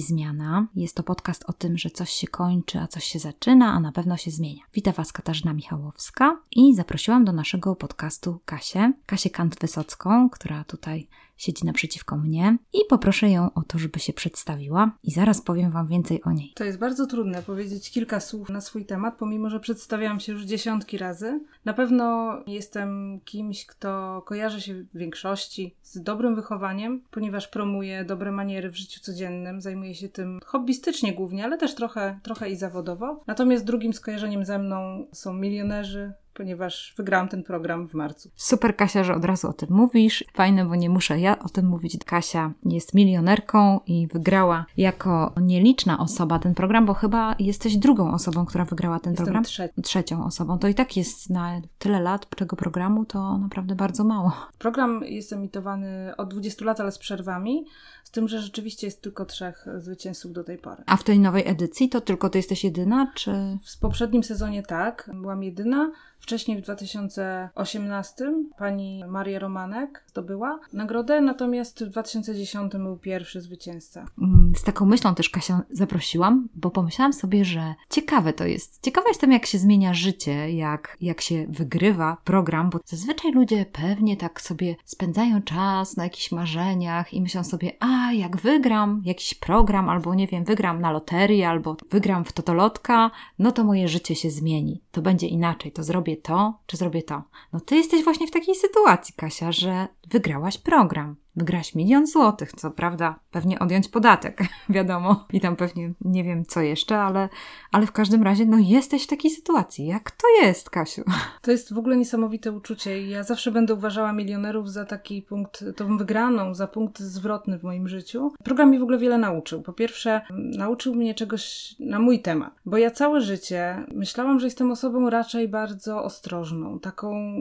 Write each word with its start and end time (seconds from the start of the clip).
Zmiana. 0.00 0.66
Jest 0.74 0.96
to 0.96 1.02
podcast 1.02 1.44
o 1.46 1.52
tym, 1.52 1.78
że 1.78 1.90
coś 1.90 2.10
się 2.10 2.26
kończy, 2.26 2.80
a 2.80 2.88
coś 2.88 3.04
się 3.04 3.18
zaczyna, 3.18 3.72
a 3.72 3.80
na 3.80 3.92
pewno 3.92 4.16
się 4.16 4.30
zmienia. 4.30 4.62
Witam 4.74 4.94
Was 4.94 5.12
Katarzyna 5.12 5.52
Michałowska 5.52 6.41
i 6.56 6.74
zaprosiłam 6.74 7.24
do 7.24 7.32
naszego 7.32 7.76
podcastu 7.76 8.40
Kasię, 8.44 8.92
Kasię 9.06 9.30
Kant-Wysocką, 9.30 10.30
która 10.30 10.64
tutaj 10.64 11.08
siedzi 11.36 11.66
naprzeciwko 11.66 12.16
mnie 12.16 12.58
i 12.72 12.78
poproszę 12.88 13.30
ją 13.30 13.54
o 13.54 13.62
to, 13.62 13.78
żeby 13.78 13.98
się 13.98 14.12
przedstawiła 14.12 14.90
i 15.02 15.10
zaraz 15.10 15.42
powiem 15.42 15.70
Wam 15.70 15.88
więcej 15.88 16.22
o 16.22 16.32
niej. 16.32 16.52
To 16.54 16.64
jest 16.64 16.78
bardzo 16.78 17.06
trudne 17.06 17.42
powiedzieć 17.42 17.90
kilka 17.90 18.20
słów 18.20 18.48
na 18.48 18.60
swój 18.60 18.86
temat, 18.86 19.16
pomimo 19.18 19.50
że 19.50 19.60
przedstawiałam 19.60 20.20
się 20.20 20.32
już 20.32 20.42
dziesiątki 20.42 20.98
razy. 20.98 21.40
Na 21.64 21.72
pewno 21.72 22.32
jestem 22.46 23.20
kimś, 23.24 23.66
kto 23.66 24.22
kojarzy 24.26 24.60
się 24.60 24.74
w 24.74 24.98
większości 24.98 25.76
z 25.82 26.02
dobrym 26.02 26.34
wychowaniem, 26.34 27.02
ponieważ 27.10 27.48
promuje 27.48 28.04
dobre 28.04 28.32
maniery 28.32 28.70
w 28.70 28.76
życiu 28.76 29.00
codziennym, 29.00 29.60
zajmuje 29.60 29.94
się 29.94 30.08
tym 30.08 30.40
hobbystycznie 30.44 31.12
głównie, 31.12 31.44
ale 31.44 31.58
też 31.58 31.74
trochę, 31.74 32.20
trochę 32.22 32.50
i 32.50 32.56
zawodowo. 32.56 33.22
Natomiast 33.26 33.64
drugim 33.64 33.92
skojarzeniem 33.92 34.44
ze 34.44 34.58
mną 34.58 35.06
są 35.12 35.34
milionerzy, 35.34 36.12
ponieważ 36.34 36.94
wygrałam 36.96 37.28
ten 37.28 37.42
program 37.42 37.88
w 37.88 37.94
marcu. 37.94 38.30
Super, 38.36 38.76
Kasia, 38.76 39.04
że 39.04 39.14
od 39.14 39.24
razu 39.24 39.48
o 39.48 39.52
tym 39.52 39.68
mówisz. 39.72 40.24
Fajne, 40.34 40.64
bo 40.64 40.74
nie 40.74 40.90
muszę 40.90 41.20
ja 41.20 41.38
o 41.38 41.48
tym 41.48 41.66
mówić. 41.66 42.04
Kasia 42.04 42.52
jest 42.64 42.94
milionerką 42.94 43.80
i 43.86 44.06
wygrała 44.06 44.66
jako 44.76 45.32
nieliczna 45.40 45.98
osoba 45.98 46.38
ten 46.38 46.54
program, 46.54 46.86
bo 46.86 46.94
chyba 46.94 47.34
jesteś 47.38 47.76
drugą 47.76 48.12
osobą, 48.12 48.46
która 48.46 48.64
wygrała 48.64 49.00
ten 49.00 49.12
Jestem 49.12 49.24
program. 49.26 49.44
Trze- 49.44 49.68
Trzecią 49.82 50.24
osobą. 50.24 50.58
To 50.58 50.68
i 50.68 50.74
tak 50.74 50.96
jest 50.96 51.30
na 51.30 51.60
tyle 51.78 52.00
lat 52.00 52.36
tego 52.36 52.56
programu, 52.56 53.04
to 53.04 53.38
naprawdę 53.38 53.74
bardzo 53.74 54.04
mało. 54.04 54.32
Program 54.58 55.04
jest 55.04 55.32
emitowany 55.32 56.16
od 56.16 56.28
20 56.30 56.64
lat, 56.64 56.80
ale 56.80 56.92
z 56.92 56.98
przerwami, 56.98 57.64
z 58.04 58.10
tym, 58.10 58.28
że 58.28 58.40
rzeczywiście 58.40 58.86
jest 58.86 59.02
tylko 59.02 59.24
trzech 59.24 59.66
zwycięzców 59.78 60.32
do 60.32 60.44
tej 60.44 60.58
pory. 60.58 60.82
A 60.86 60.96
w 60.96 61.04
tej 61.04 61.18
nowej 61.20 61.48
edycji 61.48 61.88
to 61.88 62.00
tylko 62.00 62.30
ty 62.30 62.38
jesteś 62.38 62.64
jedyna, 62.64 63.12
czy... 63.14 63.58
W 63.76 63.78
poprzednim 63.78 64.24
sezonie 64.24 64.62
tak, 64.62 65.10
byłam 65.14 65.42
jedyna. 65.42 65.92
Wcześniej 66.22 66.58
w 66.58 66.60
2018 66.60 68.24
pani 68.58 69.04
Maria 69.08 69.38
Romanek 69.38 70.04
zdobyła 70.06 70.60
nagrodę, 70.72 71.20
natomiast 71.20 71.84
w 71.84 71.88
2010 71.88 72.72
był 72.72 72.96
pierwszy 72.96 73.40
zwycięzca. 73.40 74.06
Mm, 74.18 74.52
Z 74.56 74.62
taką 74.62 74.86
myślą 74.86 75.14
też 75.14 75.30
Kasia 75.30 75.62
zaprosiłam, 75.70 76.48
bo 76.54 76.70
pomyślałam 76.70 77.12
sobie, 77.12 77.44
że 77.44 77.74
ciekawe 77.90 78.32
to 78.32 78.44
jest. 78.44 78.82
Ciekawa 78.82 79.08
jestem, 79.08 79.32
jak 79.32 79.46
się 79.46 79.58
zmienia 79.58 79.94
życie, 79.94 80.52
jak, 80.52 80.96
jak 81.00 81.20
się 81.20 81.46
wygrywa 81.48 82.16
program, 82.24 82.70
bo 82.70 82.80
zazwyczaj 82.84 83.32
ludzie 83.32 83.66
pewnie 83.72 84.16
tak 84.16 84.40
sobie 84.40 84.76
spędzają 84.84 85.42
czas 85.42 85.96
na 85.96 86.04
jakichś 86.04 86.32
marzeniach 86.32 87.14
i 87.14 87.20
myślą 87.22 87.44
sobie, 87.44 87.72
a 87.80 88.12
jak 88.12 88.36
wygram 88.36 89.02
jakiś 89.04 89.34
program, 89.34 89.88
albo 89.88 90.14
nie 90.14 90.26
wiem, 90.26 90.44
wygram 90.44 90.80
na 90.80 90.92
loterię, 90.92 91.48
albo 91.48 91.76
wygram 91.90 92.24
w 92.24 92.32
totolotka, 92.32 93.10
no 93.38 93.52
to 93.52 93.64
moje 93.64 93.88
życie 93.88 94.14
się 94.14 94.30
zmieni. 94.30 94.80
To 94.92 95.02
będzie 95.02 95.26
inaczej, 95.26 95.72
to 95.72 95.82
zrobię 95.82 96.11
to, 96.16 96.60
czy 96.66 96.76
zrobię 96.76 97.02
to. 97.02 97.22
No 97.52 97.60
ty 97.60 97.76
jesteś 97.76 98.04
właśnie 98.04 98.26
w 98.26 98.30
takiej 98.30 98.54
sytuacji, 98.54 99.14
Kasia, 99.16 99.52
że 99.52 99.88
wygrałaś 100.08 100.58
program. 100.58 101.16
Wygrałaś 101.36 101.74
milion 101.74 102.06
złotych, 102.06 102.52
co 102.52 102.70
prawda 102.70 103.18
pewnie 103.30 103.58
odjąć 103.58 103.88
podatek, 103.88 104.42
wiadomo. 104.68 105.26
I 105.32 105.40
tam 105.40 105.56
pewnie 105.56 105.92
nie 106.00 106.24
wiem 106.24 106.44
co 106.44 106.60
jeszcze, 106.60 106.98
ale, 106.98 107.28
ale 107.72 107.86
w 107.86 107.92
każdym 107.92 108.22
razie 108.22 108.46
no 108.46 108.58
jesteś 108.58 109.04
w 109.04 109.06
takiej 109.06 109.30
sytuacji. 109.30 109.86
Jak 109.86 110.10
to 110.10 110.26
jest, 110.42 110.70
Kasiu? 110.70 111.02
To 111.42 111.50
jest 111.50 111.74
w 111.74 111.78
ogóle 111.78 111.96
niesamowite 111.96 112.52
uczucie 112.52 113.02
i 113.02 113.10
ja 113.10 113.22
zawsze 113.22 113.50
będę 113.50 113.74
uważała 113.74 114.12
milionerów 114.12 114.70
za 114.70 114.84
taki 114.84 115.22
punkt, 115.22 115.64
tą 115.76 115.96
wygraną, 115.96 116.54
za 116.54 116.66
punkt 116.66 117.00
zwrotny 117.00 117.58
w 117.58 117.62
moim 117.62 117.88
życiu. 117.88 118.32
Program 118.44 118.70
mi 118.70 118.78
w 118.78 118.82
ogóle 118.82 118.98
wiele 118.98 119.18
nauczył. 119.18 119.62
Po 119.62 119.72
pierwsze, 119.72 120.20
nauczył 120.30 120.94
mnie 120.94 121.14
czegoś 121.14 121.74
na 121.80 121.98
mój 121.98 122.22
temat, 122.22 122.52
bo 122.64 122.76
ja 122.76 122.90
całe 122.90 123.20
życie 123.20 123.86
myślałam, 123.94 124.40
że 124.40 124.46
jestem 124.46 124.70
osobą 124.70 125.10
raczej 125.10 125.48
bardzo 125.48 126.04
ostrożną, 126.04 126.78
taką, 126.78 127.34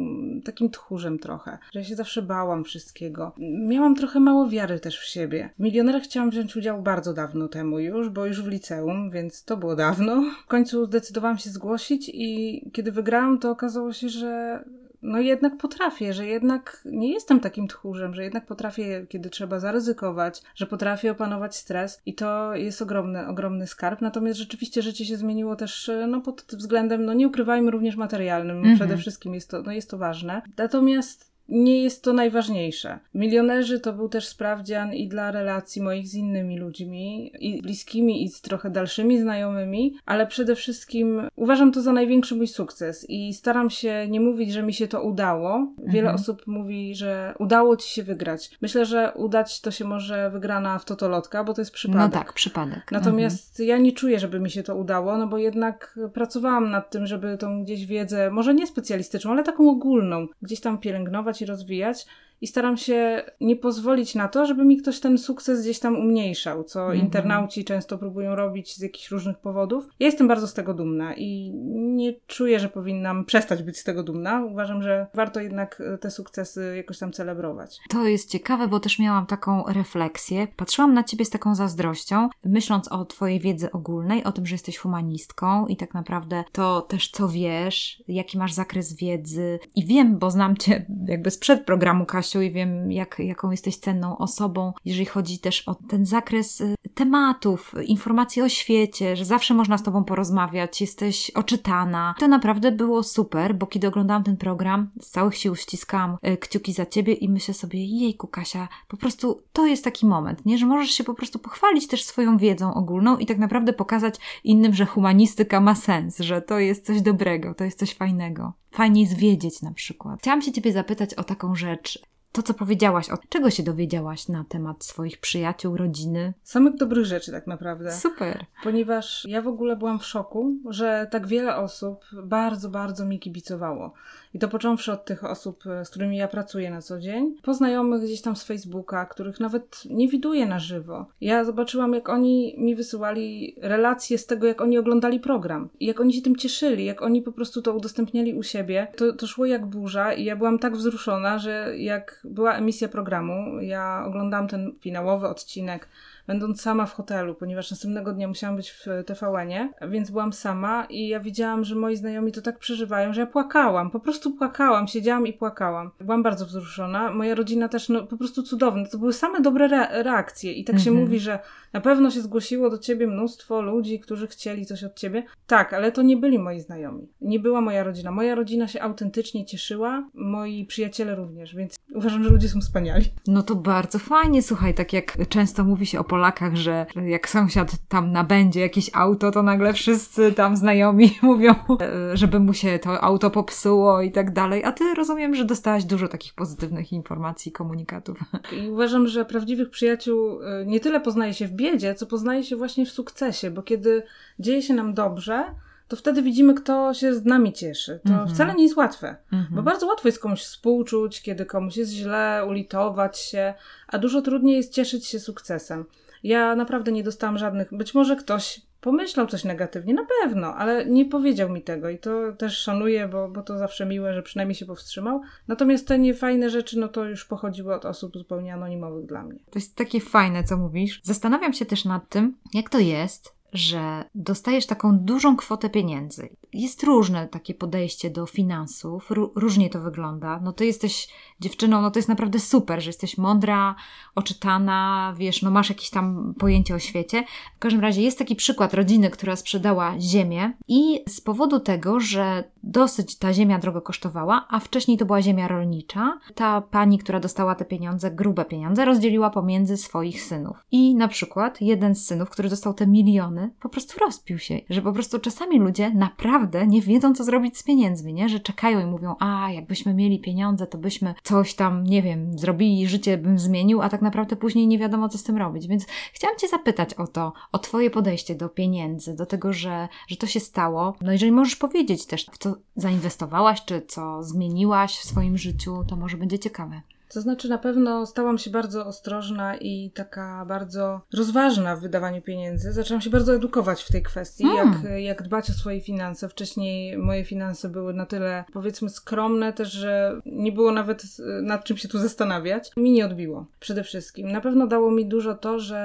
takim 0.46 0.70
tchórzem 0.70 1.20
trochę, 1.20 1.58
że 1.74 1.80
ja 1.80 1.86
się 1.86 1.96
zawsze 1.96 2.22
bałam 2.22 2.64
wszystkiego. 2.64 3.32
Miałam 3.68 3.81
trochę 3.96 4.20
mało 4.20 4.50
wiary 4.50 4.80
też 4.80 5.00
w 5.00 5.06
siebie. 5.06 5.50
W 5.56 5.60
milionerach 5.60 6.04
chciałam 6.04 6.30
wziąć 6.30 6.56
udział 6.56 6.82
bardzo 6.82 7.14
dawno 7.14 7.48
temu 7.48 7.80
już, 7.80 8.10
bo 8.10 8.26
już 8.26 8.42
w 8.42 8.48
liceum, 8.48 9.10
więc 9.10 9.44
to 9.44 9.58
było 9.58 9.76
dawno. 9.76 10.24
W 10.44 10.48
końcu 10.48 10.86
zdecydowałam 10.86 11.38
się 11.38 11.50
zgłosić 11.50 12.12
i 12.14 12.62
kiedy 12.74 12.92
wygrałam, 12.92 13.40
to 13.40 13.52
okazało 13.52 13.94
się, 13.94 14.10
że 14.10 14.64
no 15.02 15.20
jednak 15.20 15.58
potrafię, 15.58 16.14
że 16.14 16.28
jednak 16.28 16.82
nie 16.86 17.14
jestem 17.14 17.40
takim 17.40 17.68
tchórzem, 17.68 18.16
że 18.16 18.24
jednak 18.24 18.46
potrafię, 18.46 19.06
kiedy 19.10 19.30
trzeba 19.30 19.60
zaryzykować, 19.60 20.42
że 20.56 20.66
potrafię 20.68 21.12
opanować 21.12 21.56
stres 21.56 22.02
i 22.06 22.16
to 22.16 22.56
jest 22.56 22.82
ogromny, 22.82 23.28
ogromny 23.28 23.68
skarb. 23.68 24.02
Natomiast 24.02 24.40
rzeczywiście 24.40 24.82
życie 24.82 25.06
się 25.06 25.18
zmieniło 25.18 25.56
też 25.56 25.92
no, 26.08 26.22
pod 26.22 26.46
względem, 26.58 27.06
no 27.06 27.14
nie 27.14 27.28
ukrywajmy, 27.28 27.72
również 27.72 27.96
materialnym. 27.96 28.58
Mhm. 28.58 28.76
Przede 28.76 28.98
wszystkim 28.98 29.34
jest 29.34 29.50
to, 29.50 29.62
no, 29.62 29.72
jest 29.72 29.90
to 29.90 29.98
ważne. 29.98 30.42
Natomiast 30.58 31.31
nie 31.52 31.84
jest 31.84 32.04
to 32.04 32.14
najważniejsze. 32.14 33.00
Milionerzy 33.14 33.80
to 33.80 33.94
był 33.94 34.10
też 34.10 34.28
sprawdzian 34.28 34.94
i 34.94 35.08
dla 35.08 35.32
relacji 35.32 35.82
moich 35.82 36.08
z 36.08 36.16
innymi 36.16 36.60
ludźmi, 36.60 37.32
i 37.40 37.62
bliskimi, 37.62 38.24
i 38.24 38.30
z 38.30 38.42
trochę 38.42 38.70
dalszymi 38.70 39.20
znajomymi, 39.20 39.96
ale 40.06 40.28
przede 40.28 40.56
wszystkim 40.56 41.22
uważam 41.36 41.72
to 41.72 41.82
za 41.82 41.94
największy 41.94 42.36
mój 42.36 42.48
sukces 42.48 43.06
i 43.10 43.34
staram 43.34 43.70
się 43.70 44.08
nie 44.10 44.20
mówić, 44.20 44.52
że 44.54 44.64
mi 44.64 44.74
się 44.74 44.88
to 44.88 45.04
udało. 45.04 45.74
Wiele 45.78 46.10
Mhm. 46.10 46.16
osób 46.16 46.48
mówi, 46.48 46.96
że 46.96 47.34
udało 47.40 47.78
ci 47.78 47.90
się 47.90 48.04
wygrać. 48.04 48.52
Myślę, 48.62 48.86
że 48.86 49.14
udać 49.16 49.62
to 49.62 49.72
się 49.72 49.86
może 49.86 50.30
wygrana 50.30 50.80
w 50.80 50.86
totolotka, 50.86 51.44
bo 51.44 51.54
to 51.54 51.62
jest 51.62 51.72
przypadek. 51.72 52.02
No 52.02 52.10
tak, 52.10 52.34
przypadek. 52.34 52.92
Natomiast 52.92 53.60
ja 53.60 53.78
nie 53.78 53.92
czuję, 53.92 54.20
żeby 54.20 54.40
mi 54.40 54.50
się 54.50 54.64
to 54.64 54.76
udało, 54.76 55.18
no 55.18 55.28
bo 55.28 55.38
jednak 55.38 56.00
pracowałam 56.14 56.72
nad 56.72 56.90
tym, 56.92 57.08
żeby 57.08 57.38
tą 57.38 57.64
gdzieś 57.64 57.86
wiedzę, 57.86 58.32
może 58.32 58.54
nie 58.54 58.68
specjalistyczną, 58.68 59.32
ale 59.32 59.44
taką 59.44 59.70
ogólną, 59.70 60.28
gdzieś 60.42 60.60
tam 60.60 60.78
pielęgnować 60.78 61.41
rozwijać. 61.46 62.06
I 62.42 62.48
staram 62.48 62.78
się 62.78 63.24
nie 63.42 63.56
pozwolić 63.56 64.16
na 64.16 64.28
to, 64.28 64.46
żeby 64.46 64.66
mi 64.66 64.78
ktoś 64.78 65.00
ten 65.00 65.18
sukces 65.18 65.62
gdzieś 65.62 65.80
tam 65.80 65.96
umniejszał, 65.96 66.64
co 66.64 66.82
Mhm. 66.82 67.00
internauci 67.00 67.66
często 67.66 67.98
próbują 67.98 68.36
robić 68.36 68.76
z 68.76 68.80
jakichś 68.82 69.12
różnych 69.12 69.38
powodów. 69.38 69.88
Ja 70.00 70.06
jestem 70.06 70.28
bardzo 70.28 70.48
z 70.48 70.54
tego 70.54 70.74
dumna 70.74 71.14
i 71.16 71.52
nie 71.76 72.14
czuję, 72.28 72.60
że 72.60 72.70
powinnam 72.70 73.26
przestać 73.26 73.64
być 73.64 73.78
z 73.80 73.84
tego 73.84 74.04
dumna. 74.04 74.46
Uważam, 74.46 74.84
że 74.84 75.08
warto 75.14 75.40
jednak 75.40 75.82
e, 75.94 75.98
te 75.98 76.12
sukcesy 76.12 76.74
jakoś 76.78 77.00
tam 77.00 77.12
celebrować. 77.12 77.78
To 77.90 78.06
jest 78.06 78.30
ciekawe, 78.30 78.68
bo 78.68 78.80
też 78.80 79.00
miałam 79.00 79.26
taką 79.26 79.64
refleksję. 79.68 80.48
Patrzyłam 80.56 80.94
na 80.94 81.04
ciebie 81.04 81.26
z 81.26 81.30
taką 81.30 81.56
zazdrością, 81.56 82.30
myśląc 82.46 82.88
o 82.88 83.06
twojej 83.06 83.40
wiedzy 83.40 83.72
ogólnej, 83.72 84.24
o 84.24 84.32
tym, 84.32 84.46
że 84.46 84.56
jesteś 84.56 84.78
humanistką 84.78 85.68
i 85.68 85.78
tak 85.78 85.94
naprawdę 85.94 86.44
to 86.52 86.82
też 86.82 87.10
co 87.12 87.28
wiesz, 87.30 88.04
jaki 88.08 88.38
masz 88.38 88.54
zakres 88.54 88.94
wiedzy. 88.94 89.60
I 89.76 89.86
wiem, 89.86 90.18
bo 90.18 90.32
znam 90.32 90.58
cię 90.58 90.86
jakby 91.08 91.32
sprzed 91.32 91.66
programu 91.66 92.06
I 92.40 92.52
wiem, 92.52 92.92
jak, 92.92 93.20
jaką 93.20 93.52
jesteś 93.52 93.78
cenną 93.78 94.18
osobą, 94.18 94.74
jeżeli 94.86 95.06
chodzi 95.06 95.40
też 95.40 95.68
o 95.68 95.76
ten 95.76 96.06
zakres 96.06 96.62
y, 96.62 96.76
tematów, 96.94 97.76
informacji 97.86 98.42
o 98.42 98.50
świecie, 98.50 99.16
że 99.16 99.26
zawsze 99.26 99.54
można 99.54 99.78
z 99.78 99.84
tobą 99.84 100.04
porozmawiać, 100.04 100.82
jesteś 100.82 101.30
oczytana. 101.30 102.16
To 102.20 102.28
naprawdę 102.28 102.72
było 102.72 103.04
super, 103.04 103.56
bo 103.56 103.68
kiedy 103.68 103.88
oglądałam 103.88 104.24
ten 104.24 104.38
program, 104.38 104.90
z 105.02 105.10
całych 105.10 105.38
sił 105.38 105.56
ściskałam 105.56 106.18
y, 106.28 106.38
kciuki 106.38 106.74
za 106.74 106.86
ciebie 106.86 107.14
i 107.14 107.30
myślę 107.30 107.54
sobie, 107.54 107.86
jejku 107.86 108.28
Kasia, 108.28 108.68
po 108.88 108.98
prostu 108.98 109.44
to 109.54 109.66
jest 109.66 109.84
taki 109.84 110.06
moment, 110.06 110.46
nie? 110.46 110.58
Że 110.58 110.66
możesz 110.66 110.92
się 110.92 111.04
po 111.04 111.14
prostu 111.14 111.40
pochwalić 111.40 111.88
też 111.88 112.04
swoją 112.04 112.38
wiedzą 112.38 112.74
ogólną 112.74 113.18
i 113.18 113.26
tak 113.26 113.38
naprawdę 113.38 113.74
pokazać 113.74 114.16
innym, 114.44 114.74
że 114.74 114.86
humanistyka 114.86 115.60
ma 115.60 115.76
sens, 115.76 116.20
że 116.20 116.42
to 116.42 116.60
jest 116.60 116.86
coś 116.86 117.02
dobrego, 117.02 117.54
to 117.54 117.64
jest 117.64 117.80
coś 117.80 117.94
fajnego. 117.94 118.54
Fajnie 118.72 119.02
jest 119.02 119.18
wiedzieć 119.18 119.62
na 119.62 119.74
przykład. 119.74 120.20
Chciałam 120.20 120.42
się 120.42 120.52
ciebie 120.52 120.72
zapytać 120.72 121.14
o 121.14 121.24
taką 121.24 121.56
rzecz. 121.56 122.00
To, 122.32 122.44
co 122.44 122.54
powiedziałaś, 122.54 123.10
od 123.10 123.30
czego 123.30 123.50
się 123.50 123.64
dowiedziałaś 123.64 124.28
na 124.28 124.44
temat 124.50 124.86
swoich 124.86 125.20
przyjaciół, 125.20 125.78
rodziny? 125.78 126.34
Samych 126.44 126.76
dobrych 126.76 127.06
rzeczy 127.06 127.32
tak 127.32 127.48
naprawdę. 127.48 127.92
Super. 127.92 128.46
Ponieważ 128.64 129.26
ja 129.26 129.42
w 129.42 129.48
ogóle 129.48 129.76
byłam 129.76 130.00
w 130.00 130.06
szoku, 130.06 130.54
że 130.70 131.08
tak 131.12 131.28
wiele 131.28 131.56
osób 131.56 132.06
bardzo, 132.24 132.70
bardzo 132.70 133.06
mi 133.06 133.20
kibicowało. 133.20 133.94
I 134.34 134.40
to 134.40 134.48
począwszy 134.48 134.92
od 134.92 135.06
tych 135.06 135.24
osób, 135.24 135.64
e, 135.68 135.86
z 135.86 135.90
którymi 135.90 136.18
ja 136.18 136.28
pracuję 136.28 136.72
na 136.72 136.82
co 136.82 137.00
dzień, 137.00 137.36
po 137.42 137.54
znajomych 137.54 138.04
gdzieś 138.04 138.22
tam 138.22 138.36
z 138.36 138.44
Facebooka, 138.44 139.06
których 139.06 139.40
nawet 139.40 139.84
nie 139.86 140.08
widuję 140.08 140.46
na 140.46 140.60
żywo. 140.60 141.06
Ja 141.22 141.44
zobaczyłam, 141.44 141.94
jak 141.94 142.10
oni 142.10 142.56
mi 142.58 142.76
wysyłali 142.76 143.56
relacje 143.62 144.18
z 144.18 144.26
tego, 144.26 144.48
jak 144.48 144.62
oni 144.62 144.78
oglądali 144.78 145.20
program. 145.20 145.70
Jak 145.80 146.00
oni 146.00 146.14
się 146.14 146.22
tym 146.22 146.36
cieszyli, 146.36 146.86
jak 146.86 147.02
oni 147.02 147.22
po 147.22 147.32
prostu 147.32 147.62
to 147.62 147.74
udostępniali 147.74 148.34
u 148.34 148.44
siebie. 148.44 148.88
To, 148.96 149.14
to 149.14 149.28
szło 149.28 149.46
jak 149.46 149.66
burza 149.66 150.14
i 150.14 150.24
ja 150.24 150.36
byłam 150.36 150.60
tak 150.60 150.76
wzruszona, 150.76 151.38
że 151.38 151.74
jak 151.78 152.22
była 152.24 152.54
emisja 152.54 152.88
programu, 152.88 153.62
ja 153.62 154.04
oglądałam 154.08 154.48
ten 154.48 154.74
finałowy 154.80 155.28
odcinek 155.28 155.88
będąc 156.28 156.62
sama 156.62 156.86
w 156.86 156.94
hotelu, 156.94 157.36
ponieważ 157.36 157.72
następnego 157.72 158.14
dnia 158.14 158.28
musiałam 158.28 158.56
być 158.56 158.72
w 158.72 158.86
TVN-ie, 159.06 159.70
więc 159.82 160.12
byłam 160.12 160.34
sama 160.34 160.86
i 160.90 161.08
ja 161.08 161.20
widziałam, 161.20 161.64
że 161.64 161.76
moi 161.76 161.96
znajomi 161.96 162.32
to 162.32 162.42
tak 162.42 162.60
przeżywają, 162.60 163.14
że 163.14 163.22
ja 163.22 163.28
płakałam, 163.28 163.92
po 163.92 164.00
prostu 164.00 164.32
płakałam, 164.32 164.88
siedziałam 164.88 165.28
i 165.28 165.34
płakałam. 165.34 165.92
Byłam 166.00 166.24
bardzo 166.24 166.46
wzruszona. 166.46 167.12
Moja 167.12 167.36
rodzina 167.36 167.70
też, 167.70 167.90
no 167.90 168.08
po 168.08 168.18
prostu 168.18 168.44
cudowna. 168.44 168.86
To 168.86 168.98
były 168.98 169.14
same 169.14 169.42
dobre 169.42 169.66
re 169.66 170.04
reakcje 170.04 170.54
i 170.54 170.64
tak 170.64 170.76
mhm. 170.76 170.86
się 170.86 171.02
mówi, 171.02 171.20
że 171.20 171.40
na 171.74 171.82
pewno 171.82 172.12
się 172.12 172.22
zgłosiło 172.22 172.70
do 172.70 172.78
ciebie 172.78 173.08
mnóstwo 173.08 173.62
ludzi, 173.62 174.00
którzy 174.00 174.28
chcieli 174.28 174.66
coś 174.66 174.84
od 174.84 174.96
ciebie. 174.96 175.24
Tak, 175.48 175.74
ale 175.74 175.92
to 175.92 176.02
nie 176.02 176.18
byli 176.18 176.40
moi 176.40 176.60
znajomi. 176.60 177.08
Nie 177.22 177.40
była 177.40 177.62
moja 177.62 177.84
rodzina. 177.84 178.12
Moja 178.12 178.36
rodzina 178.36 178.68
się 178.68 178.82
autentycznie 178.82 179.46
cieszyła, 179.46 180.10
moi 180.14 180.66
przyjaciele 180.66 181.16
również, 181.16 181.56
więc 181.56 181.76
uważam, 181.96 182.24
że 182.24 182.30
ludzie 182.30 182.50
są 182.50 182.62
wspaniali. 182.62 183.06
No 183.28 183.44
to 183.44 183.56
bardzo 183.56 184.00
fajnie, 184.00 184.42
słuchaj, 184.42 184.74
tak 184.74 184.94
jak 184.94 185.18
często 185.30 185.64
mówi 185.64 185.86
się 185.86 186.00
o 186.00 186.04
Polakach, 186.12 186.56
że 186.56 186.86
jak 187.06 187.30
sąsiad 187.30 187.72
tam 187.88 188.12
nabędzie 188.12 188.60
jakieś 188.60 188.90
auto, 188.94 189.32
to 189.32 189.44
nagle 189.44 189.74
wszyscy 189.74 190.32
tam 190.32 190.58
znajomi 190.58 191.18
mówią, 191.22 191.56
e, 191.82 192.18
żeby 192.18 192.40
mu 192.40 192.54
się 192.54 192.80
to 192.80 193.04
auto 193.04 193.30
popsuło 193.30 194.02
i 194.02 194.12
tak 194.12 194.34
dalej. 194.34 194.64
A 194.64 194.72
ty 194.72 194.94
rozumiem, 194.94 195.36
że 195.36 195.46
dostałaś 195.46 195.84
dużo 195.84 196.08
takich 196.08 196.34
pozytywnych 196.34 196.94
informacji, 196.94 197.52
komunikatów. 197.52 198.20
I 198.64 198.70
uważam, 198.70 199.08
że 199.08 199.26
prawdziwych 199.26 199.70
przyjaciół 199.70 200.44
e, 200.44 200.66
nie 200.66 200.80
tyle 200.80 201.00
poznaje 201.00 201.34
się 201.34 201.48
w 201.48 201.52
biedzie, 201.52 201.96
co 201.96 202.06
poznaje 202.08 202.44
się 202.44 202.56
właśnie 202.56 202.86
w 202.86 202.92
sukcesie, 202.92 203.52
bo 203.52 203.64
kiedy 203.64 204.04
dzieje 204.40 204.62
się 204.62 204.74
nam 204.74 204.94
dobrze, 204.94 205.44
to 205.92 205.96
wtedy 205.96 206.22
widzimy, 206.22 206.54
kto 206.54 206.94
się 206.94 207.14
z 207.14 207.26
nami 207.26 207.54
cieszy. 207.54 208.00
To 208.06 208.14
mm 208.14 208.26
-hmm. 208.26 208.34
wcale 208.34 208.56
nie 208.56 208.64
jest 208.64 208.78
łatwe, 208.78 209.16
mm 209.34 209.46
-hmm. 209.46 209.56
bo 209.56 209.64
bardzo 209.64 209.88
łatwo 209.88 210.08
jest 210.08 210.20
komuś 210.20 210.42
współczuć, 210.42 211.22
kiedy 211.22 211.46
komuś 211.46 211.78
jest 211.78 211.92
źle, 211.92 212.46
ulitować 212.48 213.20
się, 213.20 213.54
a 213.88 213.98
dużo 213.98 214.22
trudniej 214.22 214.58
jest 214.58 214.74
cieszyć 214.74 215.06
się 215.06 215.20
sukcesem. 215.20 215.86
Ja 216.24 216.56
naprawdę 216.56 216.92
nie 216.92 217.04
dostałam 217.04 217.38
żadnych, 217.38 217.74
być 217.74 217.94
może 217.94 218.16
ktoś 218.16 218.62
pomyślał 218.82 219.28
coś 219.28 219.44
negatywnie, 219.44 219.94
na 219.94 220.06
pewno, 220.22 220.56
ale 220.56 220.86
nie 220.86 221.06
powiedział 221.06 221.50
mi 221.50 221.62
tego 221.62 221.90
i 221.90 221.98
to 221.98 222.34
też 222.38 222.58
szanuję, 222.58 223.08
bo, 223.08 223.30
bo 223.30 223.42
to 223.42 223.58
zawsze 223.58 223.86
miłe, 223.86 224.14
że 224.14 224.24
przynajmniej 224.24 224.56
się 224.56 224.66
powstrzymał. 224.66 225.22
Natomiast 225.48 225.88
te 225.88 226.00
niefajne 226.00 226.50
rzeczy, 226.50 226.80
no 226.80 226.88
to 226.88 227.06
już 227.06 227.26
pochodziły 227.26 227.76
od 227.76 227.86
osób 227.86 228.18
zupełnie 228.18 228.54
anonimowych 228.54 229.06
dla 229.06 229.24
mnie. 229.24 229.40
To 229.40 229.60
jest 229.60 229.76
takie 229.76 230.02
fajne, 230.02 230.44
co 230.44 230.58
mówisz. 230.58 231.02
Zastanawiam 231.04 231.54
się 231.54 231.66
też 231.66 231.86
nad 231.86 232.10
tym, 232.10 232.38
jak 232.54 232.70
to 232.70 232.80
jest, 232.80 233.41
że 233.54 234.04
dostajesz 234.16 234.66
taką 234.66 235.00
dużą 235.00 235.36
kwotę 235.36 235.70
pieniędzy. 235.70 236.30
Jest 236.54 236.84
różne 236.84 237.28
takie 237.28 237.54
podejście 237.54 238.10
do 238.10 238.26
finansów, 238.26 239.12
różnie 239.36 239.70
to 239.70 239.82
wygląda. 239.82 240.40
No 240.44 240.54
ty 240.54 240.66
jesteś 240.66 241.08
dziewczyną, 241.40 241.82
no 241.82 241.92
to 241.92 242.00
jest 242.00 242.10
naprawdę 242.10 242.40
super, 242.40 242.82
że 242.82 242.90
jesteś 242.90 243.18
mądra, 243.18 243.76
oczytana, 244.16 245.14
wiesz, 245.18 245.42
no 245.42 245.52
masz 245.52 245.70
jakieś 245.70 245.90
tam 245.90 246.34
pojęcie 246.40 246.76
o 246.76 246.80
świecie. 246.80 247.24
W 247.56 247.60
każdym 247.60 247.82
razie 247.82 248.02
jest 248.02 248.18
taki 248.18 248.36
przykład 248.36 248.74
rodziny, 248.74 249.10
która 249.10 249.36
sprzedała 249.36 249.96
ziemię 250.00 250.54
i 250.68 251.04
z 251.08 251.22
powodu 251.22 251.60
tego, 251.60 252.00
że 252.00 252.44
dosyć 252.64 253.18
ta 253.18 253.34
ziemia 253.34 253.60
drogo 253.60 253.82
kosztowała, 253.82 254.46
a 254.50 254.60
wcześniej 254.60 254.98
to 254.98 255.06
była 255.06 255.22
ziemia 255.22 255.48
rolnicza, 255.48 256.20
ta 256.36 256.62
pani, 256.62 256.98
która 256.98 257.20
dostała 257.20 257.56
te 257.56 257.66
pieniądze, 257.66 258.12
grube 258.12 258.46
pieniądze, 258.46 258.86
rozdzieliła 258.86 259.30
pomiędzy 259.30 259.78
swoich 259.78 260.24
synów. 260.24 260.66
I 260.72 260.96
na 260.96 261.08
przykład 261.08 261.62
jeden 261.62 261.96
z 261.96 262.06
synów, 262.06 262.30
który 262.30 262.50
dostał 262.50 262.74
te 262.74 262.88
miliony, 262.88 263.52
po 263.60 263.70
prostu 263.70 264.00
rozpił 264.00 264.40
się, 264.40 264.60
że 264.70 264.82
po 264.82 264.94
prostu 264.94 265.20
czasami 265.20 265.60
ludzie 265.60 265.90
naprawdę 265.90 266.68
nie 266.68 266.82
wiedzą, 266.82 267.16
co 267.16 267.24
zrobić 267.24 267.58
z 267.58 267.64
pieniędzmi, 267.64 268.14
nie? 268.14 268.30
Że 268.30 268.40
czekają 268.40 268.80
i 268.80 268.86
mówią, 268.86 269.16
a 269.20 269.52
jakbyśmy 269.52 269.94
mieli 269.94 270.20
pieniądze, 270.20 270.68
to 270.68 270.78
byśmy 270.78 271.14
coś 271.24 271.56
tam, 271.56 271.84
nie 271.84 272.02
wiem, 272.02 272.38
zrobili, 272.38 272.88
życie 272.88 273.18
bym 273.18 273.40
zmienił, 273.40 273.82
a 273.82 273.90
tak 273.90 274.02
naprawdę 274.02 274.36
później 274.36 274.68
nie 274.68 274.80
wiadomo, 274.80 275.10
co 275.10 275.18
z 275.18 275.24
tym 275.24 275.38
robić. 275.38 275.68
Więc 275.68 275.86
chciałam 276.14 276.38
Cię 276.38 276.48
zapytać 276.48 276.94
o 276.94 277.08
to, 277.08 277.34
o 277.52 277.60
Twoje 277.60 277.90
podejście 277.90 278.36
do 278.36 278.50
pieniędzy, 278.50 279.16
do 279.16 279.26
tego, 279.26 279.54
że, 279.54 279.88
że 280.08 280.18
to 280.18 280.28
się 280.28 280.40
stało. 280.40 280.96
No 281.02 281.12
jeżeli 281.12 281.32
możesz 281.32 281.56
powiedzieć 281.56 282.06
też, 282.06 282.26
w 282.32 282.38
co 282.38 282.51
zainwestowałaś, 282.76 283.66
czy 283.66 283.82
co 283.82 284.24
zmieniłaś 284.24 284.98
w 284.98 285.06
swoim 285.06 285.38
życiu, 285.38 285.86
to 285.88 285.96
może 285.96 286.18
będzie 286.18 286.40
ciekawe. 286.40 286.82
To 287.14 287.22
znaczy, 287.22 287.50
na 287.50 287.58
pewno 287.58 288.06
stałam 288.06 288.38
się 288.38 288.52
bardzo 288.52 288.86
ostrożna 288.86 289.58
i 289.58 289.92
taka 289.96 290.46
bardzo 290.46 291.02
rozważna 291.14 291.76
w 291.76 291.82
wydawaniu 291.82 292.22
pieniędzy. 292.22 292.74
Zaczęłam 292.74 293.02
się 293.02 293.10
bardzo 293.10 293.36
edukować 293.36 293.84
w 293.84 293.92
tej 293.92 294.04
kwestii, 294.04 294.44
mm. 294.44 294.58
jak, 294.58 295.02
jak 295.02 295.24
dbać 295.24 295.50
o 295.50 295.54
swoje 295.54 295.82
finanse. 295.82 296.30
Wcześniej 296.30 296.98
moje 296.98 297.26
finanse 297.26 297.70
były 297.70 297.94
na 297.94 298.06
tyle, 298.06 298.44
powiedzmy, 298.54 298.90
skromne 298.90 299.54
też, 299.54 299.72
że 299.72 300.22
nie 300.26 300.52
było 300.52 300.72
nawet 300.72 301.04
e, 301.20 301.42
nad 301.42 301.64
czym 301.64 301.78
się 301.78 301.88
tu 301.88 302.00
zastanawiać. 302.00 302.72
Mi 302.78 302.92
nie 302.92 303.06
odbiło, 303.06 303.46
przede 303.60 303.84
wszystkim. 303.84 304.32
Na 304.32 304.42
pewno 304.42 304.68
dało 304.68 304.92
mi 304.92 305.06
dużo 305.06 305.36
to, 305.36 305.60
że 305.60 305.82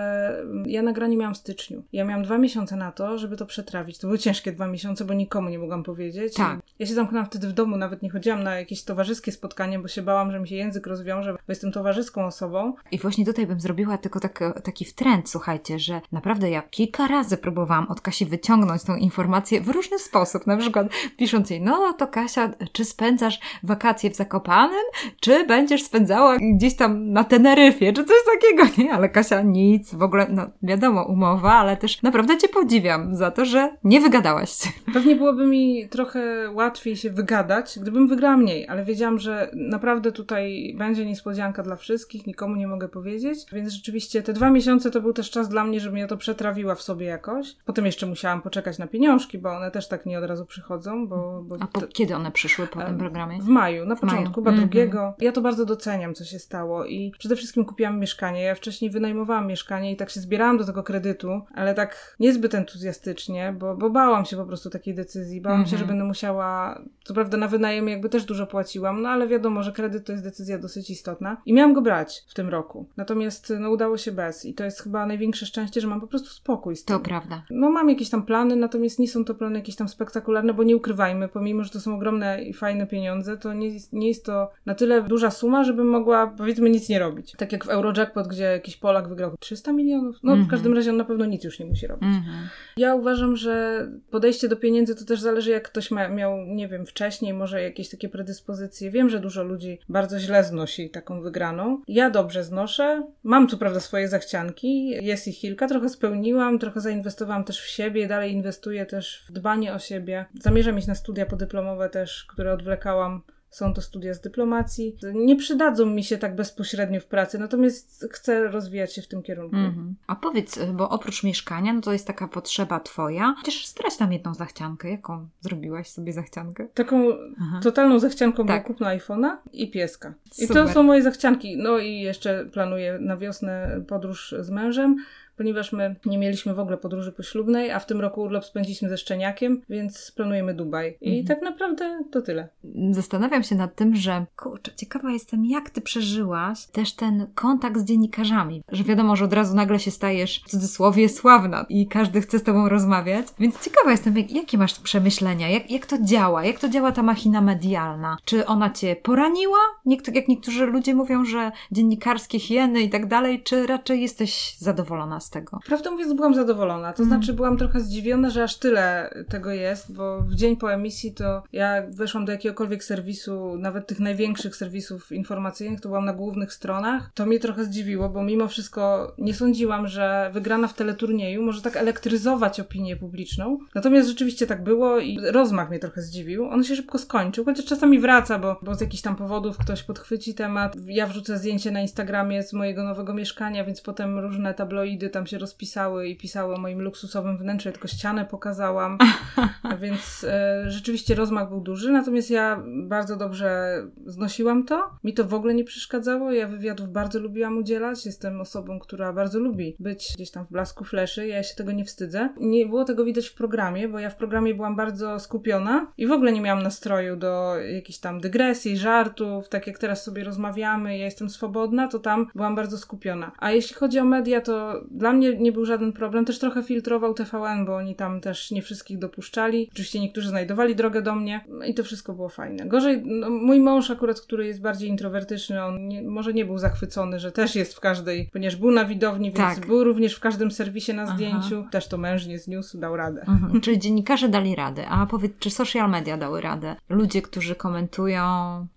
ja 0.67 0.83
nagranie 0.83 1.17
miałam 1.17 1.35
w 1.35 1.39
styczniu. 1.39 1.83
Ja 1.93 2.05
miałam 2.05 2.25
dwa 2.25 2.39
miesiące 2.39 2.77
na 2.77 2.93
to, 2.93 3.19
żeby 3.19 3.37
to 3.37 3.47
przetrawić. 3.47 3.99
To 3.99 4.07
były 4.07 4.19
ciężkie 4.19 4.53
dwa 4.53 4.67
miesiące, 4.67 5.05
bo 5.05 5.15
nikomu 5.15 5.49
nie 5.49 5.59
mogłam 5.59 5.83
powiedzieć. 5.83 6.35
Tak. 6.35 6.61
Ja 6.79 6.87
się 6.87 6.95
zamknęłam 6.95 7.27
wtedy 7.27 7.49
w 7.49 7.53
domu, 7.53 7.77
nawet 7.77 8.03
nie 8.03 8.11
chodziłam 8.11 8.43
na 8.43 8.59
jakieś 8.59 8.85
towarzyskie 8.85 9.33
spotkanie, 9.33 9.79
bo 9.79 9.89
się 9.89 10.03
bałam, 10.03 10.33
że 10.33 10.41
mi 10.41 10.49
się 10.49 10.57
język 10.57 10.87
rozwiązał 10.87 11.16
wiąże, 11.17 11.33
bo 11.33 11.39
jestem 11.49 11.73
towarzyską 11.73 12.25
osobą. 12.25 12.75
I 12.91 12.99
właśnie 12.99 13.25
tutaj 13.25 13.47
bym 13.47 13.61
zrobiła 13.61 13.99
tylko 13.99 14.21
tak, 14.21 14.61
taki 14.65 14.85
wtręt, 14.85 15.31
słuchajcie, 15.31 15.79
że 15.79 16.01
naprawdę 16.13 16.51
ja 16.51 16.63
kilka 16.63 17.07
razy 17.07 17.37
próbowałam 17.37 17.87
od 17.89 18.01
Kasi 18.01 18.27
wyciągnąć 18.27 18.85
tą 18.85 18.97
informację 18.97 19.61
w 19.61 19.69
różny 19.69 19.99
sposób, 19.99 20.47
na 20.47 20.57
przykład 20.57 20.87
pisząc 21.17 21.51
jej, 21.51 21.61
no 21.61 21.93
to 21.93 22.07
Kasia, 22.07 22.51
czy 22.73 22.85
spędzasz 22.85 23.41
wakacje 23.63 24.11
w 24.11 24.17
Zakopanem, 24.17 24.85
czy 25.21 25.47
będziesz 25.47 25.83
spędzała 25.83 26.37
gdzieś 26.39 26.77
tam 26.77 27.13
na 27.13 27.25
Teneryfie, 27.25 27.93
czy 27.93 28.05
coś 28.05 28.17
takiego, 28.35 28.83
nie? 28.83 28.93
Ale 28.93 29.09
Kasia 29.09 29.43
nic, 29.43 29.95
w 29.95 30.03
ogóle, 30.03 30.27
no 30.31 30.47
wiadomo, 30.63 31.05
umowa, 31.05 31.53
ale 31.53 31.77
też 31.77 32.03
naprawdę 32.03 32.39
Cię 32.39 32.49
podziwiam 32.49 33.17
za 33.17 33.31
to, 33.31 33.45
że 33.45 33.77
nie 33.85 34.01
wygadałaś. 34.01 34.51
Pewnie 34.93 35.17
byłoby 35.17 35.47
mi 35.47 35.89
trochę 35.89 36.51
łatwiej 36.53 36.97
się 36.97 37.11
wygadać, 37.11 37.79
gdybym 37.83 38.09
wygrała 38.09 38.37
mniej, 38.37 38.69
ale 38.69 38.85
wiedziałam, 38.85 39.19
że 39.19 39.51
naprawdę 39.55 40.13
tutaj 40.13 40.75
będzie 40.79 41.06
niespodzianka 41.07 41.63
dla 41.63 41.77
wszystkich, 41.77 42.27
nikomu 42.27 42.57
nie 42.57 42.67
mogę 42.67 42.89
powiedzieć. 42.89 43.39
Więc 43.53 43.73
rzeczywiście 43.73 44.23
te 44.23 44.33
dwa 44.33 44.51
miesiące 44.51 44.91
to 44.91 45.01
był 45.01 45.13
też 45.13 45.31
czas 45.31 45.49
dla 45.49 45.65
mnie, 45.65 45.81
żebym 45.81 45.99
ja 45.99 46.07
to 46.07 46.17
przetrawiła 46.17 46.75
w 46.75 46.83
sobie 46.83 47.07
jakoś. 47.07 47.57
Potem 47.65 47.87
jeszcze 47.87 48.07
musiałam 48.07 48.43
poczekać 48.43 48.79
na 48.79 48.87
pieniążki, 48.87 49.39
bo 49.39 49.57
one 49.57 49.71
też 49.71 49.89
tak 49.89 50.07
nie 50.07 50.19
od 50.19 50.25
razu 50.25 50.47
przychodzą. 50.47 51.09
Bo, 51.09 51.43
bo 51.43 51.57
A 51.61 51.67
po, 51.67 51.81
kiedy 51.81 52.17
one 52.17 52.31
przyszły 52.31 52.67
po 52.67 52.81
tym 52.81 52.99
programie? 52.99 53.43
W 53.43 53.49
maju, 53.49 53.87
na 53.87 53.97
początku, 53.97 54.35
chyba 54.35 54.51
mm 54.51 54.61
-hmm. 54.61 54.65
drugiego. 54.65 55.15
Ja 55.21 55.33
to 55.33 55.41
bardzo 55.41 55.65
doceniam, 55.65 56.15
co 56.15 56.25
się 56.25 56.39
stało 56.39 56.85
i 56.85 57.13
przede 57.19 57.37
wszystkim 57.37 57.65
kupiłam 57.65 58.01
mieszkanie. 58.01 58.43
Ja 58.43 58.55
wcześniej 58.55 58.91
wynajmowałam 58.91 59.47
mieszkanie 59.47 59.93
i 59.93 59.97
tak 59.97 60.11
się 60.11 60.21
zbierałam 60.21 60.59
do 60.59 60.65
tego 60.65 60.83
kredytu, 60.83 61.41
ale 61.55 61.75
tak 61.75 62.17
niezbyt 62.21 62.55
entuzjastycznie, 62.55 63.55
bo, 63.59 63.77
bo 63.77 63.91
bałam 63.91 64.25
się 64.25 64.37
po 64.37 64.45
prostu 64.45 64.71
takiej 64.71 64.95
decyzji. 64.95 65.41
Bałam 65.41 65.57
mm 65.57 65.67
-hmm. 65.67 65.71
się, 65.71 65.77
że 65.77 65.83
mhm. 65.83 65.89
będę 65.89 66.09
musiała, 66.09 66.81
co 67.05 67.15
prawda 67.15 67.37
na 67.37 67.49
wynajem 67.49 67.89
jakby 67.89 68.09
też 68.09 68.25
dużo 68.25 68.47
płaciłam, 68.47 69.03
no 69.03 69.09
ale 69.09 69.29
wiadomo, 69.29 69.63
że 69.63 69.73
kredyt 69.73 70.07
to 70.07 70.13
jest 70.13 70.25
decyzja 70.25 70.59
dosyć 70.59 70.91
istotna 70.97 71.43
i 71.47 71.53
miałam 71.53 71.75
go 71.75 71.83
brać 71.83 72.25
w 72.29 72.35
tym 72.35 72.49
roku. 72.49 72.89
Natomiast 72.97 73.53
no, 73.61 73.71
udało 73.71 73.99
się 73.99 74.13
bez 74.13 74.45
i 74.45 74.55
to 74.55 74.65
jest 74.65 74.83
chyba 74.83 75.07
największe 75.07 75.47
szczęście, 75.47 75.81
że 75.81 75.89
mam 75.89 76.01
po 76.01 76.07
prostu 76.07 76.29
spokój 76.29 76.77
z 76.77 76.85
tym. 76.85 76.97
To 76.97 77.05
prawda. 77.05 77.43
No 77.51 77.71
mam 77.71 77.89
jakieś 77.89 78.11
tam 78.11 78.27
plany, 78.27 78.57
natomiast 78.57 78.99
nie 78.99 79.09
są 79.09 79.25
to 79.25 79.35
plany 79.35 79.59
jakieś 79.59 79.77
tam 79.77 79.89
spektakularne, 79.89 80.55
bo 80.55 80.63
nie 80.63 80.77
ukrywajmy, 80.77 81.29
pomimo, 81.29 81.65
że 81.65 81.71
to 81.71 81.81
są 81.81 81.95
ogromne 81.95 82.43
i 82.43 82.53
fajne 82.53 82.87
pieniądze, 82.87 83.37
to 83.37 83.53
nie, 83.53 83.71
nie 83.93 84.09
jest 84.09 84.25
to 84.25 84.51
na 84.67 84.75
tyle 84.75 85.03
duża 85.03 85.31
suma, 85.31 85.65
żebym 85.65 85.89
mogła 85.89 86.27
powiedzmy 86.27 86.71
nic 86.71 86.89
nie 86.89 86.99
robić. 86.99 87.33
Tak 87.39 87.53
jak 87.53 87.65
w 87.65 87.69
Eurojackpot, 87.69 88.29
gdzie 88.29 88.45
jakiś 88.45 88.77
Polak 88.77 89.09
wygrał 89.09 89.37
300 89.41 89.73
milionów. 89.73 90.17
No 90.23 90.33
w 90.33 90.35
mhm. 90.35 90.51
każdym 90.51 90.75
razie 90.75 90.91
on 90.91 90.97
na 90.97 91.05
pewno 91.05 91.25
nic 91.25 91.45
już 91.45 91.59
nie 91.59 91.67
musi 91.67 91.87
robić. 91.87 92.09
-hmm. 92.09 92.77
Ja 92.77 92.95
uważam, 92.95 93.37
że 93.37 93.87
podejście 94.11 94.49
do 94.49 94.57
pieniędzy 94.57 94.95
to 94.95 95.05
też 95.05 95.21
zależy 95.21 95.51
jak 95.51 95.69
ktoś 95.69 95.91
ma, 95.91 96.09
miał, 96.09 96.37
nie 96.47 96.69
wiem, 96.69 96.87
wcześniej 96.87 97.35
może 97.35 97.63
jakieś 97.63 97.91
takie 97.91 98.09
predyspozycje. 98.09 98.91
Wiem, 98.91 99.09
że 99.09 99.21
dużo 99.21 99.43
ludzi 99.43 99.79
bardzo 99.89 100.19
źle 100.19 100.45
znosi 100.45 100.86
taką 100.91 101.21
wygraną. 101.21 101.83
Ja 101.89 102.11
dobrze 102.11 102.45
znoszę. 102.45 103.07
Mam 103.23 103.49
co 103.49 103.57
prawda 103.57 103.81
swoje 103.81 104.09
zachcianki, 104.09 104.89
jest 104.89 105.29
ich 105.29 105.39
kilka, 105.39 105.69
trochę 105.69 105.89
spełniłam, 105.89 106.59
trochę 106.59 106.81
zainwestowałam 106.81 107.45
też 107.45 107.61
w 107.61 107.69
siebie, 107.69 108.09
dalej 108.09 108.33
inwestuję 108.33 108.87
też 108.87 109.25
w 109.29 109.33
dbanie 109.33 109.75
o 109.75 109.79
siebie. 109.79 110.27
Zamierzam 110.41 110.79
iść 110.79 110.87
na 110.87 110.95
studia 110.95 111.27
podyplomowe 111.27 111.89
też, 111.89 112.25
które 112.25 112.53
odwlekałam 112.53 113.23
są 113.51 113.75
to 113.75 113.83
studia 113.83 114.15
z 114.15 114.21
dyplomacji. 114.21 114.97
Nie 115.15 115.37
przydadzą 115.37 115.87
mi 115.87 116.05
się 116.05 116.19
tak 116.19 116.37
bezpośrednio 116.37 117.01
w 117.01 117.07
pracy, 117.07 117.39
natomiast 117.39 118.09
chcę 118.13 118.49
rozwijać 118.49 118.95
się 118.95 119.03
w 119.03 119.09
tym 119.09 119.23
kierunku. 119.23 119.57
Mm-hmm. 119.57 119.93
A 120.07 120.17
powiedz, 120.17 120.59
bo 120.73 120.89
oprócz 120.89 121.23
mieszkania, 121.23 121.73
no 121.73 121.81
to 121.81 121.93
jest 121.93 122.07
taka 122.07 122.29
potrzeba 122.29 122.81
twoja. 122.81 123.35
Chociaż 123.39 123.67
zdradź 123.67 123.97
tam 123.97 124.13
jedną 124.13 124.35
zachciankę. 124.35 124.91
Jaką 124.91 125.29
zrobiłaś 125.41 125.89
sobie 125.89 126.13
zachciankę? 126.13 126.69
Taką 126.75 126.97
Aha. 127.41 127.61
totalną 127.63 127.99
zachcianką 127.99 128.47
tak. 128.47 128.65
kupno 128.65 128.87
iPhone'a 128.87 129.37
i 129.53 129.71
pieska. 129.71 130.15
I 130.39 130.47
Super. 130.47 130.67
to 130.67 130.73
są 130.73 130.83
moje 130.83 131.03
zachcianki. 131.03 131.57
No 131.57 131.79
i 131.79 132.01
jeszcze 132.01 132.47
planuję 132.53 132.99
na 133.01 133.17
wiosnę 133.17 133.81
podróż 133.89 134.35
z 134.41 134.51
mężem 134.51 134.97
ponieważ 135.37 135.73
my 135.73 135.97
nie 136.07 136.19
mieliśmy 136.19 136.55
w 136.55 136.61
ogóle 136.61 136.77
podróży 136.77 137.13
poślubnej, 137.13 137.71
a 137.71 137.79
w 137.79 137.87
tym 137.87 138.01
roku 138.01 138.23
urlop 138.23 138.45
spędziliśmy 138.45 138.89
ze 138.89 138.99
szczeniakiem, 138.99 139.63
więc 139.69 140.13
planujemy 140.17 140.55
Dubaj. 140.55 140.99
I 141.01 141.19
mhm. 141.19 141.27
tak 141.27 141.51
naprawdę 141.51 142.05
to 142.11 142.23
tyle. 142.23 142.49
Zastanawiam 142.91 143.43
się 143.43 143.55
nad 143.55 143.75
tym, 143.75 143.97
że 143.97 144.27
kurczę, 144.37 144.73
ciekawa 144.77 145.11
jestem, 145.11 145.45
jak 145.45 145.71
ty 145.71 145.81
przeżyłaś 145.81 146.67
też 146.67 146.95
ten 146.95 147.27
kontakt 147.35 147.81
z 147.81 147.85
dziennikarzami, 147.85 148.63
że 148.73 148.85
wiadomo, 148.85 149.17
że 149.17 149.25
od 149.25 149.33
razu 149.33 149.57
nagle 149.57 149.79
się 149.79 149.91
stajesz 149.91 150.43
w 150.47 150.51
cudzysłowie 150.51 151.09
sławna 151.09 151.67
i 151.69 151.87
każdy 151.87 152.21
chce 152.21 152.39
z 152.39 152.43
tobą 152.43 152.69
rozmawiać, 152.69 153.27
więc 153.39 153.65
ciekawa 153.65 153.91
jestem, 153.91 154.17
jak, 154.17 154.31
jakie 154.31 154.59
masz 154.59 154.81
przemyślenia, 154.81 155.49
jak, 155.49 155.71
jak 155.71 155.87
to 155.87 155.97
działa, 156.03 156.45
jak 156.45 156.59
to 156.59 156.69
działa 156.69 156.93
ta 156.93 157.03
machina 157.03 157.41
medialna, 157.41 158.17
czy 158.25 158.47
ona 158.47 158.71
cię 158.71 158.97
poraniła, 158.97 159.59
Niektóry, 159.87 160.17
jak 160.17 160.29
niektórzy 160.29 160.67
ludzie 160.67 160.95
mówią, 160.95 161.25
że 161.25 161.53
dziennikarskie 161.73 162.39
hieny 162.39 162.83
i 162.83 162.91
tak 162.91 163.07
dalej, 163.07 163.43
czy 163.43 163.67
raczej 163.67 164.03
jesteś 164.03 164.57
zadowolona 164.59 165.21
z 165.27 165.31
tego? 165.31 165.61
Prawdę 165.67 165.91
mówiąc, 165.91 166.13
byłam 166.13 166.35
zadowolona, 166.35 166.93
to 166.93 167.03
mm. 167.03 167.09
znaczy 167.15 167.33
byłam 167.33 167.57
trochę 167.57 167.81
zdziwiona, 167.81 168.31
że 168.31 168.43
aż 168.43 168.57
tyle 168.57 169.15
tego 169.29 169.51
jest, 169.51 169.95
bo 169.95 170.21
w 170.21 170.35
dzień 170.35 170.57
po 170.57 170.73
emisji 170.73 171.15
to 171.15 171.43
ja 171.53 171.83
weszłam 171.91 172.25
do 172.25 172.33
jakiegokolwiek 172.33 172.85
serwisu, 172.85 173.57
nawet 173.59 173.87
tych 173.87 174.01
największych 174.01 174.57
serwisów 174.57 175.13
informacyjnych, 175.13 175.81
to 175.81 175.89
byłam 175.89 176.05
na 176.05 176.13
głównych 176.13 176.53
stronach. 176.53 177.11
To 177.15 177.27
mnie 177.27 177.41
trochę 177.41 177.65
zdziwiło, 177.65 178.09
bo 178.09 178.23
mimo 178.23 178.49
wszystko 178.49 179.13
nie 179.19 179.35
sądziłam, 179.35 179.89
że 179.89 180.31
wygrana 180.33 180.69
w 180.69 180.75
teleturnieju 180.75 181.43
może 181.43 181.63
tak 181.63 181.77
elektryzować 181.77 182.61
opinię 182.61 182.97
publiczną. 182.97 183.59
Natomiast 183.75 184.09
rzeczywiście 184.09 184.47
tak 184.47 184.65
było 184.65 184.99
i 184.99 185.19
rozmach 185.23 185.71
mnie 185.71 185.79
trochę 185.79 186.03
zdziwił. 186.03 186.49
On 186.49 186.65
się 186.65 186.77
szybko 186.77 186.99
skończył, 186.99 187.45
chociaż 187.45 187.65
czasami 187.65 187.99
wraca, 187.99 188.39
bo, 188.39 188.57
bo 188.63 188.75
z 188.75 188.81
jakichś 188.81 189.03
tam 189.03 189.17
powodów 189.17 189.59
ktoś 189.59 189.83
podchwyci 189.83 190.35
temat. 190.35 190.77
Ja 190.87 191.07
wrzucę 191.07 191.39
zdjęcie 191.39 191.71
na 191.71 191.81
Instagramie 191.81 192.43
z 192.43 192.53
mojego 192.53 192.85
nowego 192.85 193.15
mieszkania, 193.15 193.65
więc 193.65 193.81
potem 193.81 194.19
różne 194.19 194.55
tabloidy 194.55 195.11
tam 195.17 195.27
się 195.27 195.39
rozpisały 195.39 196.09
i 196.09 196.17
pisały 196.17 196.55
o 196.55 196.59
moim 196.59 196.83
luksusowym 196.83 197.39
wnętrzu. 197.39 197.69
Ja 197.69 197.73
tylko 197.73 197.89
ścianę 197.89 198.25
pokazałam, 198.25 198.99
więc 199.83 200.25
e, 200.29 200.65
rzeczywiście 200.71 201.15
rozmach 201.15 201.49
był 201.49 201.61
duży. 201.61 201.93
Natomiast 201.93 202.31
ja 202.31 202.63
bardzo 202.67 203.17
dobrze 203.17 203.83
znosiłam 204.07 204.65
to. 204.65 204.91
Mi 205.05 205.15
to 205.15 205.25
w 205.25 205.35
ogóle 205.35 205.55
nie 205.55 205.65
przeszkadzało. 205.65 206.33
Ja 206.33 206.49
wywiadów 206.49 206.91
bardzo 206.91 207.19
lubiłam 207.19 207.59
udzielać. 207.59 208.07
Jestem 208.07 208.41
osobą, 208.41 208.79
która 208.79 209.13
bardzo 209.13 209.39
lubi 209.39 209.77
być 209.79 210.13
gdzieś 210.15 210.31
tam 210.31 210.45
w 210.45 210.51
blasku 210.51 210.85
fleszy. 210.85 211.27
Ja 211.27 211.43
się 211.43 211.55
tego 211.55 211.73
nie 211.73 211.85
wstydzę. 211.85 212.29
Nie 212.41 212.67
było 212.67 212.85
tego 212.85 213.05
widać 213.05 213.29
w 213.29 213.35
programie, 213.35 213.89
bo 213.89 213.99
ja 213.99 214.11
w 214.11 214.17
programie 214.17 214.55
byłam 214.55 214.77
bardzo 214.77 215.19
skupiona 215.19 215.93
i 215.99 216.07
w 216.07 216.13
ogóle 216.13 216.33
nie 216.33 216.41
miałam 216.41 216.63
nastroju 216.63 217.17
do 217.17 217.57
jakichś 217.57 217.99
tam 217.99 218.21
dygresji, 218.21 218.77
żartów, 218.77 219.49
tak 219.49 219.67
jak 219.67 219.79
teraz 219.79 220.05
sobie 220.05 220.25
rozmawiamy, 220.25 220.99
ja 220.99 221.05
jestem 221.05 221.31
swobodna, 221.31 221.89
to 221.89 221.99
tam 221.99 222.27
byłam 222.35 222.55
bardzo 222.55 222.79
skupiona. 222.79 223.33
A 223.39 223.51
jeśli 223.51 223.77
chodzi 223.77 223.99
o 223.99 224.05
media, 224.05 224.41
to 224.41 224.85
dla 224.91 225.06
mnie 225.13 225.37
nie 225.37 225.53
był 225.53 225.65
żaden 225.65 225.93
problem. 225.93 226.25
Też 226.25 226.39
trochę 226.39 226.63
filtrował 226.63 227.15
TVN, 227.15 227.67
bo 227.67 227.77
oni 227.77 227.95
tam 227.95 228.21
też 228.21 228.51
nie 228.51 228.63
wszystkich 228.63 228.99
dopuszczali. 228.99 229.69
Oczywiście 229.73 230.01
niektórzy 230.01 230.29
znajdowali 230.29 230.77
drogę 230.77 231.03
do 231.03 231.15
mnie 231.15 231.45
i 231.67 231.75
to 231.75 231.85
wszystko 231.85 232.13
było 232.13 232.29
fajne. 232.29 232.67
Gorzej, 232.67 233.03
no, 233.05 233.31
mój 233.31 233.61
mąż 233.61 233.91
akurat, 233.91 234.21
który 234.21 234.47
jest 234.47 234.61
bardziej 234.61 234.89
introwertyczny, 234.89 235.65
on 235.65 235.89
nie, 235.89 236.03
może 236.03 236.33
nie 236.33 236.45
był 236.45 236.59
zachwycony, 236.59 237.19
że 237.19 237.33
też 237.33 237.55
jest 237.55 237.75
w 237.75 237.81
każdej, 237.81 238.31
ponieważ 238.33 238.57
był 238.57 238.71
na 238.71 238.85
widowni, 238.85 239.33
więc 239.33 239.57
tak. 239.57 239.67
był 239.67 239.85
również 239.85 240.15
w 240.15 240.21
każdym 240.21 240.51
serwisie 240.51 240.95
na 240.95 241.07
zdjęciu. 241.07 241.59
Aha. 241.61 241.69
Też 241.71 241.89
to 241.89 241.99
męż 241.99 242.27
nie 242.27 242.39
zniósł, 242.39 242.79
dał 242.79 242.97
radę. 242.97 243.25
Mhm. 243.29 243.61
Czyli 243.61 243.79
dziennikarze 243.79 244.29
dali 244.29 244.55
radę. 244.55 244.89
A 244.89 245.07
powiedz, 245.07 245.33
czy 245.39 245.51
social 245.51 245.91
media 245.91 246.17
dały 246.17 246.41
radę? 246.41 246.77
Ludzie, 246.89 247.23
którzy 247.23 247.55
komentują, 247.55 248.23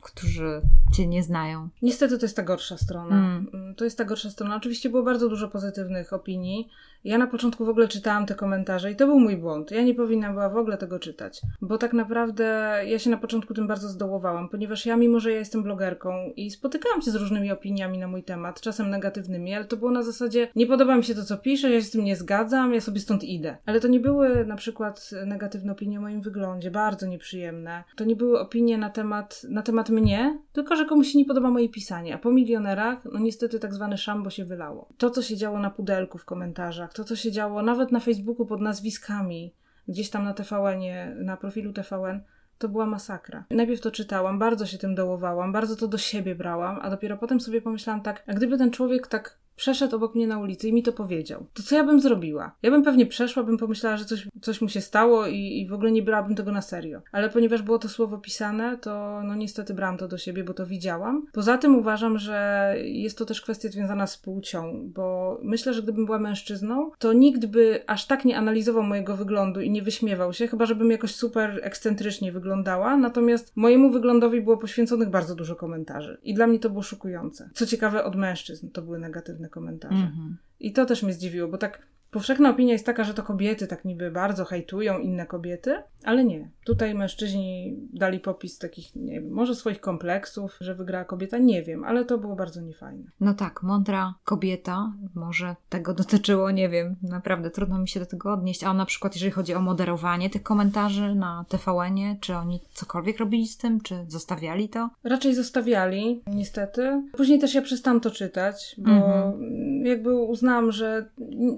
którzy 0.02 0.62
cię 0.94 1.08
nie 1.08 1.24
znają. 1.24 1.70
Niestety 1.82 2.18
to 2.18 2.26
jest 2.26 2.36
ta 2.36 2.44
gorsza 2.44 2.78
strona. 2.78 3.16
Mm. 3.16 3.76
To 3.76 3.84
jest 3.84 3.98
ta 3.98 4.06
gorsza 4.06 4.30
strona. 4.30 4.56
Oczywiście 4.56 4.90
było 4.90 5.04
bardzo 5.04 5.30
dużo 5.30 5.48
pozytywnych 5.48 6.14
opinii. 6.20 6.70
Ja 7.04 7.18
na 7.18 7.28
początku 7.28 7.66
w 7.66 7.70
ogóle 7.70 7.88
czytałam 7.88 8.26
te 8.26 8.36
komentarze 8.36 8.92
i 8.92 8.96
to 8.96 9.06
był 9.08 9.20
mój 9.20 9.38
błąd. 9.38 9.72
Ja 9.72 9.84
nie 9.84 9.96
powinna 9.96 10.32
była 10.32 10.50
w 10.50 10.58
ogóle 10.58 10.78
tego 10.78 11.00
czytać, 11.00 11.42
bo 11.62 11.78
tak 11.78 11.94
naprawdę 11.94 12.44
ja 12.86 13.00
się 13.00 13.10
na 13.10 13.18
początku 13.18 13.54
tym 13.54 13.68
bardzo 13.68 13.90
zdołowałam, 13.90 14.50
ponieważ 14.50 14.86
ja, 14.86 14.98
mimo 14.98 15.20
że 15.20 15.32
ja 15.32 15.38
jestem 15.38 15.64
blogerką 15.64 16.32
i 16.36 16.52
spotykałam 16.52 17.02
się 17.02 17.12
z 17.12 17.16
różnymi 17.16 17.52
opiniami 17.52 17.98
na 17.98 18.08
mój 18.08 18.24
temat, 18.24 18.62
czasem 18.62 18.90
negatywnymi, 18.90 19.56
ale 19.56 19.66
to 19.66 19.78
było 19.78 19.92
na 19.92 20.04
zasadzie 20.04 20.48
nie 20.56 20.68
podoba 20.68 20.96
mi 20.96 21.04
się 21.04 21.16
to, 21.16 21.26
co 21.26 21.38
piszę, 21.38 21.72
ja 21.72 21.80
się 21.80 21.86
z 21.86 21.92
tym 21.92 22.04
nie 22.04 22.16
zgadzam, 22.16 22.74
ja 22.74 22.82
sobie 22.82 23.00
stąd 23.00 23.24
idę. 23.24 23.58
Ale 23.66 23.80
to 23.80 23.88
nie 23.88 24.00
były 24.00 24.46
na 24.46 24.56
przykład 24.56 25.12
negatywne 25.26 25.72
opinie 25.72 26.00
o 26.00 26.02
moim 26.02 26.22
wyglądzie, 26.22 26.72
bardzo 26.72 27.08
nieprzyjemne. 27.08 27.84
To 27.96 28.04
nie 28.04 28.16
były 28.16 28.40
opinie 28.40 28.78
na 28.78 28.90
temat, 28.90 29.42
na 29.50 29.62
temat 29.62 29.90
mnie, 29.90 30.40
tylko 30.54 30.76
że 30.76 30.86
komuś 30.86 31.08
się 31.08 31.18
nie 31.18 31.26
podoba 31.26 31.50
moje 31.50 31.70
pisanie. 31.70 32.16
A 32.16 32.18
po 32.18 32.32
milionerach, 32.32 33.06
no 33.06 33.20
niestety 33.20 33.60
tak 33.60 33.74
zwane 33.74 33.98
szambo 33.98 34.30
się 34.30 34.46
wylało. 34.46 34.90
To, 34.98 35.10
co 35.10 35.22
się 35.22 35.38
działo 35.38 35.60
na 35.60 35.70
pudelku 35.70 35.99
w 36.18 36.26
komentarzach, 36.26 36.94
to, 36.94 37.04
co 37.04 37.16
się 37.16 37.32
działo 37.32 37.62
nawet 37.62 37.92
na 37.92 38.00
Facebooku 38.00 38.46
pod 38.46 38.62
nazwiskami, 38.62 39.54
gdzieś 39.88 40.10
tam 40.10 40.24
na 40.24 40.34
TVN-ie, 40.34 41.16
na 41.16 41.38
profilu 41.38 41.74
TVN, 41.74 42.22
to 42.58 42.70
była 42.70 42.86
masakra. 42.86 43.44
Najpierw 43.52 43.82
to 43.82 43.92
czytałam, 43.92 44.40
bardzo 44.40 44.66
się 44.66 44.78
tym 44.78 44.96
dołowałam, 44.96 45.52
bardzo 45.52 45.76
to 45.76 45.88
do 45.88 45.98
siebie 45.98 46.36
brałam, 46.36 46.80
a 46.82 46.90
dopiero 46.90 47.18
potem 47.18 47.42
sobie 47.42 47.62
pomyślałam 47.62 48.02
tak, 48.02 48.24
a 48.28 48.34
gdyby 48.34 48.58
ten 48.58 48.72
człowiek 48.72 49.08
tak 49.08 49.38
przeszedł 49.60 49.96
obok 49.96 50.16
mnie 50.16 50.28
na 50.28 50.40
ulicy 50.40 50.68
i 50.68 50.74
mi 50.74 50.84
to 50.84 50.94
powiedział, 50.94 51.46
to 51.54 51.64
co 51.64 51.76
ja 51.76 51.84
bym 51.84 52.00
zrobiła? 52.00 52.56
Ja 52.64 52.72
bym 52.72 52.84
pewnie 52.84 53.06
przeszła, 53.06 53.44
bym 53.44 53.58
pomyślała, 53.58 53.98
że 53.98 54.06
coś, 54.06 54.28
coś 54.42 54.62
mu 54.62 54.70
się 54.70 54.82
stało 54.82 55.28
i, 55.28 55.62
i 55.62 55.68
w 55.68 55.74
ogóle 55.74 55.92
nie 55.92 56.04
brałabym 56.04 56.36
tego 56.36 56.52
na 56.52 56.62
serio. 56.62 57.02
Ale 57.12 57.30
ponieważ 57.30 57.62
było 57.62 57.80
to 57.80 57.90
słowo 57.90 58.18
pisane, 58.18 58.78
to 58.78 59.22
no 59.24 59.36
niestety 59.36 59.74
brałam 59.74 59.98
to 59.98 60.08
do 60.08 60.18
siebie, 60.18 60.44
bo 60.44 60.54
to 60.54 60.66
widziałam. 60.66 61.28
Poza 61.34 61.58
tym 61.58 61.76
uważam, 61.76 62.18
że 62.18 62.76
jest 62.84 63.18
to 63.18 63.26
też 63.26 63.42
kwestia 63.42 63.70
związana 63.70 64.08
z 64.08 64.18
płcią, 64.18 64.92
bo 64.96 65.38
myślę, 65.44 65.74
że 65.74 65.84
gdybym 65.84 66.06
była 66.06 66.20
mężczyzną, 66.20 66.92
to 67.00 67.14
nikt 67.14 67.46
by 67.46 67.84
aż 67.88 68.06
tak 68.06 68.26
nie 68.26 68.38
analizował 68.38 68.84
mojego 68.84 69.18
wyglądu 69.18 69.62
i 69.62 69.70
nie 69.70 69.82
wyśmiewał 69.82 70.34
się, 70.34 70.48
chyba 70.48 70.66
żebym 70.66 70.92
jakoś 70.92 71.16
super 71.16 71.60
ekscentrycznie 71.64 72.32
wyglądała. 72.32 72.98
Natomiast 72.98 73.52
mojemu 73.56 73.92
wyglądowi 73.92 74.42
było 74.42 74.58
poświęconych 74.58 75.10
bardzo 75.10 75.36
dużo 75.36 75.56
komentarzy. 75.56 76.18
I 76.24 76.34
dla 76.34 76.48
mnie 76.48 76.60
to 76.60 76.70
było 76.70 76.82
szokujące. 76.82 77.50
Co 77.54 77.66
ciekawe, 77.66 78.04
od 78.04 78.16
mężczyzn 78.16 78.70
to 78.70 78.82
były 78.82 79.00
negatywne 79.00 79.49
komentarze. 79.50 79.96
Mm-hmm. 79.96 80.34
I 80.60 80.74
to 80.74 80.86
też 80.86 81.04
mnie 81.04 81.14
zdziwiło, 81.14 81.48
bo 81.48 81.58
tak 81.58 81.88
Powszechna 82.12 82.50
opinia 82.50 82.74
jest 82.74 82.86
taka, 82.86 83.04
że 83.04 83.14
to 83.14 83.24
kobiety 83.24 83.68
tak 83.68 83.86
niby 83.86 84.12
bardzo 84.12 84.46
hejtują 84.46 85.00
inne 85.00 85.26
kobiety, 85.26 85.84
ale 86.04 86.24
nie. 86.24 86.50
Tutaj 86.66 86.96
mężczyźni 86.96 87.78
dali 87.94 88.20
popis 88.20 88.58
takich, 88.58 88.96
nie 88.96 89.14
wiem, 89.22 89.32
może 89.32 89.56
swoich 89.56 89.82
kompleksów, 89.82 90.58
że 90.62 90.76
wygrała 90.76 91.06
kobieta, 91.06 91.38
nie 91.38 91.64
wiem, 91.64 91.84
ale 91.84 92.06
to 92.06 92.18
było 92.18 92.36
bardzo 92.36 92.62
niefajne. 92.62 93.04
No 93.20 93.34
tak, 93.34 93.64
mądra 93.64 94.14
kobieta, 94.24 94.94
może 95.16 95.56
tego 95.70 95.94
dotyczyło, 96.04 96.52
nie 96.52 96.70
wiem, 96.70 96.96
naprawdę 97.04 97.50
trudno 97.50 97.80
mi 97.80 97.88
się 97.88 98.00
do 98.00 98.06
tego 98.06 98.34
odnieść. 98.34 98.64
A 98.64 98.74
na 98.74 98.86
przykład, 98.86 99.16
jeżeli 99.16 99.32
chodzi 99.32 99.54
o 99.54 99.62
moderowanie 99.62 100.30
tych 100.30 100.44
komentarzy 100.44 101.16
na 101.16 101.46
TVN-ie, 101.50 102.18
czy 102.22 102.36
oni 102.36 102.60
cokolwiek 102.74 103.18
robili 103.18 103.48
z 103.48 103.58
tym, 103.58 103.82
czy 103.82 104.06
zostawiali 104.08 104.70
to? 104.70 104.90
Raczej 105.04 105.36
zostawiali, 105.36 106.22
niestety. 106.28 107.04
Później 107.18 107.40
też 107.40 107.56
ja 107.56 107.62
przestałam 107.62 108.00
to 108.00 108.12
czytać, 108.12 108.76
bo 108.78 108.92
mhm. 108.92 109.86
jakby 109.86 110.16
uznałam, 110.16 110.72
że 110.72 111.10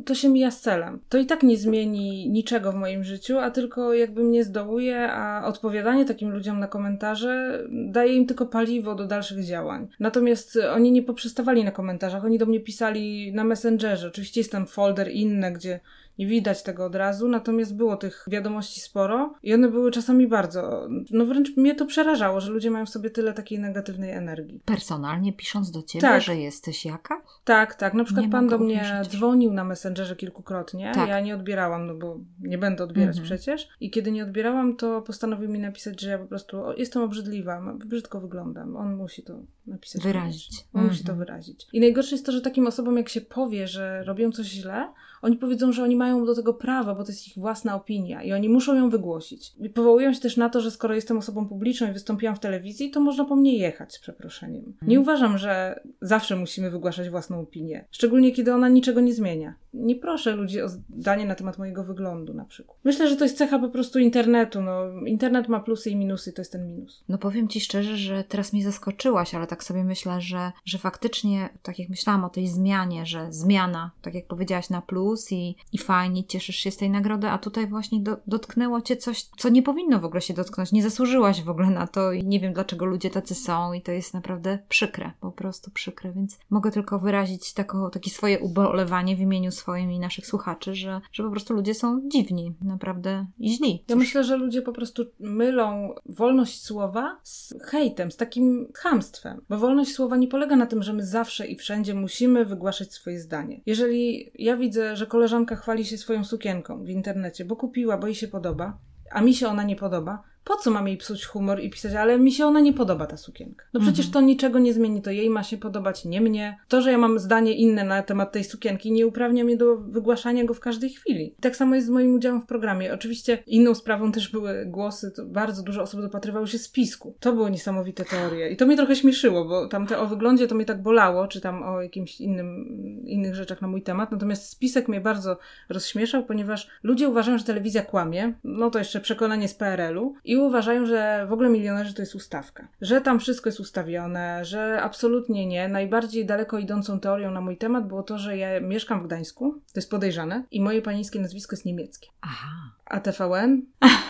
to 0.05 0.15
się 0.15 0.29
mi 0.29 0.40
mija 0.41 0.51
z 0.51 0.62
celem. 0.62 1.00
To 1.10 1.17
i 1.17 1.25
tak 1.25 1.43
nie 1.43 1.57
zmieni 1.57 2.29
niczego 2.29 2.71
w 2.71 2.75
moim 2.75 3.03
życiu, 3.03 3.39
a 3.39 3.51
tylko 3.51 3.93
jakby 3.93 4.24
mnie 4.24 4.43
zdołuje, 4.43 5.12
a 5.12 5.45
odpowiadanie 5.45 6.05
takim 6.05 6.31
ludziom 6.31 6.60
na 6.60 6.67
komentarze 6.67 7.63
daje 7.69 8.13
im 8.13 8.25
tylko 8.25 8.45
paliwo 8.45 8.95
do 8.95 9.07
dalszych 9.07 9.45
działań. 9.45 9.88
Natomiast 10.00 10.60
oni 10.75 10.91
nie 10.91 11.03
poprzestawali 11.03 11.63
na 11.63 11.71
komentarzach, 11.71 12.25
oni 12.25 12.38
do 12.38 12.45
mnie 12.45 12.60
pisali 12.60 13.33
na 13.33 13.43
Messengerze. 13.43 14.07
Oczywiście 14.07 14.39
jest 14.39 14.51
tam 14.51 14.67
folder 14.67 15.12
inny, 15.12 15.51
gdzie 15.51 15.79
nie 16.20 16.27
widać 16.27 16.63
tego 16.63 16.86
od 16.86 16.96
razu, 16.96 17.27
natomiast 17.27 17.75
było 17.75 17.98
tych 17.98 18.25
wiadomości 18.27 18.82
sporo 18.82 19.34
i 19.44 19.53
one 19.53 19.70
były 19.70 19.91
czasami 19.91 20.27
bardzo, 20.27 20.88
no 21.12 21.25
wręcz 21.25 21.58
mnie 21.58 21.75
to 21.75 21.86
przerażało, 21.86 22.41
że 22.41 22.51
ludzie 22.51 22.72
mają 22.72 22.86
w 22.86 22.89
sobie 22.89 23.10
tyle 23.10 23.34
takiej 23.34 23.60
negatywnej 23.60 24.12
energii. 24.12 24.62
Personalnie 24.65 25.34
pisząc 25.34 25.72
do 25.72 25.84
ciebie, 25.84 26.01
tak. 26.01 26.22
że 26.22 26.36
jesteś 26.36 26.86
jaka? 26.86 27.22
Tak, 27.44 27.75
tak. 27.75 27.94
Na 27.94 28.03
przykład 28.03 28.25
nie 28.25 28.32
pan 28.32 28.48
do 28.48 28.58
mnie 28.58 29.03
dzwonił 29.10 29.53
na 29.53 29.63
Messengerze 29.63 30.15
kilkukrotnie. 30.15 30.91
Tak. 30.96 31.10
Ja 31.10 31.20
nie 31.20 31.36
odbierałam, 31.36 31.88
no 31.88 31.96
bo 31.96 32.20
nie 32.39 32.58
będę 32.58 32.84
odbierać 32.84 33.18
mhm. 33.18 33.25
przecież. 33.25 33.68
I 33.80 33.91
kiedy 33.91 34.12
nie 34.12 34.24
odbierałam, 34.24 34.75
to 34.75 35.01
postanowił 35.01 35.50
mi 35.50 35.60
napisać, 35.60 36.01
że 36.01 36.10
ja 36.10 36.18
po 36.18 36.25
prostu 36.25 36.58
jestem 36.77 37.01
obrzydliwa, 37.01 37.74
brzydko 37.86 38.22
wyglądam. 38.22 38.75
On 38.75 38.96
musi 38.96 39.24
to 39.24 39.34
napisać. 39.68 40.03
Wyrazić. 40.03 40.51
On 40.74 40.82
mhm. 40.82 40.88
musi 40.88 41.03
to 41.03 41.15
wyrazić. 41.15 41.68
I 41.74 41.80
najgorsze 41.80 42.15
jest 42.15 42.25
to, 42.25 42.32
że 42.32 42.41
takim 42.41 42.68
osobom, 42.68 42.98
jak 42.98 43.10
się 43.10 43.22
powie, 43.22 43.68
że 43.68 44.03
robią 44.03 44.32
coś 44.32 44.46
źle, 44.46 44.88
oni 45.22 45.38
powiedzą, 45.38 45.72
że 45.72 45.84
oni 45.84 45.96
mają 45.96 46.25
do 46.25 46.36
tego 46.36 46.54
prawa, 46.54 46.96
bo 46.96 47.04
to 47.04 47.12
jest 47.12 47.28
ich 47.28 47.34
własna 47.38 47.75
opinia 47.75 48.24
i 48.24 48.34
oni 48.34 48.50
muszą 48.50 48.75
ją 48.75 48.90
wygłosić. 48.90 49.54
I 49.60 49.70
powołują 49.70 50.13
się 50.13 50.20
też 50.20 50.38
na 50.38 50.50
to, 50.50 50.62
że 50.62 50.72
skoro 50.72 50.96
jestem 50.96 51.18
osobą 51.18 51.48
publiczną 51.48 51.90
i 51.90 51.94
wystąpiłam 51.94 52.36
w 52.36 52.40
telewizji, 52.40 52.92
to 52.92 53.00
można 53.00 53.25
po 53.25 53.36
mnie 53.36 53.58
jechać 53.58 53.94
z 53.94 54.00
przeproszeniem. 54.00 54.74
Nie 54.82 55.00
uważam, 55.00 55.38
że 55.38 55.82
zawsze 56.01 56.36
musimy 56.36 56.72
wygłaszać 56.72 57.10
własną 57.10 57.40
opinię, 57.40 57.86
szczególnie 57.92 58.32
kiedy 58.32 58.54
ona 58.54 58.70
niczego 58.70 59.01
nie 59.01 59.13
zmienia. 59.13 59.56
nie 59.74 59.96
proszę 59.96 60.36
ludzi 60.36 60.62
o 60.62 60.70
zdanie 60.70 61.25
na 61.25 61.36
temat 61.36 61.58
mojego 61.58 61.84
wyglądu 61.84 62.34
na 62.34 62.46
przykład. 62.46 62.78
Myślę, 62.84 63.08
że 63.08 63.16
to 63.16 63.24
jest 63.24 63.38
cecha 63.38 63.60
po 63.60 63.70
prostu 63.70 64.00
internetu. 64.00 64.62
No, 64.62 65.06
internet 65.06 65.48
ma 65.48 65.60
plusy 65.60 65.90
i 65.90 65.96
minusy, 65.96 66.34
to 66.34 66.42
jest 66.42 66.51
ten 66.51 66.68
minus. 66.68 67.04
No 67.10 67.18
powiem 67.18 67.48
Ci 67.48 67.62
szczerze, 67.62 67.98
że 67.98 68.24
teraz 68.24 68.54
mnie 68.54 68.63
zaskoczyłaś, 68.63 69.36
ale 69.36 69.48
tak 69.48 69.63
sobie 69.63 69.84
myślę, 69.84 70.22
że, 70.22 70.51
że 70.66 70.78
faktycznie, 70.78 71.50
tak 71.63 71.80
jak 71.80 71.90
myślałam 71.90 72.25
o 72.25 72.30
tej 72.30 72.48
zmianie, 72.48 73.06
że 73.06 73.28
zmiana, 73.30 73.92
tak 74.01 74.16
jak 74.16 74.28
powiedziałaś, 74.28 74.70
na 74.70 74.82
plus 74.82 75.11
i, 75.32 75.56
i 75.74 75.77
fajnie, 75.77 76.24
cieszysz 76.24 76.56
się 76.56 76.72
z 76.72 76.77
tej 76.77 76.89
nagrody, 76.89 77.30
a 77.30 77.38
tutaj 77.38 77.68
właśnie 77.68 78.00
do, 78.00 78.18
dotknęło 78.27 78.82
Cię 78.82 78.98
coś, 78.98 79.24
co 79.24 79.50
nie 79.50 79.63
powinno 79.63 80.00
w 80.00 80.06
ogóle 80.06 80.22
się 80.22 80.34
dotknąć. 80.34 80.72
Nie 80.72 80.84
zasłużyłaś 80.84 81.44
w 81.44 81.50
ogóle 81.50 81.70
na 81.70 81.88
to 81.88 82.12
i 82.12 82.24
nie 82.24 82.39
wiem, 82.39 82.53
dlaczego 82.53 82.86
ludzie 82.86 83.10
tacy 83.10 83.36
są 83.36 83.74
i 83.74 83.82
to 83.82 83.91
jest 83.91 84.13
naprawdę 84.13 84.60
przykre, 84.70 85.12
po 85.20 85.32
prostu 85.32 85.72
przykre, 85.72 86.12
więc 86.12 86.39
mogę 86.50 86.72
tylko 86.72 87.00
wyrazić 87.00 87.53
tako, 87.53 87.89
takie 87.89 88.10
swoje 88.10 88.39
ubolewanie 88.39 89.15
w 89.15 89.20
imieniu 89.20 89.51
swoim 89.51 89.91
i 89.91 90.00
naszych 90.00 90.27
słuchaczy, 90.27 90.75
że, 90.75 91.01
że 91.12 91.24
po 91.24 91.32
prostu 91.32 91.53
ludzie 91.53 91.74
są 91.74 92.01
dziwni, 92.08 92.53
naprawdę 92.62 93.25
i 93.39 93.50
źli. 93.50 93.84
Ja 93.88 93.96
myślę, 93.96 94.24
że 94.24 94.38
ludzie 94.38 94.62
po 94.62 94.74
prostu 94.74 95.06
mylą 95.20 95.94
wolność 96.06 96.63
słowa 96.63 97.20
z 97.24 97.53
hejtem, 97.62 98.12
z 98.12 98.18
takim 98.18 98.68
chamstwem, 98.75 99.41
bo 99.50 99.58
wolność 99.58 99.94
słowa 99.94 100.18
nie 100.18 100.27
polega 100.27 100.56
na 100.56 100.65
tym, 100.65 100.84
że 100.84 100.94
my 100.94 101.06
zawsze 101.06 101.48
i 101.48 101.56
wszędzie 101.56 101.94
musimy 101.94 102.46
wygłaszać 102.46 102.94
swoje 102.94 103.20
zdanie. 103.20 103.62
Jeżeli 103.65 104.32
ja 104.36 104.58
widzę, 104.58 104.96
że 104.96 105.00
koleżanka 105.05 105.55
chwali 105.55 105.86
się 105.86 105.98
swoją 105.98 106.24
sukienką 106.24 106.84
w 106.84 106.89
internecie, 106.89 107.46
bo 107.46 107.55
kupiła, 107.55 107.98
bo 107.98 108.08
jej 108.08 108.15
się 108.15 108.27
podoba, 108.27 108.77
a 109.12 109.22
mi 109.22 109.34
się 109.34 109.48
ona 109.48 109.63
nie 109.63 109.75
podoba, 109.75 110.24
po 110.43 110.55
co 110.55 110.71
mam 110.71 110.88
jej 110.88 110.98
psuć 110.98 111.25
humor 111.25 111.60
i 111.60 111.69
pisać, 111.69 111.93
ale 111.93 112.19
mi 112.19 112.31
się 112.31 112.45
ona 112.45 112.60
nie 112.60 112.74
podoba, 112.74 113.05
ta 113.05 113.17
sukienka. 113.17 113.65
No 113.74 113.79
przecież 113.79 114.05
mhm. 114.05 114.13
to 114.13 114.21
niczego 114.21 114.60
nie 114.60 114.74
zmieni, 114.74 115.01
to 115.01 115.12
jej 115.12 115.29
ma 115.29 115.43
się 115.43 115.57
podobać, 115.57 116.05
nie 116.05 116.21
mnie. 116.21 116.57
To, 116.67 116.81
że 116.81 116.91
ja 116.91 116.98
mam 116.98 117.19
zdanie 117.19 117.53
inne 117.53 117.83
na 117.83 118.03
temat 118.03 118.31
tej 118.31 118.43
sukienki, 118.43 118.91
nie 118.91 119.07
uprawnia 119.07 119.43
mnie 119.43 119.57
do 119.57 119.77
wygłaszania 119.77 120.43
go 120.43 120.53
w 120.53 120.60
każdej 120.60 120.89
chwili. 120.89 121.36
Tak 121.41 121.55
samo 121.55 121.75
jest 121.75 121.88
z 121.88 121.89
moim 121.89 122.15
udziałem 122.15 122.41
w 122.41 122.45
programie. 122.45 122.93
Oczywiście 122.93 123.43
inną 123.48 123.75
sprawą 123.75 124.12
też 124.12 124.31
były 124.31 124.65
głosy, 124.65 125.13
bardzo 125.25 125.63
dużo 125.63 125.81
osób 125.81 126.01
dopatrywało 126.01 126.48
się 126.48 126.57
spisku. 126.57 127.15
To 127.19 127.33
były 127.33 127.51
niesamowite 127.51 128.05
teorie. 128.05 128.50
I 128.50 128.57
to 128.57 128.65
mnie 128.65 128.77
trochę 128.77 128.95
śmieszyło, 128.95 129.45
bo 129.45 129.67
tam 129.67 129.88
te 129.88 130.00
o 130.00 130.07
wyglądzie 130.07 130.48
to 130.48 130.55
mnie 130.55 130.65
tak 130.65 130.81
bolało, 130.81 131.27
czy 131.27 131.41
tam 131.41 131.63
o 131.63 131.81
jakimś 131.81 132.21
innym, 132.21 132.65
innych 133.05 133.36
rzeczach 133.36 133.62
na 133.62 133.67
mój 133.67 133.81
temat. 133.81 134.12
Natomiast 134.12 134.50
spisek 134.50 134.88
mnie 134.88 135.01
bardzo 135.01 135.38
rozśmieszał, 135.69 136.25
ponieważ 136.25 136.67
ludzie 136.83 137.10
uważają, 137.10 137.38
że 137.38 137.43
telewizja 137.43 137.81
kłamie. 137.81 138.33
No 138.43 138.69
to 138.69 138.79
jeszcze 138.79 139.00
przekonanie 139.00 139.48
z 139.48 139.53
PRL-u 139.53 140.15
i 140.31 140.38
uważają, 140.38 140.85
że 140.85 141.25
w 141.29 141.33
ogóle 141.33 141.50
milionerzy 141.50 141.93
to 141.93 142.01
jest 142.01 142.15
ustawka. 142.15 142.67
Że 142.81 143.01
tam 143.01 143.19
wszystko 143.19 143.50
jest 143.50 143.59
ustawione, 143.59 144.45
że 144.45 144.81
absolutnie 144.81 145.45
nie. 145.45 145.67
Najbardziej 145.67 146.25
daleko 146.25 146.59
idącą 146.59 147.00
teorią 147.00 147.31
na 147.31 147.41
mój 147.41 147.57
temat 147.57 147.88
było 147.88 148.03
to, 148.03 148.17
że 148.17 148.38
ja 148.38 148.59
mieszkam 148.59 149.00
w 149.00 149.07
Gdańsku, 149.07 149.51
to 149.51 149.79
jest 149.79 149.91
podejrzane, 149.91 150.43
i 150.51 150.61
moje 150.61 150.81
panieńskie 150.81 151.19
nazwisko 151.19 151.55
jest 151.55 151.65
niemieckie. 151.65 152.07
Aha. 152.21 152.71
A 152.85 153.00
TVN? 153.00 153.61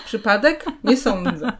Przypadek? 0.05 0.65
Nie 0.83 0.97
sądzę. 0.97 1.51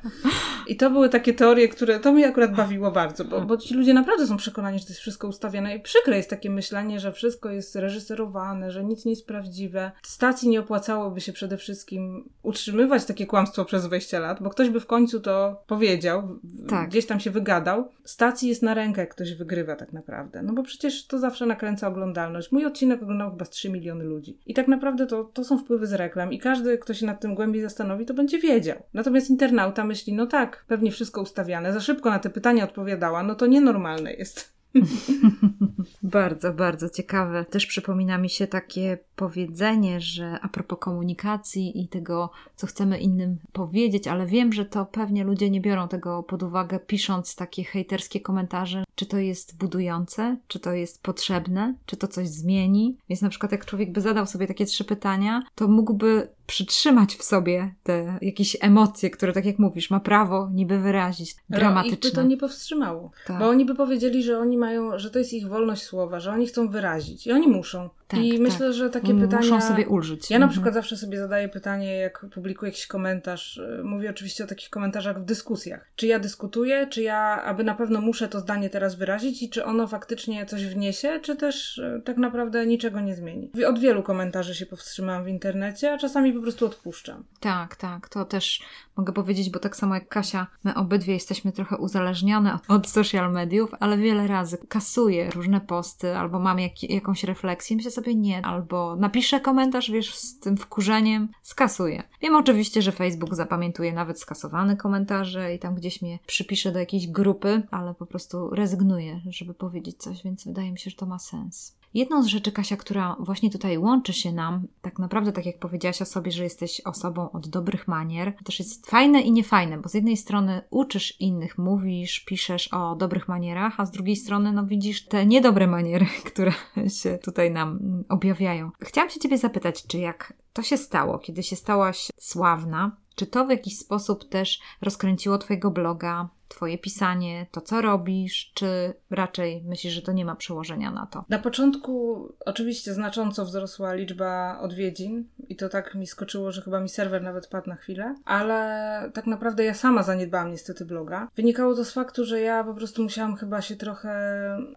I 0.68 0.76
to 0.76 0.90
były 0.90 1.10
takie 1.10 1.34
teorie, 1.34 1.68
które 1.68 2.00
to 2.00 2.12
mnie 2.12 2.28
akurat 2.28 2.56
bawiło 2.56 2.92
bardzo, 2.92 3.26
bo, 3.26 3.42
bo 3.42 3.58
ci 3.58 3.74
ludzie 3.74 3.94
naprawdę 3.94 4.28
są 4.28 4.38
przekonani, 4.38 4.80
że 4.80 4.86
to 4.86 4.92
jest 4.92 5.02
wszystko 5.02 5.28
ustawione 5.28 5.76
i 5.76 5.80
przykre 5.80 6.18
jest 6.18 6.30
takie 6.30 6.50
myślenie, 6.50 7.00
że 7.00 7.12
wszystko 7.12 7.50
jest 7.50 7.76
reżyserowane, 7.76 8.72
że 8.72 8.84
nic 8.84 9.06
nie 9.06 9.12
jest 9.12 9.28
prawdziwe. 9.28 9.92
Stacji 10.04 10.50
nie 10.50 10.60
opłacałoby 10.60 11.22
się 11.22 11.34
przede 11.34 11.58
wszystkim 11.58 12.30
utrzymywać 12.44 13.06
takie 13.06 13.26
kłamstwo 13.26 13.66
przez 13.66 13.86
20 13.86 14.20
lat, 14.20 14.44
bo 14.44 14.50
ktoś 14.52 14.70
by 14.70 14.80
w 14.80 14.86
końcu 14.86 15.20
to 15.20 15.64
powiedział, 15.68 16.40
tak. 16.70 16.90
gdzieś 16.90 17.06
tam 17.06 17.20
się 17.20 17.32
wygadał. 17.32 17.92
Stacji 18.04 18.50
jest 18.50 18.64
na 18.64 18.74
rękę, 18.74 19.02
jak 19.02 19.10
ktoś 19.10 19.34
wygrywa 19.34 19.76
tak 19.76 19.94
naprawdę. 19.94 20.44
No 20.44 20.54
bo 20.54 20.64
przecież 20.64 21.08
to 21.08 21.20
zawsze 21.20 21.46
nakręca 21.46 21.88
oglądalność. 21.88 22.52
Mój 22.52 22.66
odcinek 22.66 23.04
oglądał 23.04 23.32
chyba 23.32 23.46
z 23.46 23.50
3 23.50 23.70
miliony 23.70 24.04
ludzi. 24.04 24.38
I 24.46 24.54
tak 24.54 24.68
naprawdę 24.68 25.08
to, 25.08 25.24
to 25.24 25.44
są 25.44 25.58
wpływy 25.58 25.88
z 25.88 25.94
reklam 25.94 26.34
i 26.34 26.40
każdy, 26.40 26.78
kto 26.78 26.94
się 26.94 27.06
nad 27.06 27.22
tym 27.22 27.36
głębiej 27.36 27.62
zastanowi, 27.62 28.06
to 28.06 28.14
będzie 28.14 28.40
wiedział. 28.40 28.78
Natomiast 28.94 29.30
internauta 29.30 29.86
myśli, 29.86 30.14
no 30.14 30.28
tak, 30.28 30.66
pewnie 30.68 30.92
wszystko 30.92 31.22
ustawiane, 31.22 31.74
za 31.74 31.80
szybko 31.80 32.10
na 32.10 32.20
te 32.20 32.30
pytania 32.30 32.64
odpowiadała, 32.64 33.24
no 33.24 33.36
to 33.36 33.46
nienormalne 33.46 34.14
jest. 34.14 34.61
bardzo, 36.04 36.54
bardzo 36.54 36.90
ciekawe. 36.90 37.46
Też 37.46 37.66
przypomina 37.66 38.18
mi 38.18 38.30
się 38.30 38.48
takie 38.48 38.98
powiedzenie, 39.16 40.02
że 40.02 40.40
a 40.42 40.50
propos 40.50 40.80
komunikacji 40.80 41.82
i 41.82 41.88
tego, 41.88 42.30
co 42.56 42.68
chcemy 42.68 43.00
innym 43.00 43.38
powiedzieć, 43.54 44.08
ale 44.08 44.26
wiem, 44.26 44.54
że 44.54 44.66
to 44.66 44.86
pewnie 44.86 45.24
ludzie 45.24 45.50
nie 45.50 45.62
biorą 45.62 45.88
tego 45.88 46.24
pod 46.24 46.44
uwagę, 46.44 46.80
pisząc 46.80 47.36
takie 47.36 47.64
hejterskie 47.64 48.20
komentarze, 48.20 48.84
czy 48.96 49.06
to 49.06 49.18
jest 49.18 49.58
budujące, 49.58 50.38
czy 50.48 50.60
to 50.60 50.74
jest 50.74 51.04
potrzebne, 51.04 51.76
czy 51.86 51.98
to 51.98 52.08
coś 52.08 52.30
zmieni. 52.30 52.98
Więc 53.10 53.22
na 53.22 53.30
przykład, 53.30 53.52
jak 53.52 53.66
człowiek 53.66 53.92
by 53.92 54.02
zadał 54.02 54.26
sobie 54.26 54.48
takie 54.48 54.66
trzy 54.66 54.84
pytania, 54.84 55.44
to 55.56 55.68
mógłby 55.68 56.28
przytrzymać 56.48 57.16
w 57.16 57.24
sobie 57.24 57.76
te 57.84 58.20
jakieś 58.22 58.58
emocje, 58.62 59.10
które, 59.10 59.34
tak 59.34 59.46
jak 59.46 59.60
mówisz, 59.60 59.90
ma 59.90 60.00
prawo 60.00 60.50
niby 60.54 60.80
wyrazić. 60.80 61.36
Dramatyczne. 61.50 61.96
Ich 61.96 62.00
by 62.00 62.12
to 62.12 62.24
nie 62.28 62.38
powstrzymało. 62.38 63.12
Tak. 63.26 63.40
Bo 63.40 63.50
oni 63.50 63.66
by 63.66 63.76
powiedzieli, 63.76 64.24
że 64.24 64.40
oni 64.40 64.58
mają, 64.58 65.00
że 65.00 65.12
to 65.12 65.20
jest 65.20 65.34
ich 65.34 65.48
wolność 65.48 65.84
słowa, 65.84 66.20
że 66.20 66.32
oni 66.32 66.48
chcą 66.48 66.68
wyrazić. 66.68 67.28
I 67.28 67.32
oni 67.32 67.48
muszą. 67.48 67.90
Tak, 68.12 68.20
I 68.20 68.32
tak. 68.32 68.40
myślę, 68.40 68.74
że 68.74 68.90
takie 68.90 69.14
Muszą 69.14 69.28
pytania. 69.28 69.52
Muszą 69.52 69.68
sobie 69.68 69.88
ulżyć. 69.88 70.30
Ja 70.30 70.40
na 70.40 70.46
mhm. 70.46 70.52
przykład 70.52 70.74
zawsze 70.74 70.98
sobie 70.98 71.18
zadaję 71.18 71.50
pytanie, 71.50 71.96
jak 71.96 72.26
publikuję 72.34 72.72
jakiś 72.72 72.88
komentarz. 72.88 73.58
Y, 73.58 73.84
mówię 73.84 74.10
oczywiście 74.10 74.44
o 74.44 74.48
takich 74.48 74.70
komentarzach 74.70 75.22
w 75.22 75.26
dyskusjach. 75.26 75.92
Czy 75.96 76.08
ja 76.08 76.20
dyskutuję, 76.20 76.88
czy 76.88 77.02
ja, 77.02 77.44
aby 77.44 77.64
na 77.64 77.76
pewno 77.76 78.02
muszę 78.02 78.28
to 78.28 78.40
zdanie 78.40 78.70
teraz 78.70 78.96
wyrazić 78.96 79.44
i 79.44 79.50
czy 79.50 79.66
ono 79.66 79.88
faktycznie 79.88 80.46
coś 80.46 80.66
wniesie, 80.66 81.20
czy 81.24 81.36
też 81.36 81.78
y, 81.78 82.02
tak 82.06 82.18
naprawdę 82.18 82.66
niczego 82.66 83.00
nie 83.00 83.16
zmieni. 83.16 83.52
Od 83.68 83.80
wielu 83.80 84.04
komentarzy 84.04 84.56
się 84.56 84.66
powstrzymałam 84.66 85.24
w 85.24 85.28
internecie, 85.28 85.94
a 85.94 85.98
czasami 85.98 86.34
po 86.34 86.42
prostu 86.42 86.66
odpuszczam. 86.66 87.24
Tak, 87.40 87.76
tak. 87.76 88.10
To 88.10 88.26
też 88.26 88.62
mogę 88.98 89.14
powiedzieć, 89.14 89.50
bo 89.50 89.60
tak 89.60 89.76
samo 89.76 89.96
jak 89.96 90.08
Kasia, 90.08 90.48
my 90.64 90.76
obydwie 90.76 91.14
jesteśmy 91.14 91.52
trochę 91.52 91.78
uzależnione 91.78 92.60
od 92.68 92.90
social 92.90 93.32
mediów, 93.32 93.72
ale 93.80 93.98
wiele 93.98 94.28
razy 94.28 94.58
kasuję 94.70 95.30
różne 95.30 95.62
posty 95.62 96.18
albo 96.18 96.40
mam 96.40 96.60
jak, 96.60 96.84
jakąś 96.84 97.24
refleksję, 97.24 97.76
myślę 97.76 97.92
sobie 97.92 98.01
nie, 98.08 98.46
albo 98.46 98.96
napiszę 98.96 99.40
komentarz, 99.40 99.92
wiesz, 99.92 100.16
z 100.16 100.40
tym 100.40 100.58
wkurzeniem, 100.58 101.30
skasuję. 101.42 102.04
Wiem 102.22 102.36
oczywiście, 102.36 102.82
że 102.82 102.92
Facebook 102.92 103.36
zapamiętuje 103.36 103.94
nawet 103.94 104.20
skasowane 104.20 104.78
komentarze 104.78 105.56
i 105.56 105.60
tam 105.60 105.76
gdzieś 105.76 106.02
mnie 106.02 106.20
przypisze 106.28 106.72
do 106.72 106.80
jakiejś 106.80 107.08
grupy, 107.08 107.62
ale 107.72 107.94
po 107.94 108.06
prostu 108.06 108.50
rezygnuję, 108.50 109.22
żeby 109.30 109.54
powiedzieć 109.54 109.98
coś, 109.98 110.24
więc 110.24 110.46
wydaje 110.46 110.72
mi 110.72 110.80
się, 110.80 110.90
że 110.90 110.96
to 110.96 111.06
ma 111.06 111.20
sens. 111.20 111.81
Jedną 111.94 112.24
z 112.24 112.26
rzeczy, 112.26 112.52
Kasia, 112.52 112.78
która 112.78 113.16
właśnie 113.20 113.50
tutaj 113.50 113.78
łączy 113.78 114.14
się 114.14 114.32
nam, 114.32 114.68
tak 114.82 115.00
naprawdę, 115.00 115.32
tak 115.32 115.46
jak 115.46 115.60
powiedziałaś 115.60 116.02
o 116.02 116.06
sobie, 116.06 116.32
że 116.32 116.44
jesteś 116.44 116.82
osobą 116.82 117.32
od 117.32 117.48
dobrych 117.48 117.88
manier, 117.88 118.34
też 118.44 118.60
jest 118.60 118.90
fajne 118.90 119.22
i 119.22 119.32
niefajne, 119.32 119.78
bo 119.78 119.90
z 119.90 119.94
jednej 119.94 120.18
strony 120.18 120.62
uczysz 120.70 121.22
innych, 121.22 121.58
mówisz, 121.58 122.20
piszesz 122.20 122.68
o 122.68 122.96
dobrych 122.96 123.28
manierach, 123.28 123.80
a 123.80 123.86
z 123.86 123.92
drugiej 123.92 124.16
strony, 124.16 124.52
no 124.52 124.66
widzisz 124.66 125.06
te 125.06 125.26
niedobre 125.26 125.68
maniery, 125.68 126.06
które 126.32 126.54
się 127.02 127.18
tutaj 127.18 127.52
nam 127.52 127.80
objawiają. 128.10 128.72
Chciałam 128.82 129.10
się 129.10 129.20
Ciebie 129.20 129.38
zapytać, 129.38 129.88
czy 129.88 129.98
jak 129.98 130.34
to 130.54 130.64
się 130.64 130.78
stało, 130.78 131.20
kiedy 131.20 131.44
się 131.44 131.56
stałaś 131.56 132.08
sławna, 132.18 132.92
czy 133.16 133.28
to 133.28 133.46
w 133.46 133.50
jakiś 133.50 133.78
sposób 133.78 134.30
też 134.30 134.60
rozkręciło 134.82 135.38
Twojego 135.38 135.72
bloga, 135.72 136.30
Twoje 136.52 136.78
pisanie, 136.78 137.46
to 137.52 137.62
co 137.62 137.82
robisz, 137.82 138.52
czy 138.54 138.94
raczej 139.10 139.64
myślisz, 139.64 139.94
że 139.94 140.02
to 140.02 140.12
nie 140.12 140.26
ma 140.26 140.36
przełożenia 140.36 140.92
na 140.92 141.06
to? 141.06 141.26
Na 141.30 141.40
początku 141.40 142.28
oczywiście 142.46 142.94
znacząco 142.94 143.46
wzrosła 143.46 143.94
liczba 143.94 144.60
odwiedzin 144.62 145.26
i 145.50 145.56
to 145.56 145.70
tak 145.70 145.96
mi 145.96 146.08
skoczyło, 146.08 146.52
że 146.52 146.62
chyba 146.62 146.80
mi 146.80 146.90
serwer 146.90 147.24
nawet 147.24 147.48
padł 147.48 147.70
na 147.70 147.76
chwilę, 147.76 148.16
ale 148.26 149.12
tak 149.14 149.28
naprawdę 149.28 149.64
ja 149.64 149.74
sama 149.74 150.04
zaniedbałam 150.04 150.52
niestety 150.52 150.86
bloga. 150.86 151.28
Wynikało 151.36 151.76
to 151.76 151.86
z 151.86 151.92
faktu, 151.92 152.26
że 152.26 152.42
ja 152.42 152.64
po 152.64 152.74
prostu 152.74 153.04
musiałam 153.04 153.36
chyba 153.36 153.62
się 153.62 153.76
trochę 153.76 154.12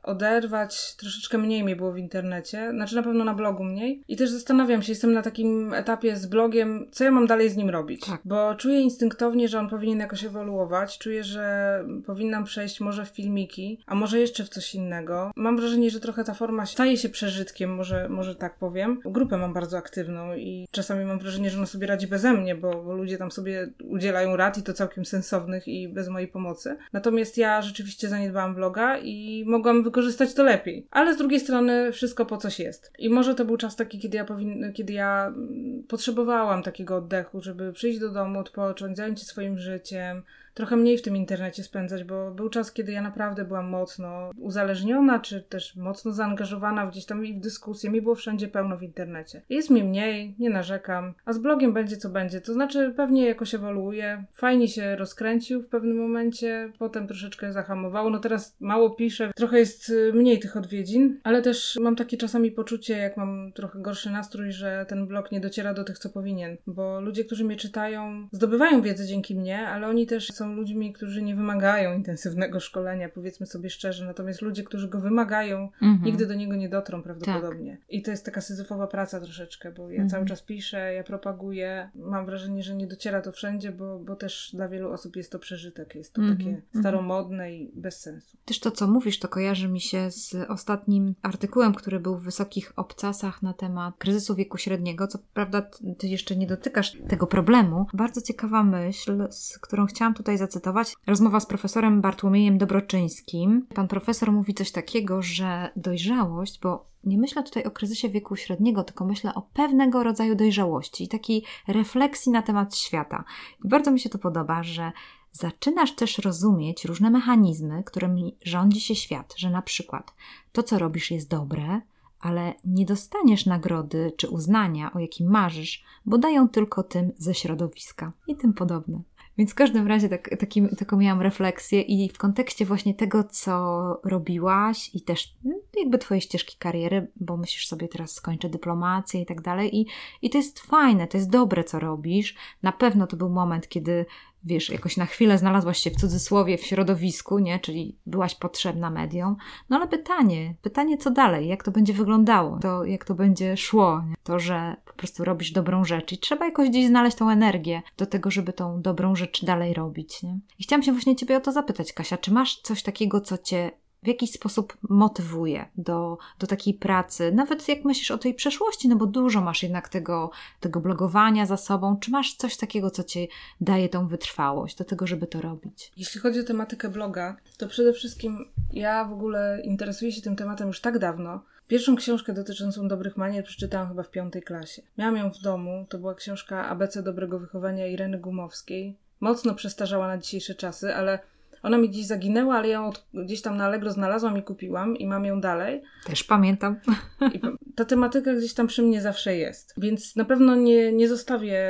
oderwać, 0.02 0.96
troszeczkę 0.96 1.38
mniej 1.38 1.64
mi 1.64 1.76
było 1.76 1.92
w 1.92 1.98
internecie, 1.98 2.70
znaczy 2.70 2.96
na 2.96 3.02
pewno 3.02 3.24
na 3.24 3.34
blogu 3.34 3.64
mniej 3.64 4.04
i 4.08 4.16
też 4.16 4.30
zastanawiam 4.30 4.82
się, 4.82 4.92
jestem 4.92 5.12
na 5.12 5.22
takim 5.22 5.74
etapie 5.74 6.16
z 6.16 6.26
blogiem, 6.26 6.86
co 6.90 7.04
ja 7.04 7.10
mam 7.10 7.26
dalej 7.26 7.50
z 7.50 7.56
nim 7.56 7.70
robić, 7.70 8.06
tak. 8.06 8.20
bo 8.24 8.54
czuję 8.54 8.80
instynktownie, 8.80 9.48
że 9.48 9.58
on 9.58 9.68
powinien 9.68 9.98
jakoś 9.98 10.24
ewoluować, 10.24 10.98
czuję, 10.98 11.24
że 11.24 11.63
powinnam 12.06 12.44
przejść 12.44 12.80
może 12.80 13.04
w 13.04 13.08
filmiki, 13.08 13.78
a 13.86 13.94
może 13.94 14.20
jeszcze 14.20 14.44
w 14.44 14.48
coś 14.48 14.74
innego. 14.74 15.30
Mam 15.36 15.56
wrażenie, 15.56 15.90
że 15.90 16.00
trochę 16.00 16.24
ta 16.24 16.34
forma 16.34 16.66
staje 16.66 16.96
się 16.96 17.08
przeżytkiem, 17.08 17.74
może, 17.74 18.08
może 18.08 18.34
tak 18.34 18.58
powiem. 18.58 19.00
Grupę 19.04 19.36
mam 19.38 19.54
bardzo 19.54 19.76
aktywną 19.76 20.34
i 20.34 20.66
czasami 20.70 21.04
mam 21.04 21.18
wrażenie, 21.18 21.50
że 21.50 21.58
ona 21.58 21.66
sobie 21.66 21.86
radzi 21.86 22.06
beze 22.06 22.32
mnie, 22.32 22.54
bo, 22.54 22.82
bo 22.82 22.92
ludzie 22.92 23.18
tam 23.18 23.30
sobie 23.30 23.70
udzielają 23.84 24.36
rad 24.36 24.58
i 24.58 24.62
to 24.62 24.72
całkiem 24.72 25.04
sensownych 25.04 25.68
i 25.68 25.88
bez 25.88 26.08
mojej 26.08 26.28
pomocy. 26.28 26.76
Natomiast 26.92 27.38
ja 27.38 27.62
rzeczywiście 27.62 28.08
zaniedbałam 28.08 28.54
vloga 28.54 28.98
i 28.98 29.44
mogłam 29.46 29.82
wykorzystać 29.82 30.34
to 30.34 30.42
lepiej. 30.42 30.86
Ale 30.90 31.14
z 31.14 31.16
drugiej 31.16 31.40
strony 31.40 31.92
wszystko 31.92 32.26
po 32.26 32.36
coś 32.36 32.60
jest. 32.60 32.92
I 32.98 33.10
może 33.10 33.34
to 33.34 33.44
był 33.44 33.56
czas 33.56 33.76
taki, 33.76 33.98
kiedy 33.98 34.16
ja, 34.16 34.24
powin- 34.24 34.72
kiedy 34.72 34.92
ja 34.92 35.26
mm, 35.26 35.82
potrzebowałam 35.88 36.62
takiego 36.62 36.96
oddechu, 36.96 37.40
żeby 37.40 37.72
przyjść 37.72 37.98
do 37.98 38.12
domu, 38.12 38.38
odpocząć, 38.38 38.96
zająć 38.96 39.20
się 39.20 39.26
swoim 39.26 39.58
życiem, 39.58 40.22
trochę 40.54 40.76
mniej 40.76 40.98
w 40.98 41.02
tym 41.02 41.16
internecie 41.16 41.62
spędzać, 41.62 42.04
bo 42.04 42.30
był 42.30 42.48
czas, 42.48 42.72
kiedy 42.72 42.92
ja 42.92 43.02
naprawdę 43.02 43.44
byłam 43.44 43.68
mocno 43.68 44.30
uzależniona, 44.38 45.18
czy 45.18 45.42
też 45.42 45.76
mocno 45.76 46.12
zaangażowana 46.12 46.86
gdzieś 46.86 47.06
tam 47.06 47.26
i 47.26 47.34
w 47.34 47.40
dyskusję. 47.40 47.90
Mi 47.90 48.02
było 48.02 48.14
wszędzie 48.14 48.48
pełno 48.48 48.76
w 48.76 48.82
internecie. 48.82 49.42
Jest 49.48 49.70
mi 49.70 49.84
mniej, 49.84 50.34
nie 50.38 50.50
narzekam, 50.50 51.14
a 51.24 51.32
z 51.32 51.38
blogiem 51.38 51.72
będzie 51.72 51.96
co 51.96 52.08
będzie. 52.08 52.40
To 52.40 52.52
znaczy 52.52 52.94
pewnie 52.96 53.26
jakoś 53.26 53.54
ewoluuje. 53.54 54.24
Fajnie 54.32 54.68
się 54.68 54.96
rozkręcił 54.96 55.62
w 55.62 55.68
pewnym 55.68 55.96
momencie, 55.96 56.72
potem 56.78 57.06
troszeczkę 57.06 57.52
zahamowało. 57.52 58.10
No 58.10 58.18
teraz 58.18 58.56
mało 58.60 58.90
piszę, 58.90 59.30
trochę 59.36 59.58
jest 59.58 59.88
y, 59.88 60.12
mniej 60.14 60.38
tych 60.38 60.56
odwiedzin, 60.56 61.20
ale 61.22 61.42
też 61.42 61.78
mam 61.80 61.96
takie 61.96 62.16
czasami 62.16 62.50
poczucie, 62.50 62.96
jak 62.96 63.16
mam 63.16 63.52
trochę 63.52 63.78
gorszy 63.78 64.10
nastrój, 64.10 64.52
że 64.52 64.86
ten 64.88 65.06
blog 65.06 65.32
nie 65.32 65.40
dociera 65.40 65.74
do 65.74 65.84
tych, 65.84 65.98
co 65.98 66.10
powinien, 66.10 66.56
bo 66.66 67.00
ludzie, 67.00 67.24
którzy 67.24 67.44
mnie 67.44 67.56
czytają, 67.56 68.28
zdobywają 68.32 68.82
wiedzę 68.82 69.06
dzięki 69.06 69.34
mnie, 69.34 69.68
ale 69.68 69.88
oni 69.88 70.06
też 70.06 70.32
są 70.32 70.43
ludźmi, 70.52 70.92
którzy 70.92 71.22
nie 71.22 71.34
wymagają 71.34 71.94
intensywnego 71.94 72.60
szkolenia, 72.60 73.08
powiedzmy 73.08 73.46
sobie 73.46 73.70
szczerze, 73.70 74.06
natomiast 74.06 74.42
ludzie, 74.42 74.62
którzy 74.62 74.88
go 74.88 75.00
wymagają, 75.00 75.68
mhm. 75.82 76.04
nigdy 76.04 76.26
do 76.26 76.34
niego 76.34 76.56
nie 76.56 76.68
dotrą 76.68 77.02
prawdopodobnie. 77.02 77.76
Tak. 77.76 77.90
I 77.90 78.02
to 78.02 78.10
jest 78.10 78.24
taka 78.24 78.40
syzyfowa 78.40 78.86
praca 78.86 79.20
troszeczkę, 79.20 79.72
bo 79.72 79.82
ja 79.82 80.02
mhm. 80.02 80.08
cały 80.08 80.26
czas 80.26 80.42
piszę, 80.42 80.94
ja 80.94 81.04
propaguję, 81.04 81.90
mam 81.94 82.26
wrażenie, 82.26 82.62
że 82.62 82.74
nie 82.74 82.86
dociera 82.86 83.22
to 83.22 83.32
wszędzie, 83.32 83.72
bo, 83.72 83.98
bo 83.98 84.16
też 84.16 84.50
dla 84.54 84.68
wielu 84.68 84.92
osób 84.92 85.16
jest 85.16 85.32
to 85.32 85.38
przeżytek, 85.38 85.94
jest 85.94 86.12
to 86.12 86.22
mhm. 86.22 86.38
takie 86.38 86.50
mhm. 86.50 86.82
staromodne 86.82 87.54
i 87.54 87.72
bez 87.74 88.00
sensu. 88.00 88.36
Też 88.44 88.60
to, 88.60 88.70
co 88.70 88.86
mówisz, 88.86 89.18
to 89.18 89.28
kojarzy 89.28 89.68
mi 89.68 89.80
się 89.80 90.10
z 90.10 90.34
ostatnim 90.48 91.14
artykułem, 91.22 91.74
który 91.74 92.00
był 92.00 92.16
w 92.16 92.22
Wysokich 92.22 92.72
Obcasach 92.76 93.42
na 93.42 93.52
temat 93.52 93.94
kryzysu 93.98 94.34
wieku 94.34 94.58
średniego. 94.58 95.06
Co 95.06 95.18
prawda, 95.34 95.62
ty 95.98 96.08
jeszcze 96.08 96.36
nie 96.36 96.46
dotykasz 96.46 96.96
tego 97.08 97.26
problemu. 97.26 97.86
Bardzo 97.92 98.20
ciekawa 98.20 98.64
myśl, 98.64 99.26
z 99.30 99.58
którą 99.58 99.86
chciałam 99.86 100.14
tutaj 100.14 100.33
zacytować. 100.38 100.94
Rozmowa 101.06 101.40
z 101.40 101.46
profesorem 101.46 102.00
Bartłomiejem 102.00 102.58
Dobroczyńskim. 102.58 103.66
Pan 103.74 103.88
profesor 103.88 104.32
mówi 104.32 104.54
coś 104.54 104.72
takiego, 104.72 105.22
że 105.22 105.70
dojrzałość, 105.76 106.60
bo 106.60 106.86
nie 107.04 107.18
myślę 107.18 107.42
tutaj 107.42 107.64
o 107.64 107.70
kryzysie 107.70 108.08
wieku 108.08 108.36
średniego, 108.36 108.84
tylko 108.84 109.04
myślę 109.04 109.34
o 109.34 109.42
pewnego 109.42 110.02
rodzaju 110.02 110.34
dojrzałości 110.34 111.08
takiej 111.08 111.44
refleksji 111.68 112.32
na 112.32 112.42
temat 112.42 112.76
świata. 112.76 113.24
I 113.64 113.68
bardzo 113.68 113.90
mi 113.90 114.00
się 114.00 114.08
to 114.08 114.18
podoba, 114.18 114.62
że 114.62 114.92
zaczynasz 115.32 115.94
też 115.94 116.18
rozumieć 116.18 116.84
różne 116.84 117.10
mechanizmy, 117.10 117.82
którymi 117.84 118.36
rządzi 118.42 118.80
się 118.80 118.94
świat, 118.94 119.34
że 119.36 119.50
na 119.50 119.62
przykład 119.62 120.14
to, 120.52 120.62
co 120.62 120.78
robisz, 120.78 121.10
jest 121.10 121.30
dobre, 121.30 121.80
ale 122.20 122.54
nie 122.64 122.86
dostaniesz 122.86 123.46
nagrody 123.46 124.12
czy 124.16 124.28
uznania, 124.28 124.92
o 124.92 124.98
jakim 124.98 125.30
marzysz, 125.30 125.84
bo 126.06 126.18
dają 126.18 126.48
tylko 126.48 126.82
tym 126.82 127.12
ze 127.18 127.34
środowiska 127.34 128.12
i 128.26 128.36
tym 128.36 128.52
podobne. 128.54 129.02
Więc 129.38 129.50
w 129.50 129.54
każdym 129.54 129.86
razie 129.86 130.08
tak, 130.08 130.30
taki, 130.38 130.68
taką 130.76 130.96
miałam 130.96 131.22
refleksję 131.22 131.80
i 131.80 132.08
w 132.08 132.18
kontekście 132.18 132.64
właśnie 132.66 132.94
tego, 132.94 133.24
co 133.24 134.00
robiłaś 134.04 134.90
i 134.94 135.00
też 135.00 135.34
no, 135.44 135.54
jakby 135.76 135.98
twojej 135.98 136.20
ścieżki 136.20 136.56
kariery, 136.58 137.10
bo 137.16 137.36
myślisz 137.36 137.66
sobie 137.66 137.88
teraz 137.88 138.14
skończę 138.14 138.48
dyplomację 138.48 139.20
i 139.20 139.26
tak 139.26 139.40
dalej 139.40 139.76
i, 139.76 139.86
i 140.22 140.30
to 140.30 140.38
jest 140.38 140.60
fajne, 140.60 141.06
to 141.06 141.16
jest 141.16 141.30
dobre, 141.30 141.64
co 141.64 141.78
robisz. 141.78 142.34
Na 142.62 142.72
pewno 142.72 143.06
to 143.06 143.16
był 143.16 143.30
moment, 143.30 143.68
kiedy 143.68 144.06
wiesz, 144.44 144.70
jakoś 144.70 144.96
na 144.96 145.06
chwilę 145.06 145.38
znalazłaś 145.38 145.78
się 145.78 145.90
w 145.90 145.96
cudzysłowie 145.96 146.58
w 146.58 146.66
środowisku, 146.66 147.38
nie? 147.38 147.58
Czyli 147.58 147.98
byłaś 148.06 148.34
potrzebna 148.34 148.90
mediom. 148.90 149.36
No 149.70 149.76
ale 149.76 149.88
pytanie, 149.88 150.54
pytanie 150.62 150.98
co 150.98 151.10
dalej? 151.10 151.48
Jak 151.48 151.62
to 151.62 151.70
będzie 151.70 151.92
wyglądało? 151.92 152.58
To 152.58 152.84
jak 152.84 153.04
to 153.04 153.14
będzie 153.14 153.56
szło? 153.56 154.02
Nie? 154.08 154.14
To, 154.24 154.38
że 154.38 154.76
po 154.84 154.92
prostu 154.92 155.24
robisz 155.24 155.52
dobrą 155.52 155.84
rzecz 155.84 156.12
i 156.12 156.18
trzeba 156.18 156.44
jakoś 156.44 156.68
gdzieś 156.68 156.86
znaleźć 156.86 157.16
tą 157.16 157.30
energię 157.30 157.82
do 157.96 158.06
tego, 158.06 158.30
żeby 158.30 158.52
tą 158.52 158.82
dobrą 158.82 159.16
rzecz 159.16 159.44
dalej 159.44 159.74
robić, 159.74 160.22
nie? 160.22 160.38
I 160.58 160.62
chciałam 160.62 160.82
się 160.82 160.92
właśnie 160.92 161.16
ciebie 161.16 161.36
o 161.36 161.40
to 161.40 161.52
zapytać, 161.52 161.92
Kasia, 161.92 162.18
czy 162.18 162.32
masz 162.32 162.60
coś 162.60 162.82
takiego, 162.82 163.20
co 163.20 163.38
cię 163.38 163.70
w 164.04 164.06
jakiś 164.06 164.32
sposób 164.32 164.76
motywuje 164.82 165.68
do, 165.76 166.18
do 166.38 166.46
takiej 166.46 166.74
pracy, 166.74 167.32
nawet 167.32 167.68
jak 167.68 167.84
myślisz 167.84 168.10
o 168.10 168.18
tej 168.18 168.34
przeszłości, 168.34 168.88
no 168.88 168.96
bo 168.96 169.06
dużo 169.06 169.40
masz 169.40 169.62
jednak 169.62 169.88
tego, 169.88 170.30
tego 170.60 170.80
blogowania 170.80 171.46
za 171.46 171.56
sobą. 171.56 171.96
Czy 172.00 172.10
masz 172.10 172.34
coś 172.34 172.56
takiego, 172.56 172.90
co 172.90 173.04
ci 173.04 173.28
daje 173.60 173.88
tą 173.88 174.08
wytrwałość 174.08 174.76
do 174.76 174.84
tego, 174.84 175.06
żeby 175.06 175.26
to 175.26 175.40
robić? 175.40 175.92
Jeśli 175.96 176.20
chodzi 176.20 176.40
o 176.40 176.44
tematykę 176.44 176.88
bloga, 176.88 177.36
to 177.58 177.68
przede 177.68 177.92
wszystkim 177.92 178.48
ja 178.72 179.04
w 179.04 179.12
ogóle 179.12 179.60
interesuję 179.64 180.12
się 180.12 180.22
tym 180.22 180.36
tematem 180.36 180.66
już 180.66 180.80
tak 180.80 180.98
dawno. 180.98 181.40
Pierwszą 181.68 181.96
książkę 181.96 182.32
dotyczącą 182.32 182.88
dobrych 182.88 183.16
manier 183.16 183.44
przeczytałam 183.44 183.88
chyba 183.88 184.02
w 184.02 184.10
piątej 184.10 184.42
klasie. 184.42 184.82
Miałam 184.98 185.16
ją 185.16 185.30
w 185.30 185.38
domu, 185.38 185.86
to 185.88 185.98
była 185.98 186.14
książka 186.14 186.68
ABC 186.68 187.02
Dobrego 187.02 187.38
Wychowania 187.38 187.86
Ireny 187.86 188.18
Gumowskiej. 188.18 188.96
Mocno 189.20 189.54
przestarzała 189.54 190.08
na 190.08 190.18
dzisiejsze 190.18 190.54
czasy, 190.54 190.94
ale 190.94 191.18
ona 191.64 191.78
mi 191.78 191.88
gdzieś 191.88 192.06
zaginęła, 192.06 192.54
ale 192.54 192.68
ja 192.68 192.74
ją 192.74 192.88
od, 192.88 193.06
gdzieś 193.14 193.42
tam 193.42 193.56
na 193.56 193.64
Allegro 193.64 193.90
znalazłam 193.90 194.38
i 194.38 194.42
kupiłam 194.42 194.96
i 194.96 195.06
mam 195.06 195.24
ją 195.24 195.40
dalej. 195.40 195.82
Też 196.06 196.24
pamiętam. 196.24 196.76
I 197.34 197.40
ta 197.74 197.84
tematyka 197.84 198.34
gdzieś 198.34 198.54
tam 198.54 198.66
przy 198.66 198.82
mnie 198.82 199.02
zawsze 199.02 199.36
jest. 199.36 199.74
Więc 199.76 200.16
na 200.16 200.24
pewno 200.24 200.54
nie, 200.54 200.92
nie 200.92 201.08
zostawię 201.08 201.60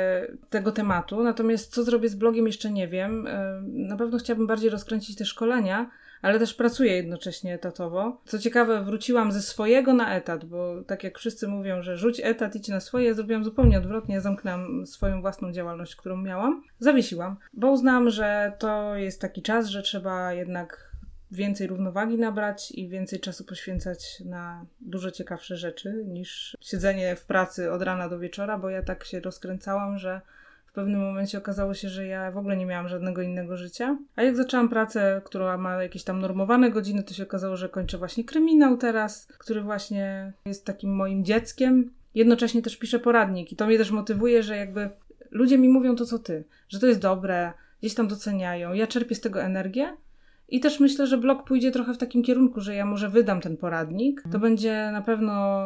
tego 0.49 0.71
tematu. 0.71 1.23
Natomiast 1.23 1.73
co 1.73 1.83
zrobię 1.83 2.09
z 2.09 2.15
blogiem 2.15 2.47
jeszcze 2.47 2.71
nie 2.71 2.87
wiem. 2.87 3.27
E, 3.27 3.61
na 3.67 3.97
pewno 3.97 4.17
chciałabym 4.17 4.47
bardziej 4.47 4.69
rozkręcić 4.69 5.17
te 5.17 5.25
szkolenia, 5.25 5.89
ale 6.25 6.39
też 6.39 6.53
pracuję 6.53 6.95
jednocześnie 6.95 7.53
etatowo. 7.53 8.21
Co 8.25 8.39
ciekawe, 8.39 8.83
wróciłam 8.83 9.31
ze 9.31 9.41
swojego 9.41 9.93
na 9.93 10.15
etat, 10.15 10.45
bo 10.45 10.83
tak 10.83 11.03
jak 11.03 11.19
wszyscy 11.19 11.47
mówią, 11.47 11.81
że 11.81 11.97
rzuć 11.97 12.21
etat, 12.23 12.55
idź 12.55 12.67
na 12.67 12.79
swoje, 12.79 13.13
zrobiłam 13.13 13.43
zupełnie 13.43 13.77
odwrotnie. 13.77 14.15
Ja 14.15 14.21
zamknęłam 14.21 14.85
swoją 14.87 15.21
własną 15.21 15.51
działalność, 15.51 15.95
którą 15.95 16.17
miałam. 16.17 16.63
Zawiesiłam, 16.79 17.37
bo 17.53 17.71
uznałam, 17.71 18.09
że 18.09 18.53
to 18.59 18.95
jest 18.95 19.21
taki 19.21 19.41
czas, 19.41 19.67
że 19.67 19.81
trzeba 19.81 20.33
jednak 20.33 20.95
więcej 21.31 21.67
równowagi 21.67 22.17
nabrać 22.17 22.71
i 22.71 22.89
więcej 22.89 23.19
czasu 23.19 23.43
poświęcać 23.43 24.19
na 24.25 24.65
dużo 24.81 25.11
ciekawsze 25.11 25.57
rzeczy 25.57 26.03
niż 26.07 26.57
siedzenie 26.61 27.15
w 27.15 27.25
pracy 27.25 27.71
od 27.71 27.81
rana 27.81 28.09
do 28.09 28.19
wieczora, 28.19 28.57
bo 28.57 28.69
ja 28.69 28.83
tak 28.83 29.03
się 29.03 29.19
rozkręcałam, 29.19 29.97
że 29.97 30.21
pewnym 30.75 31.01
momencie 31.01 31.37
okazało 31.37 31.73
się, 31.73 31.89
że 31.89 32.07
ja 32.07 32.31
w 32.31 32.37
ogóle 32.37 32.57
nie 32.57 32.65
miałam 32.65 32.87
żadnego 32.87 33.21
innego 33.21 33.57
życia. 33.57 33.97
A 34.15 34.23
jak 34.23 34.35
zaczęłam 34.35 34.69
pracę, 34.69 35.21
która 35.25 35.57
ma 35.57 35.83
jakieś 35.83 36.03
tam 36.03 36.19
normowane 36.19 36.71
godziny, 36.71 37.03
to 37.03 37.13
się 37.13 37.23
okazało, 37.23 37.57
że 37.57 37.69
kończę 37.69 37.97
właśnie 37.97 38.23
kryminał 38.23 38.77
teraz, 38.77 39.27
który 39.37 39.61
właśnie 39.61 40.33
jest 40.45 40.65
takim 40.65 40.95
moim 40.95 41.25
dzieckiem. 41.25 41.91
Jednocześnie 42.15 42.61
też 42.61 42.77
piszę 42.77 42.99
poradnik 42.99 43.51
i 43.51 43.55
to 43.55 43.67
mnie 43.67 43.77
też 43.77 43.91
motywuje, 43.91 44.43
że 44.43 44.57
jakby 44.57 44.89
ludzie 45.31 45.57
mi 45.57 45.69
mówią 45.69 45.95
to, 45.95 46.05
co 46.05 46.19
ty, 46.19 46.43
że 46.69 46.79
to 46.79 46.87
jest 46.87 46.99
dobre, 46.99 47.53
gdzieś 47.79 47.95
tam 47.95 48.07
doceniają. 48.07 48.73
Ja 48.73 48.87
czerpię 48.87 49.15
z 49.15 49.21
tego 49.21 49.41
energię, 49.41 49.97
i 50.49 50.59
też 50.59 50.79
myślę, 50.79 51.07
że 51.07 51.17
blog 51.17 51.47
pójdzie 51.47 51.71
trochę 51.71 51.93
w 51.93 51.97
takim 51.97 52.23
kierunku, 52.23 52.61
że 52.61 52.75
ja 52.75 52.85
może 52.85 53.09
wydam 53.09 53.41
ten 53.41 53.57
poradnik. 53.57 54.23
To 54.31 54.39
będzie 54.39 54.89
na 54.93 55.01
pewno 55.01 55.61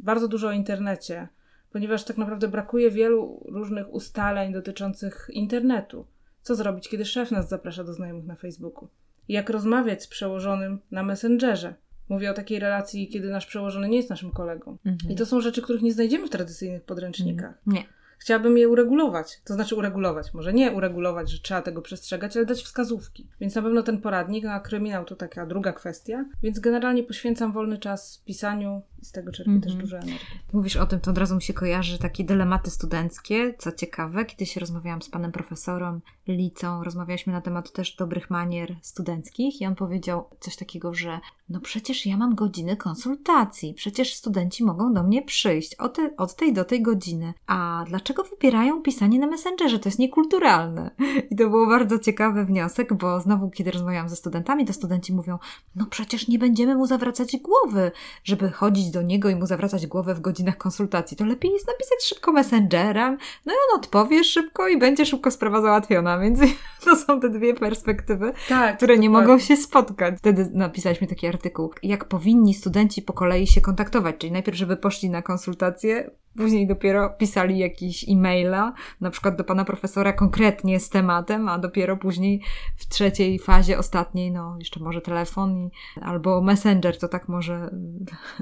bardzo 0.00 0.28
dużo 0.28 0.48
o 0.48 0.52
internecie, 0.52 1.28
ponieważ 1.72 2.04
tak 2.04 2.16
naprawdę 2.16 2.48
brakuje 2.48 2.90
wielu 2.90 3.44
różnych 3.48 3.94
ustaleń 3.94 4.52
dotyczących 4.52 5.28
internetu. 5.32 6.06
Co 6.42 6.54
zrobić, 6.54 6.88
kiedy 6.88 7.04
szef 7.04 7.30
nas 7.30 7.48
zaprasza 7.48 7.84
do 7.84 7.94
znajomych 7.94 8.26
na 8.26 8.34
Facebooku? 8.34 8.88
Jak 9.28 9.50
rozmawiać 9.50 10.02
z 10.02 10.06
przełożonym 10.06 10.78
na 10.90 11.02
Messengerze? 11.02 11.74
Mówię 12.08 12.30
o 12.30 12.34
takiej 12.34 12.58
relacji, 12.58 13.08
kiedy 13.08 13.30
nasz 13.30 13.46
przełożony 13.46 13.88
nie 13.88 13.96
jest 13.96 14.10
naszym 14.10 14.30
kolegą. 14.30 14.76
Mhm. 14.84 15.12
I 15.12 15.16
to 15.16 15.26
są 15.26 15.40
rzeczy, 15.40 15.62
których 15.62 15.82
nie 15.82 15.92
znajdziemy 15.92 16.26
w 16.26 16.30
tradycyjnych 16.30 16.82
podręcznikach. 16.82 17.54
Nie 17.66 17.84
chciałabym 18.20 18.58
je 18.58 18.68
uregulować. 18.68 19.40
To 19.44 19.54
znaczy 19.54 19.76
uregulować, 19.76 20.34
może 20.34 20.52
nie 20.52 20.72
uregulować, 20.72 21.30
że 21.30 21.38
trzeba 21.38 21.62
tego 21.62 21.82
przestrzegać, 21.82 22.36
ale 22.36 22.46
dać 22.46 22.62
wskazówki. 22.62 23.28
Więc 23.40 23.54
na 23.54 23.62
pewno 23.62 23.82
ten 23.82 24.00
poradnik, 24.00 24.44
a 24.44 24.60
kryminał 24.60 25.04
to 25.04 25.16
taka 25.16 25.46
druga 25.46 25.72
kwestia. 25.72 26.24
Więc 26.42 26.58
generalnie 26.58 27.02
poświęcam 27.02 27.52
wolny 27.52 27.78
czas 27.78 28.22
pisaniu 28.24 28.82
i 29.02 29.04
z 29.04 29.12
tego 29.12 29.32
czerpię 29.32 29.60
też 29.60 29.72
mhm. 29.72 29.80
dużo 29.80 29.96
energii. 29.96 30.40
Mówisz 30.52 30.76
o 30.76 30.86
tym, 30.86 31.00
to 31.00 31.10
od 31.10 31.18
razu 31.18 31.34
mi 31.34 31.42
się 31.42 31.54
kojarzy 31.54 31.98
takie 31.98 32.24
dylematy 32.24 32.70
studenckie. 32.70 33.54
Co 33.58 33.72
ciekawe, 33.72 34.24
kiedyś 34.24 34.56
rozmawiałam 34.56 35.02
z 35.02 35.10
panem 35.10 35.32
profesorem 35.32 36.00
Licą, 36.36 36.84
rozmawialiśmy 36.84 37.32
na 37.32 37.40
temat 37.40 37.72
też 37.72 37.96
dobrych 37.96 38.30
manier 38.30 38.76
studenckich 38.82 39.60
i 39.60 39.66
on 39.66 39.74
powiedział 39.74 40.24
coś 40.40 40.56
takiego, 40.56 40.94
że 40.94 41.20
no 41.50 41.60
przecież 41.60 42.06
ja 42.06 42.16
mam 42.16 42.34
godziny 42.34 42.76
konsultacji, 42.76 43.74
przecież 43.74 44.14
studenci 44.14 44.64
mogą 44.64 44.94
do 44.94 45.02
mnie 45.02 45.22
przyjść 45.22 45.74
od, 45.74 45.96
te, 45.96 46.16
od 46.16 46.36
tej 46.36 46.52
do 46.52 46.64
tej 46.64 46.82
godziny. 46.82 47.34
A 47.46 47.84
dlaczego 47.88 48.22
wybierają 48.22 48.82
pisanie 48.82 49.18
na 49.18 49.26
Messengerze? 49.26 49.78
To 49.78 49.88
jest 49.88 49.98
niekulturalne. 49.98 50.90
I 51.30 51.36
to 51.36 51.50
był 51.50 51.66
bardzo 51.66 51.98
ciekawy 51.98 52.44
wniosek, 52.44 52.94
bo 52.94 53.20
znowu, 53.20 53.50
kiedy 53.50 53.70
rozmawiałam 53.70 54.08
ze 54.08 54.16
studentami, 54.16 54.64
to 54.64 54.72
studenci 54.72 55.12
mówią, 55.12 55.38
no 55.76 55.86
przecież 55.90 56.28
nie 56.28 56.38
będziemy 56.38 56.74
mu 56.74 56.86
zawracać 56.86 57.36
głowy, 57.36 57.92
żeby 58.24 58.50
chodzić 58.50 58.90
do 58.90 59.02
niego 59.02 59.28
i 59.28 59.36
mu 59.36 59.46
zawracać 59.46 59.86
głowę 59.86 60.14
w 60.14 60.20
godzinach 60.20 60.56
konsultacji. 60.56 61.16
To 61.16 61.24
lepiej 61.24 61.52
jest 61.52 61.66
napisać 61.66 62.04
szybko 62.04 62.32
Messengerem, 62.32 63.18
no 63.46 63.52
i 63.52 63.56
on 63.70 63.80
odpowie 63.80 64.24
szybko 64.24 64.68
i 64.68 64.78
będzie 64.78 65.06
szybko 65.06 65.30
sprawa 65.30 65.62
załatwiona, 65.62 66.18
więc 66.20 66.40
to 66.84 66.96
są 66.96 67.20
te 67.20 67.28
dwie 67.28 67.54
perspektywy, 67.54 68.32
tak, 68.48 68.76
które 68.76 68.98
nie 68.98 69.10
mogą 69.10 69.38
się 69.38 69.56
spotkać. 69.56 70.14
Wtedy 70.18 70.50
napisaliśmy 70.52 71.06
taki 71.06 71.26
artykuł 71.26 71.70
jak 71.82 72.04
powinni 72.04 72.54
studenci 72.54 73.02
po 73.02 73.12
kolei 73.12 73.46
się 73.46 73.60
kontaktować, 73.60 74.16
czyli 74.18 74.32
najpierw, 74.32 74.58
żeby 74.58 74.76
poszli 74.76 75.10
na 75.10 75.22
konsultacje, 75.22 76.10
Później 76.36 76.66
dopiero 76.66 77.10
pisali 77.10 77.58
jakieś 77.58 78.08
e-maila, 78.08 78.72
na 79.00 79.10
przykład 79.10 79.36
do 79.36 79.44
pana 79.44 79.64
profesora 79.64 80.12
konkretnie 80.12 80.80
z 80.80 80.88
tematem, 80.88 81.48
a 81.48 81.58
dopiero 81.58 81.96
później 81.96 82.42
w 82.76 82.88
trzeciej 82.88 83.38
fazie, 83.38 83.78
ostatniej, 83.78 84.32
no 84.32 84.56
jeszcze 84.58 84.80
może 84.80 85.00
telefon 85.00 85.56
i, 85.56 85.70
albo 86.00 86.40
messenger, 86.40 86.98
to 86.98 87.08
tak 87.08 87.28
może 87.28 87.70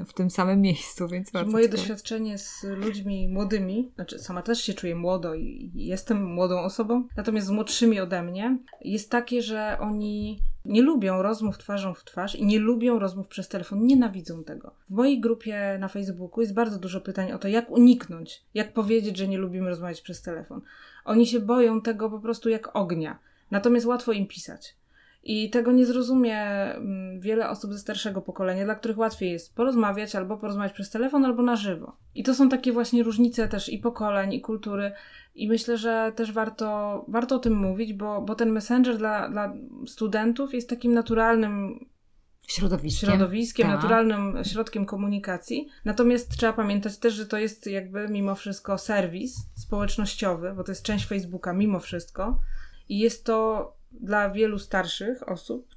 w 0.07 0.13
tym 0.13 0.29
samym 0.29 0.61
miejscu, 0.61 1.07
więc 1.07 1.33
Moje 1.33 1.45
ciekawe. 1.47 1.67
doświadczenie 1.67 2.37
z 2.37 2.63
ludźmi 2.63 3.29
młodymi, 3.29 3.91
znaczy 3.95 4.19
sama 4.19 4.41
też 4.41 4.61
się 4.63 4.73
czuję 4.73 4.95
młodo 4.95 5.35
i 5.35 5.71
jestem 5.75 6.23
młodą 6.23 6.59
osobą, 6.59 7.07
natomiast 7.17 7.47
z 7.47 7.51
młodszymi 7.51 7.68
ode 8.01 8.23
mnie, 8.23 8.57
jest 8.81 9.11
takie, 9.11 9.41
że 9.41 9.77
oni 9.79 10.39
nie 10.65 10.81
lubią 10.81 11.21
rozmów 11.21 11.57
twarzą 11.57 11.93
w 11.93 12.03
twarz 12.03 12.35
i 12.35 12.45
nie 12.45 12.59
lubią 12.59 12.99
rozmów 12.99 13.27
przez 13.27 13.47
telefon, 13.47 13.85
nienawidzą 13.85 14.43
tego. 14.43 14.75
W 14.89 14.93
mojej 14.93 15.19
grupie 15.19 15.77
na 15.79 15.87
Facebooku 15.87 16.41
jest 16.41 16.53
bardzo 16.53 16.79
dużo 16.79 17.01
pytań 17.01 17.31
o 17.31 17.37
to, 17.37 17.47
jak 17.47 17.71
uniknąć, 17.71 18.43
jak 18.53 18.73
powiedzieć, 18.73 19.17
że 19.17 19.27
nie 19.27 19.37
lubimy 19.37 19.69
rozmawiać 19.69 20.01
przez 20.01 20.21
telefon. 20.21 20.61
Oni 21.05 21.27
się 21.27 21.39
boją 21.39 21.81
tego 21.81 22.09
po 22.09 22.19
prostu 22.19 22.49
jak 22.49 22.75
ognia, 22.75 23.19
natomiast 23.51 23.85
łatwo 23.85 24.11
im 24.11 24.27
pisać. 24.27 24.75
I 25.23 25.49
tego 25.49 25.71
nie 25.71 25.85
zrozumie 25.85 26.41
mm, 26.41 27.19
wiele 27.19 27.49
osób 27.49 27.73
ze 27.73 27.79
starszego 27.79 28.21
pokolenia, 28.21 28.65
dla 28.65 28.75
których 28.75 28.97
łatwiej 28.97 29.31
jest 29.31 29.55
porozmawiać 29.55 30.15
albo 30.15 30.37
porozmawiać 30.37 30.73
przez 30.73 30.89
telefon, 30.89 31.25
albo 31.25 31.43
na 31.43 31.55
żywo. 31.55 31.97
I 32.15 32.23
to 32.23 32.33
są 32.33 32.49
takie 32.49 32.71
właśnie 32.71 33.03
różnice 33.03 33.47
też 33.47 33.69
i 33.69 33.77
pokoleń, 33.77 34.33
i 34.33 34.41
kultury. 34.41 34.91
I 35.35 35.47
myślę, 35.47 35.77
że 35.77 36.11
też 36.15 36.31
warto, 36.31 37.05
warto 37.07 37.35
o 37.35 37.39
tym 37.39 37.53
mówić, 37.53 37.93
bo, 37.93 38.21
bo 38.21 38.35
ten 38.35 38.51
messenger 38.51 38.97
dla, 38.97 39.29
dla 39.29 39.53
studentów 39.87 40.53
jest 40.53 40.69
takim 40.69 40.93
naturalnym 40.93 41.85
środowiskiem, 42.47 43.09
środowiskiem 43.09 43.67
tak. 43.67 43.75
naturalnym 43.75 44.43
środkiem 44.43 44.85
komunikacji. 44.85 45.67
Natomiast 45.85 46.37
trzeba 46.37 46.53
pamiętać 46.53 46.97
też, 46.97 47.13
że 47.13 47.25
to 47.25 47.37
jest 47.37 47.67
jakby 47.67 48.07
mimo 48.07 48.35
wszystko 48.35 48.77
serwis 48.77 49.37
społecznościowy, 49.55 50.53
bo 50.57 50.63
to 50.63 50.71
jest 50.71 50.83
część 50.83 51.05
Facebooka 51.07 51.53
mimo 51.53 51.79
wszystko. 51.79 52.39
I 52.89 52.99
jest 52.99 53.25
to 53.25 53.78
dla 53.91 54.29
wielu 54.29 54.59
starszych 54.59 55.29
osób 55.29 55.67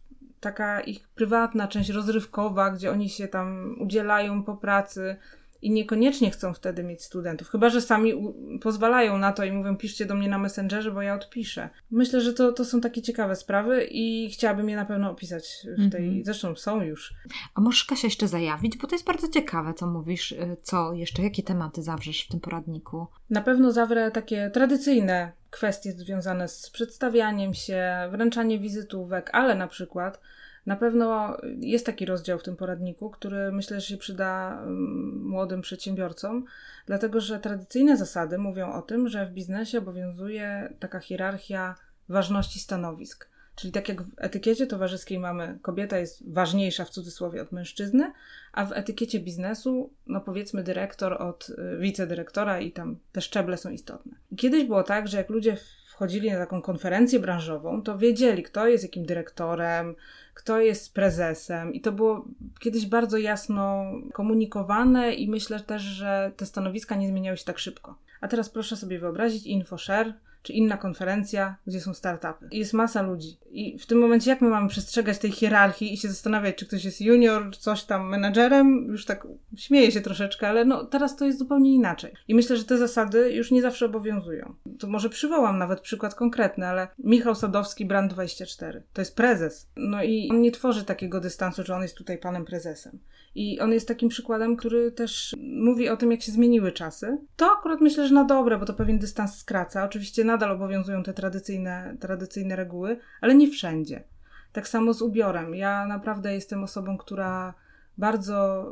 taka 0.41 0.81
ich 0.81 1.09
prywatna 1.09 1.69
część 1.69 1.91
rozrywkowa, 1.91 2.71
gdzie 2.71 2.91
oni 2.91 3.09
się 3.09 3.29
tam 3.29 3.77
udzielają 3.81 4.43
po 4.43 4.57
pracy 4.57 5.17
i 5.63 5.71
niekoniecznie 5.71 6.31
chcą 6.31 6.55
wtedy 6.55 6.85
mieć 6.85 7.03
studentów, 7.05 7.49
chyba 7.49 7.71
że 7.71 7.81
sami 7.81 8.13
pozwalają 8.61 9.19
na 9.19 9.33
to 9.33 9.45
i 9.45 9.53
mówią 9.53 9.77
piszcie 9.77 10.07
do 10.07 10.15
mnie 10.15 10.29
na 10.29 10.39
Messengerze, 10.39 10.91
bo 10.91 11.03
ja 11.03 11.15
odpiszę. 11.15 11.69
Myślę, 11.91 12.21
że 12.21 12.33
to, 12.33 12.53
to 12.53 12.65
są 12.65 12.81
takie 12.81 13.03
ciekawe 13.03 13.37
sprawy 13.37 13.85
i 13.91 14.31
chciałabym 14.31 14.69
je 14.69 14.77
na 14.77 14.85
pewno 14.85 15.11
opisać 15.11 15.67
w 15.79 15.91
tej, 15.91 16.09
mm 16.09 16.21
-hmm. 16.21 16.25
zresztą 16.25 16.57
są 16.57 16.83
już. 16.83 17.15
A 17.55 17.61
możesz 17.61 17.85
Kasia 17.85 18.07
jeszcze 18.07 18.29
zajawić, 18.29 18.79
bo 18.79 18.87
to 18.87 18.95
jest 18.95 19.07
bardzo 19.07 19.29
ciekawe, 19.29 19.75
co 19.75 19.87
mówisz, 19.87 20.33
y, 20.33 20.57
co 20.63 20.93
jeszcze, 20.93 21.23
jakie 21.23 21.43
tematy 21.43 21.83
zawrzesz 21.83 22.25
w 22.25 22.29
tym 22.29 22.41
poradniku? 22.41 23.07
Na 23.31 23.43
pewno 23.43 23.73
zawrę 23.73 24.11
takie 24.11 24.51
tradycyjne 24.51 25.33
kwestie 25.53 25.93
związane 25.93 26.49
z 26.49 26.71
przedstawianiem 26.71 27.55
się, 27.55 28.09
wręczanie 28.11 28.59
wizytówek, 28.59 29.31
ale 29.33 29.55
na 29.55 29.69
przykład 29.69 30.21
na 30.67 30.77
pewno 30.77 31.37
jest 31.59 31.87
taki 31.87 32.07
rozdział 32.07 32.39
w 32.39 32.43
tym 32.43 32.57
poradniku, 32.57 33.11
który 33.11 33.53
myślę, 33.53 33.81
że 33.81 33.87
się 33.87 33.97
przyda 33.97 34.59
mm, 34.63 35.23
młodym 35.29 35.61
przedsiębiorcom, 35.61 36.45
dlatego 36.87 37.21
że 37.21 37.41
tradycyjne 37.41 37.97
zasady 37.97 38.39
mówią 38.39 38.73
o 38.73 38.83
tym, 38.83 39.09
że 39.09 39.27
w 39.27 39.31
biznesie 39.31 39.79
obowiązuje 39.79 40.75
taka 40.79 41.01
hierarchia 41.01 41.75
ważności 42.09 42.61
stanowisk. 42.61 43.29
Czyli 43.57 43.73
tak 43.73 43.89
jak 43.89 44.03
w 44.03 44.15
etykiecie 44.17 44.67
towarzyskiej 44.67 45.19
mamy, 45.19 45.59
kobieta 45.63 45.99
jest 45.99 46.33
ważniejsza 46.33 46.85
w 46.85 46.91
cudzysłowie 46.91 47.43
od 47.43 47.53
mężczyzny, 47.53 48.13
a 48.53 48.65
w 48.65 48.73
etykiecie 48.73 49.21
biznesu, 49.21 49.91
no 50.07 50.21
powiedzmy 50.21 50.63
dyrektor 50.63 51.23
od 51.23 51.49
y, 51.49 51.79
wicedyrektora 51.79 52.61
i 52.61 52.73
tam 52.73 52.97
te 53.13 53.21
szczeble 53.21 53.57
są 53.57 53.71
istotne. 53.71 54.13
Kiedyś 54.37 54.65
było 54.65 54.83
tak, 54.83 55.09
że 55.09 55.17
jak 55.17 55.31
ludzie 55.31 55.57
wchodzili 55.93 56.31
na 56.31 56.39
taką 56.39 56.63
konferencję 56.63 57.21
branżową, 57.21 57.83
to 57.83 57.99
wiedzieli, 57.99 58.43
kto 58.43 58.69
jest 58.69 58.85
jakim 58.85 59.07
dyrektorem, 59.07 59.95
kto 60.35 60.61
jest 60.61 60.95
prezesem, 60.95 61.75
i 61.75 61.81
to 61.81 61.93
było 61.93 62.25
kiedyś 62.61 62.87
bardzo 62.87 63.19
jasno 63.19 63.85
komunikowane, 64.13 65.15
i 65.15 65.31
myślę 65.31 65.61
też, 65.61 65.83
że 65.83 66.33
te 66.37 66.47
stanowiska 66.47 66.95
nie 66.95 67.09
zmieniały 67.09 67.37
się 67.37 67.45
tak 67.45 67.59
szybko. 67.59 67.99
A 68.21 68.29
teraz 68.29 68.51
proszę 68.51 68.77
sobie 68.77 68.99
wyobrazić 68.99 69.47
InfoShare, 69.47 70.15
czy 70.43 70.53
inna 70.53 70.77
konferencja, 70.77 71.57
gdzie 71.67 71.81
są 71.81 71.95
startupy. 71.95 72.49
I 72.51 72.59
jest 72.59 72.73
masa 72.73 73.03
ludzi. 73.03 73.39
I 73.51 73.79
w 73.79 73.87
tym 73.87 73.99
momencie 73.99 74.31
jak 74.31 74.41
my 74.41 74.49
mamy 74.49 74.69
przestrzegać 74.69 75.19
tej 75.19 75.33
hierarchii 75.33 75.95
i 75.95 75.97
się 75.97 76.09
zastanawiać, 76.09 76.57
czy 76.57 76.67
ktoś 76.67 76.85
jest 76.85 77.01
junior, 77.01 77.57
coś 77.57 77.85
tam 77.85 78.09
menadżerem? 78.09 78.87
Już 78.89 79.05
tak 79.05 79.27
śmieję 79.57 79.93
się 79.93 80.01
troszeczkę, 80.01 80.49
ale 80.49 80.65
no 80.65 80.85
teraz 80.85 81.17
to 81.17 81.25
jest 81.25 81.39
zupełnie 81.39 81.75
inaczej. 81.75 82.13
I 82.29 82.35
myślę, 82.35 82.57
że 82.57 82.65
te 82.65 82.79
zasady 82.79 83.33
już 83.33 83.51
nie 83.51 83.63
zawsze 83.63 83.87
obowiązują. 83.87 84.55
To 84.79 84.87
może 84.87 85.11
przywołam 85.11 85.59
nawet 85.59 85.81
przykład 85.81 86.15
konkretny, 86.15 86.67
ale 86.67 86.89
Michał 86.99 87.35
Sadowski, 87.35 87.87
Brand24. 87.87 88.81
To 88.93 89.01
jest 89.01 89.17
prezes. 89.17 89.71
No 89.77 90.03
i 90.03 90.29
on 90.31 90.41
nie 90.41 90.53
tworzy 90.53 90.85
takiego 90.85 91.21
dystansu, 91.21 91.63
że 91.63 91.75
on 91.75 91.83
jest 91.83 91.97
tutaj 91.97 92.19
panem 92.19 92.45
prezesem. 92.45 92.99
I 93.35 93.61
on 93.61 93.73
jest 93.73 93.89
takim 93.89 94.09
przykładem, 94.09 94.57
który 94.57 94.93
też 94.93 95.35
mówi 95.39 95.89
o 95.89 95.97
tym, 95.97 96.11
jak 96.11 96.23
się 96.23 96.33
zmieniły 96.33 96.73
czasy. 96.73 97.19
To 97.37 97.47
akurat 97.59 97.81
myślę, 97.81 98.09
że 98.09 98.15
na 98.15 98.25
dobre, 98.25 98.59
bo 98.59 98.67
to 98.67 98.75
pewien 98.75 98.99
dystans 98.99 99.39
skraca. 99.39 99.85
Oczywiście 99.85 100.25
nadal 100.33 100.51
obowiązują 100.51 101.03
te 101.03 101.13
tradycyjne, 101.13 101.97
tradycyjne 102.01 102.57
reguły, 102.57 102.99
ale 103.21 103.35
nie 103.35 103.51
wszędzie. 103.51 104.05
Tak 104.53 104.69
samo 104.69 104.95
z 104.95 105.03
ubiorem. 105.03 105.55
Ja 105.55 105.87
naprawdę 105.87 106.35
jestem 106.35 106.65
osobą, 106.65 106.99
która 106.99 107.55
bardzo 107.99 108.67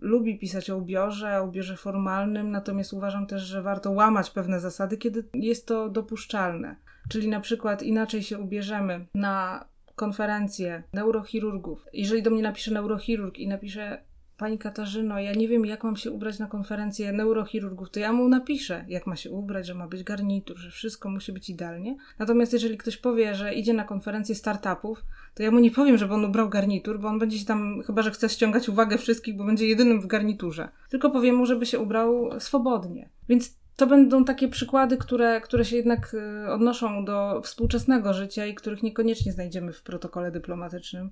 lubi 0.00 0.38
pisać 0.38 0.70
o 0.70 0.76
ubiorze, 0.76 1.40
o 1.40 1.44
ubiorze 1.44 1.76
formalnym, 1.76 2.50
natomiast 2.50 2.92
uważam 2.92 3.26
też, 3.26 3.42
że 3.42 3.62
warto 3.62 3.90
łamać 3.90 4.30
pewne 4.30 4.60
zasady, 4.60 4.96
kiedy 4.96 5.24
jest 5.34 5.66
to 5.66 5.88
dopuszczalne. 5.88 6.76
Czyli 7.08 7.28
na 7.28 7.40
przykład 7.40 7.82
inaczej 7.82 8.22
się 8.22 8.38
ubierzemy 8.38 9.06
na 9.14 9.64
konferencję 9.96 10.82
neurochirurgów. 10.92 11.88
Jeżeli 11.92 12.22
do 12.22 12.30
mnie 12.30 12.42
napisze 12.42 12.70
neurochirurg 12.70 13.38
i 13.38 13.48
napisze 13.48 14.02
Pani 14.36 14.58
Katarzyno, 14.58 15.20
ja 15.20 15.32
nie 15.32 15.48
wiem, 15.48 15.66
jak 15.66 15.84
mam 15.84 15.96
się 15.96 16.10
ubrać 16.10 16.38
na 16.38 16.46
konferencję 16.46 17.12
neurochirurgów, 17.12 17.90
to 17.90 18.00
ja 18.00 18.12
mu 18.12 18.28
napiszę, 18.28 18.84
jak 18.88 19.06
ma 19.06 19.16
się 19.16 19.30
ubrać, 19.30 19.66
że 19.66 19.74
ma 19.74 19.88
być 19.88 20.04
garnitur, 20.04 20.58
że 20.58 20.70
wszystko 20.70 21.10
musi 21.10 21.32
być 21.32 21.50
idealnie. 21.50 21.96
Natomiast 22.18 22.52
jeżeli 22.52 22.78
ktoś 22.78 22.96
powie, 22.96 23.34
że 23.34 23.54
idzie 23.54 23.72
na 23.72 23.84
konferencję 23.84 24.34
startupów, 24.34 25.04
to 25.34 25.42
ja 25.42 25.50
mu 25.50 25.58
nie 25.58 25.70
powiem, 25.70 25.98
żeby 25.98 26.14
on 26.14 26.24
ubrał 26.24 26.48
garnitur, 26.48 27.00
bo 27.00 27.08
on 27.08 27.18
będzie 27.18 27.38
się 27.38 27.44
tam, 27.44 27.82
chyba 27.86 28.02
że 28.02 28.10
chce 28.10 28.28
ściągać 28.28 28.68
uwagę 28.68 28.98
wszystkich, 28.98 29.36
bo 29.36 29.44
będzie 29.44 29.66
jedynym 29.66 30.00
w 30.00 30.06
garniturze. 30.06 30.68
Tylko 30.90 31.10
powiem 31.10 31.36
mu, 31.36 31.46
żeby 31.46 31.66
się 31.66 31.78
ubrał 31.78 32.40
swobodnie. 32.40 33.08
Więc 33.28 33.56
to 33.76 33.86
będą 33.86 34.24
takie 34.24 34.48
przykłady, 34.48 34.96
które, 34.96 35.40
które 35.40 35.64
się 35.64 35.76
jednak 35.76 36.14
y, 36.14 36.50
odnoszą 36.50 37.04
do 37.04 37.40
współczesnego 37.44 38.12
życia 38.12 38.46
i 38.46 38.54
których 38.54 38.82
niekoniecznie 38.82 39.32
znajdziemy 39.32 39.72
w 39.72 39.82
protokole 39.82 40.30
dyplomatycznym. 40.30 41.10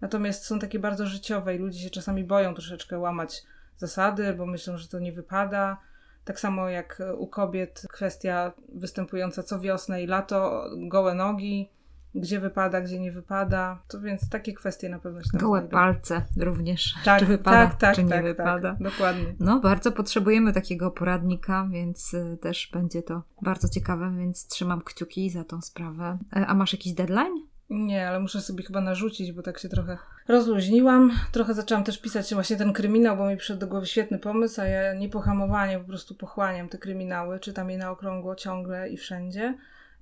Natomiast 0.00 0.44
są 0.44 0.58
takie 0.58 0.78
bardzo 0.78 1.06
życiowe 1.06 1.56
i 1.56 1.58
ludzie 1.58 1.78
się 1.78 1.90
czasami 1.90 2.24
boją 2.24 2.54
troszeczkę 2.54 2.98
łamać 2.98 3.42
zasady, 3.76 4.34
bo 4.34 4.46
myślą, 4.46 4.78
że 4.78 4.88
to 4.88 4.98
nie 4.98 5.12
wypada. 5.12 5.76
Tak 6.24 6.40
samo 6.40 6.68
jak 6.68 7.02
u 7.18 7.26
kobiet 7.26 7.86
kwestia 7.90 8.52
występująca 8.74 9.42
co 9.42 9.60
wiosnę 9.60 10.02
i 10.02 10.06
lato, 10.06 10.64
gołe 10.88 11.14
nogi, 11.14 11.70
gdzie 12.14 12.40
wypada, 12.40 12.80
gdzie 12.80 13.00
nie 13.00 13.12
wypada. 13.12 13.82
To 13.88 14.00
więc 14.00 14.28
takie 14.28 14.52
kwestie 14.52 14.88
na 14.88 14.98
pewno 14.98 15.22
się 15.22 15.30
tam 15.32 15.40
Gołe 15.40 15.58
znajdą. 15.58 15.72
palce 15.72 16.22
również. 16.36 16.94
Tak, 17.04 17.20
czy 17.20 17.26
wypada, 17.26 17.66
tak, 17.66 17.80
tak, 17.80 17.94
czy 17.94 18.04
nie 18.04 18.10
tak, 18.10 18.18
tak 18.18 18.24
wypada. 18.24 18.70
Tak, 18.70 18.82
dokładnie. 18.82 19.34
No, 19.40 19.60
bardzo 19.60 19.92
potrzebujemy 19.92 20.52
takiego 20.52 20.90
poradnika, 20.90 21.68
więc 21.70 22.14
y, 22.14 22.38
też 22.40 22.70
będzie 22.72 23.02
to 23.02 23.22
bardzo 23.42 23.68
ciekawe, 23.68 24.12
więc 24.18 24.46
trzymam 24.46 24.80
kciuki 24.80 25.30
za 25.30 25.44
tą 25.44 25.60
sprawę. 25.60 26.18
E, 26.36 26.46
a 26.46 26.54
masz 26.54 26.72
jakiś 26.72 26.92
deadline? 26.92 27.49
Nie, 27.70 28.08
ale 28.08 28.20
muszę 28.20 28.40
sobie 28.40 28.64
chyba 28.64 28.80
narzucić, 28.80 29.32
bo 29.32 29.42
tak 29.42 29.58
się 29.58 29.68
trochę 29.68 29.98
rozluźniłam. 30.28 31.12
Trochę 31.32 31.54
zaczęłam 31.54 31.84
też 31.84 31.98
pisać 31.98 32.34
właśnie 32.34 32.56
ten 32.56 32.72
kryminał, 32.72 33.16
bo 33.16 33.28
mi 33.28 33.36
przyszedł 33.36 33.60
do 33.60 33.66
głowy 33.66 33.86
świetny 33.86 34.18
pomysł, 34.18 34.60
a 34.60 34.64
ja 34.64 34.94
niepohamowanie 34.94 35.78
po 35.78 35.84
prostu 35.84 36.14
pochłaniam 36.14 36.68
te 36.68 36.78
kryminały, 36.78 37.40
czytam 37.40 37.70
je 37.70 37.78
na 37.78 37.90
okrągło 37.90 38.36
ciągle 38.36 38.88
i 38.88 38.96
wszędzie, 38.96 39.54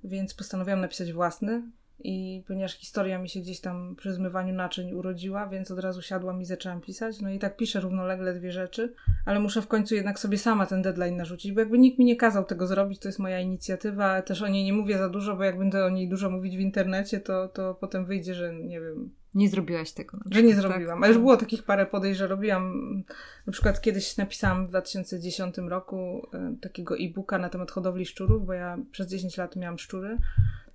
więc 0.03 0.33
postanowiłam 0.33 0.81
napisać 0.81 1.13
własny, 1.13 1.61
i 2.03 2.43
ponieważ 2.47 2.73
historia 2.73 3.19
mi 3.19 3.29
się 3.29 3.39
gdzieś 3.39 3.59
tam 3.59 3.95
przy 3.95 4.13
zmywaniu 4.13 4.53
naczyń 4.53 4.93
urodziła, 4.93 5.47
więc 5.47 5.71
od 5.71 5.79
razu 5.79 6.01
siadłam 6.01 6.41
i 6.41 6.45
zaczęłam 6.45 6.81
pisać. 6.81 7.21
No 7.21 7.29
i 7.29 7.39
tak 7.39 7.57
piszę 7.57 7.79
równolegle 7.79 8.33
dwie 8.33 8.51
rzeczy, 8.51 8.93
ale 9.25 9.39
muszę 9.39 9.61
w 9.61 9.67
końcu 9.67 9.95
jednak 9.95 10.19
sobie 10.19 10.37
sama 10.37 10.65
ten 10.65 10.81
deadline 10.81 11.17
narzucić, 11.17 11.51
bo 11.51 11.59
jakby 11.59 11.77
nikt 11.77 11.99
mi 11.99 12.05
nie 12.05 12.15
kazał 12.15 12.45
tego 12.45 12.67
zrobić, 12.67 12.99
to 12.99 13.07
jest 13.07 13.19
moja 13.19 13.39
inicjatywa. 13.39 14.21
Też 14.21 14.41
o 14.41 14.47
niej 14.47 14.63
nie 14.63 14.73
mówię 14.73 14.97
za 14.97 15.09
dużo, 15.09 15.35
bo 15.35 15.43
jak 15.43 15.57
będę 15.57 15.85
o 15.85 15.89
niej 15.89 16.09
dużo 16.09 16.29
mówić 16.29 16.57
w 16.57 16.59
internecie, 16.59 17.19
to, 17.19 17.47
to 17.47 17.75
potem 17.75 18.05
wyjdzie, 18.05 18.33
że 18.33 18.53
nie 18.53 18.81
wiem, 18.81 19.09
nie 19.35 19.49
zrobiłaś 19.49 19.91
tego. 19.91 20.17
Na 20.17 20.23
że 20.35 20.43
nie 20.43 20.53
tak? 20.53 20.61
zrobiłam. 20.61 20.99
Tak? 20.99 21.05
A 21.05 21.07
już 21.07 21.17
było 21.17 21.37
takich 21.37 21.63
parę 21.63 21.85
podejść, 21.85 22.19
że 22.19 22.27
robiłam. 22.27 22.73
Na 23.47 23.53
przykład 23.53 23.81
kiedyś 23.81 24.17
napisałam 24.17 24.65
w 24.65 24.69
2010 24.69 25.57
roku 25.57 26.27
e, 26.33 26.55
takiego 26.61 26.97
e-booka 26.97 27.37
na 27.37 27.49
temat 27.49 27.71
hodowli 27.71 28.05
szczurów, 28.05 28.45
bo 28.45 28.53
ja 28.53 28.77
przez 28.91 29.07
10 29.07 29.37
lat 29.37 29.55
miałam 29.55 29.77
szczury 29.77 30.17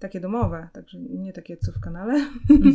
takie 0.04 0.20
domowe, 0.20 0.68
także 0.72 0.98
nie 0.98 1.32
takie 1.32 1.56
co 1.56 1.72
w 1.72 1.80
kanale. 1.80 2.26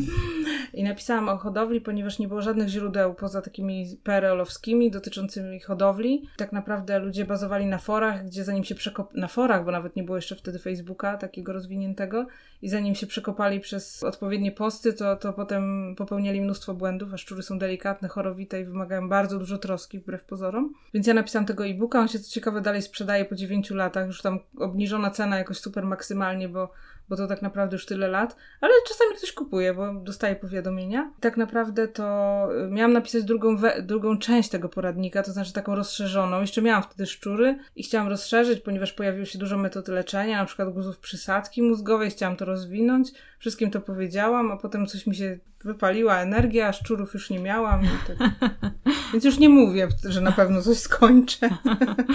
I 0.73 0.83
napisałam 0.83 1.29
o 1.29 1.37
hodowli, 1.37 1.81
ponieważ 1.81 2.19
nie 2.19 2.27
było 2.27 2.41
żadnych 2.41 2.67
źródeł 2.67 3.13
poza 3.13 3.41
takimi 3.41 3.97
PRL-owskimi 4.03 4.91
dotyczącymi 4.91 5.59
hodowli. 5.59 6.29
Tak 6.37 6.51
naprawdę 6.51 6.99
ludzie 6.99 7.25
bazowali 7.25 7.65
na 7.65 7.77
forach, 7.77 8.25
gdzie 8.25 8.43
zanim 8.43 8.63
się 8.63 8.75
przekop... 8.75 9.13
na 9.13 9.27
forach, 9.27 9.65
bo 9.65 9.71
nawet 9.71 9.95
nie 9.95 10.03
było 10.03 10.17
jeszcze 10.17 10.35
wtedy 10.35 10.59
Facebooka 10.59 11.17
takiego 11.17 11.53
rozwiniętego 11.53 12.27
i 12.61 12.69
zanim 12.69 12.95
się 12.95 13.07
przekopali 13.07 13.59
przez 13.59 14.03
odpowiednie 14.03 14.51
posty, 14.51 14.93
to, 14.93 15.15
to 15.15 15.33
potem 15.33 15.95
popełniali 15.97 16.41
mnóstwo 16.41 16.73
błędów, 16.73 17.13
a 17.13 17.17
szczury 17.17 17.43
są 17.43 17.59
delikatne, 17.59 18.07
chorowite 18.07 18.61
i 18.61 18.65
wymagają 18.65 19.09
bardzo 19.09 19.39
dużo 19.39 19.57
troski 19.57 19.99
wbrew 19.99 20.23
pozorom. 20.23 20.73
Więc 20.93 21.07
ja 21.07 21.13
napisałam 21.13 21.45
tego 21.45 21.65
e-booka, 21.65 21.99
on 21.99 22.07
się 22.07 22.19
co 22.19 22.31
ciekawe 22.31 22.61
dalej 22.61 22.81
sprzedaje 22.81 23.25
po 23.25 23.35
9 23.35 23.71
latach, 23.71 24.07
już 24.07 24.21
tam 24.21 24.39
obniżona 24.57 25.11
cena 25.11 25.37
jakoś 25.37 25.57
super 25.57 25.85
maksymalnie, 25.85 26.49
bo 26.49 26.71
bo 27.09 27.15
to 27.15 27.27
tak 27.27 27.41
naprawdę 27.41 27.75
już 27.75 27.85
tyle 27.85 28.07
lat, 28.07 28.35
ale 28.61 28.73
czasami 28.87 29.15
ktoś 29.15 29.31
kupuje, 29.31 29.73
bo 29.73 29.93
dostaje 29.93 30.35
powiadomienia. 30.35 31.11
Tak 31.19 31.37
naprawdę 31.37 31.87
to 31.87 32.47
y, 32.65 32.71
miałam 32.71 32.93
napisać 32.93 33.23
drugą, 33.23 33.57
we, 33.57 33.81
drugą 33.81 34.17
część 34.17 34.49
tego 34.49 34.69
poradnika, 34.69 35.23
to 35.23 35.31
znaczy 35.31 35.53
taką 35.53 35.75
rozszerzoną. 35.75 36.41
Jeszcze 36.41 36.61
miałam 36.61 36.83
wtedy 36.83 37.05
szczury 37.05 37.59
i 37.75 37.83
chciałam 37.83 38.07
rozszerzyć, 38.07 38.61
ponieważ 38.61 38.93
pojawiło 38.93 39.25
się 39.25 39.39
dużo 39.39 39.57
metod 39.57 39.87
leczenia, 39.87 40.37
na 40.37 40.45
przykład 40.45 40.73
guzów 40.73 40.99
przysadki 40.99 41.61
mózgowej, 41.61 42.09
chciałam 42.09 42.35
to 42.35 42.45
rozwinąć. 42.45 43.11
Wszystkim 43.39 43.71
to 43.71 43.81
powiedziałam, 43.81 44.51
a 44.51 44.57
potem 44.57 44.87
coś 44.87 45.07
mi 45.07 45.15
się 45.15 45.39
wypaliła 45.63 46.17
energia, 46.17 46.73
szczurów 46.73 47.13
już 47.13 47.29
nie 47.29 47.39
miałam. 47.39 47.81
Tak. 48.07 48.29
Więc 49.13 49.25
już 49.25 49.39
nie 49.39 49.49
mówię, 49.49 49.87
że 50.03 50.21
na 50.21 50.31
pewno 50.31 50.61
coś 50.61 50.77
skończę. 50.77 51.49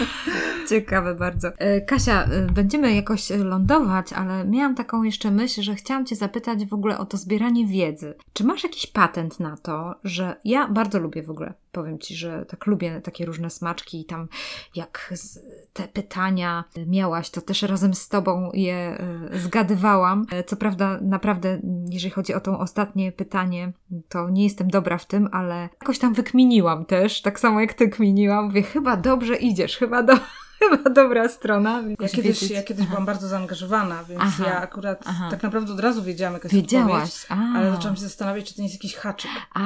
Ciekawe 0.70 1.14
bardzo. 1.14 1.48
E, 1.58 1.80
Kasia, 1.80 2.24
e, 2.24 2.46
będziemy 2.46 2.94
jakoś 2.94 3.30
lądować, 3.30 4.12
ale 4.12 4.44
miałam 4.44 4.74
taką 4.74 5.02
jeszcze 5.02 5.30
myśl, 5.30 5.62
że 5.62 5.74
chciałam 5.74 6.06
Cię 6.06 6.16
zapytać 6.16 6.66
w 6.66 6.74
ogóle 6.74 6.98
o 6.98 7.04
to 7.04 7.16
zbieranie 7.16 7.66
wiedzy. 7.66 8.14
Czy 8.32 8.44
masz 8.44 8.64
jakiś 8.64 8.86
patent 8.86 9.40
na 9.40 9.56
to, 9.56 9.94
że 10.04 10.36
ja 10.44 10.68
bardzo 10.68 10.98
lubię 10.98 11.22
w 11.22 11.30
ogóle, 11.30 11.54
powiem 11.74 11.98
Ci, 11.98 12.16
że 12.16 12.44
tak 12.48 12.66
lubię 12.66 13.00
takie 13.00 13.26
różne 13.26 13.50
smaczki 13.50 14.00
i 14.00 14.04
tam 14.04 14.28
jak 14.74 15.14
te 15.72 15.88
pytania 15.88 16.64
miałaś, 16.86 17.30
to 17.30 17.40
też 17.40 17.62
razem 17.62 17.94
z 17.94 18.08
Tobą 18.08 18.50
je 18.54 18.74
e, 19.32 19.38
zgadywałam. 19.38 20.26
Co 20.46 20.56
prawda, 20.56 20.98
naprawdę, 21.02 21.60
jeżeli 21.90 22.10
chodzi 22.10 22.34
o 22.34 22.40
to 22.40 22.58
ostatnie 22.58 23.12
pytanie, 23.12 23.72
to 24.08 24.30
nie 24.30 24.44
jestem 24.44 24.70
dobra 24.70 24.98
w 24.98 25.06
tym, 25.06 25.28
ale 25.32 25.68
jakoś 25.80 25.98
tam 25.98 26.14
wykminiłam 26.14 26.84
też, 26.84 27.22
tak 27.22 27.40
samo 27.40 27.60
jak 27.60 27.74
Ty 27.74 27.88
kminiłam. 27.88 28.44
Mówię, 28.44 28.62
chyba 28.62 28.96
dobrze 28.96 29.36
idziesz, 29.36 29.76
chyba 29.76 30.02
dobrze 30.02 30.43
chyba 30.58 30.90
dobra 30.90 31.28
strona. 31.28 31.82
Ja 32.00 32.08
kiedyś, 32.08 32.50
ja 32.50 32.62
kiedyś 32.62 32.86
byłam 32.86 33.06
bardzo 33.06 33.28
zaangażowana, 33.28 34.04
więc 34.04 34.22
aha, 34.22 34.44
ja 34.46 34.60
akurat 34.60 35.02
aha. 35.06 35.28
tak 35.30 35.42
naprawdę 35.42 35.72
od 35.72 35.80
razu 35.80 36.02
wiedziałam, 36.02 36.34
jaka 36.34 36.48
jest 36.48 36.54
Wiedziałaś. 36.54 37.26
ale 37.28 37.70
zaczęłam 37.70 37.96
się 37.96 38.02
zastanawiać, 38.02 38.44
czy 38.44 38.54
to 38.54 38.62
nie 38.62 38.68
jest 38.68 38.84
jakiś 38.84 38.96
haczyk. 38.96 39.30
A, 39.54 39.60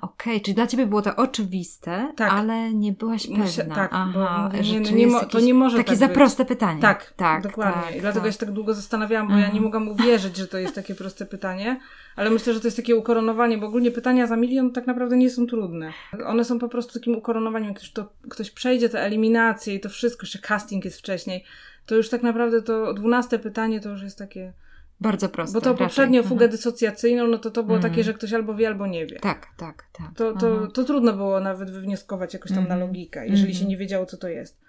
okej, 0.00 0.32
okay. 0.32 0.40
czyli 0.40 0.54
dla 0.54 0.66
ciebie 0.66 0.86
było 0.86 1.02
to 1.02 1.16
oczywiste, 1.16 2.12
tak. 2.16 2.32
ale 2.32 2.72
nie 2.72 2.92
byłaś 2.92 3.26
pewna. 3.26 3.44
Musia, 3.44 3.64
tak, 3.64 3.90
aha, 3.92 4.50
bo 4.52 4.58
nie, 4.58 4.80
nie, 4.80 4.92
nie 4.92 5.06
mo, 5.06 5.24
to 5.24 5.40
nie 5.40 5.54
może 5.54 5.76
Takie 5.76 5.88
tak 5.88 5.98
za 5.98 6.06
być. 6.06 6.14
proste 6.14 6.44
pytanie. 6.44 6.80
Tak, 6.80 7.12
tak 7.16 7.42
dokładnie. 7.42 7.82
Tak, 7.82 7.96
I 7.96 8.00
dlatego 8.00 8.20
tak. 8.20 8.26
ja 8.26 8.32
się 8.32 8.38
tak 8.38 8.52
długo 8.52 8.74
zastanawiałam, 8.74 9.28
bo 9.28 9.36
ja 9.36 9.50
nie 9.50 9.60
mogłam 9.60 9.88
uwierzyć, 9.88 10.36
że 10.36 10.48
to 10.48 10.58
jest 10.58 10.74
takie 10.74 10.94
proste 10.94 11.26
pytanie 11.26 11.80
ale 12.16 12.30
myślę, 12.30 12.54
że 12.54 12.60
to 12.60 12.66
jest 12.66 12.76
takie 12.76 12.96
ukoronowanie, 12.96 13.58
bo 13.58 13.66
ogólnie 13.66 13.90
pytania 13.90 14.26
za 14.26 14.36
milion 14.36 14.72
tak 14.72 14.86
naprawdę 14.86 15.16
nie 15.16 15.30
są 15.30 15.46
trudne. 15.46 15.92
One 16.26 16.44
są 16.44 16.58
po 16.58 16.68
prostu 16.68 16.98
takim 16.98 17.16
ukoronowaniem, 17.16 17.68
jak 17.68 17.76
ktoś, 17.76 17.92
to, 17.92 18.12
ktoś 18.28 18.50
przejdzie 18.50 18.88
te 18.88 19.00
eliminacje 19.00 19.74
i 19.74 19.80
to 19.80 19.88
wszystko, 19.88 20.22
jeszcze 20.22 20.38
casting 20.38 20.84
jest 20.84 20.98
wcześniej, 20.98 21.44
to 21.86 21.94
już 21.94 22.08
tak 22.08 22.22
naprawdę 22.22 22.62
to 22.62 22.94
dwunaste 22.94 23.38
pytanie 23.38 23.80
to 23.80 23.90
już 23.90 24.02
jest 24.02 24.18
takie... 24.18 24.52
Bardzo 25.00 25.28
proste. 25.28 25.54
Bo 25.54 25.60
to 25.60 25.70
raczej. 25.70 25.86
poprzednio 25.86 26.20
mhm. 26.20 26.28
fugę 26.28 26.48
dysocjacyjną, 26.48 27.26
no 27.26 27.38
to 27.38 27.50
to 27.50 27.62
było 27.62 27.78
takie, 27.78 28.04
że 28.04 28.14
ktoś 28.14 28.32
albo 28.32 28.54
wie, 28.54 28.68
albo 28.68 28.86
nie 28.86 29.06
wie. 29.06 29.20
Tak, 29.20 29.46
tak, 29.56 29.84
tak. 29.92 30.14
To, 30.16 30.32
to, 30.32 30.66
to 30.66 30.84
trudno 30.84 31.12
było 31.12 31.40
nawet 31.40 31.70
wywnioskować 31.70 32.34
jakoś 32.34 32.50
tam 32.50 32.68
na 32.68 32.74
mhm. 32.74 32.80
logikę, 32.80 33.28
jeżeli 33.28 33.52
się 33.52 33.58
mhm. 33.58 33.70
nie 33.70 33.76
wiedziało, 33.76 34.06
co 34.06 34.16
to 34.16 34.28
jest. 34.28 34.60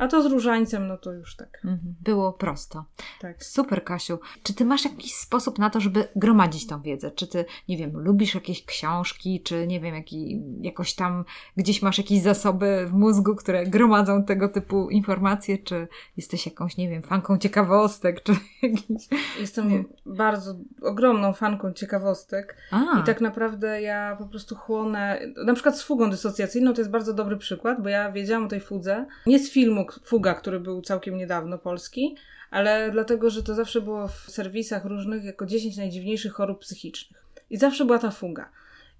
A 0.00 0.08
to 0.08 0.22
z 0.22 0.26
różańcem, 0.26 0.88
no 0.88 0.98
to 0.98 1.12
już 1.12 1.36
tak. 1.36 1.60
Mhm. 1.64 1.94
Było 2.00 2.32
prosto. 2.32 2.84
Tak. 3.20 3.44
Super, 3.44 3.84
Kasiu. 3.84 4.18
Czy 4.42 4.54
ty 4.54 4.64
masz 4.64 4.84
jakiś 4.84 5.14
sposób 5.14 5.58
na 5.58 5.70
to, 5.70 5.80
żeby 5.80 6.08
gromadzić 6.16 6.66
tą 6.66 6.82
wiedzę? 6.82 7.10
Czy 7.10 7.26
ty, 7.26 7.44
nie 7.68 7.76
wiem, 7.76 7.90
lubisz 7.94 8.34
jakieś 8.34 8.64
książki, 8.64 9.42
czy 9.42 9.66
nie 9.66 9.80
wiem, 9.80 9.94
jaki, 9.94 10.42
jakoś 10.60 10.94
tam 10.94 11.24
gdzieś 11.56 11.82
masz 11.82 11.98
jakieś 11.98 12.22
zasoby 12.22 12.86
w 12.86 12.92
mózgu, 12.92 13.36
które 13.36 13.66
gromadzą 13.66 14.24
tego 14.24 14.48
typu 14.48 14.90
informacje, 14.90 15.58
czy 15.58 15.88
jesteś 16.16 16.46
jakąś, 16.46 16.76
nie 16.76 16.88
wiem, 16.88 17.02
fanką 17.02 17.38
ciekawostek, 17.38 18.22
czy 18.22 18.32
jakiś... 18.62 19.08
Jestem 19.40 19.68
nie. 19.68 19.84
bardzo 20.06 20.54
ogromną 20.82 21.32
fanką 21.32 21.72
ciekawostek 21.72 22.56
A. 22.70 23.00
i 23.00 23.04
tak 23.04 23.20
naprawdę 23.20 23.82
ja 23.82 24.16
po 24.18 24.26
prostu 24.26 24.54
chłonę, 24.54 25.20
na 25.46 25.54
przykład 25.54 25.78
z 25.78 25.82
fugą 25.82 26.10
dysocjacyjną 26.10 26.72
to 26.72 26.80
jest 26.80 26.90
bardzo 26.90 27.14
dobry 27.14 27.36
przykład, 27.36 27.82
bo 27.82 27.88
ja 27.88 28.12
wiedziałam 28.12 28.44
o 28.44 28.48
tej 28.48 28.60
fudze, 28.60 29.06
nie 29.26 29.38
z 29.38 29.50
filmu, 29.50 29.86
Fuga, 30.04 30.34
który 30.34 30.60
był 30.60 30.82
całkiem 30.82 31.16
niedawno 31.16 31.58
polski, 31.58 32.16
ale 32.50 32.90
dlatego, 32.92 33.30
że 33.30 33.42
to 33.42 33.54
zawsze 33.54 33.80
było 33.80 34.08
w 34.08 34.14
serwisach 34.14 34.84
różnych 34.84 35.24
jako 35.24 35.46
10 35.46 35.76
najdziwniejszych 35.76 36.32
chorób 36.32 36.60
psychicznych. 36.60 37.24
I 37.50 37.56
zawsze 37.56 37.84
była 37.84 37.98
ta 37.98 38.10
fuga. 38.10 38.50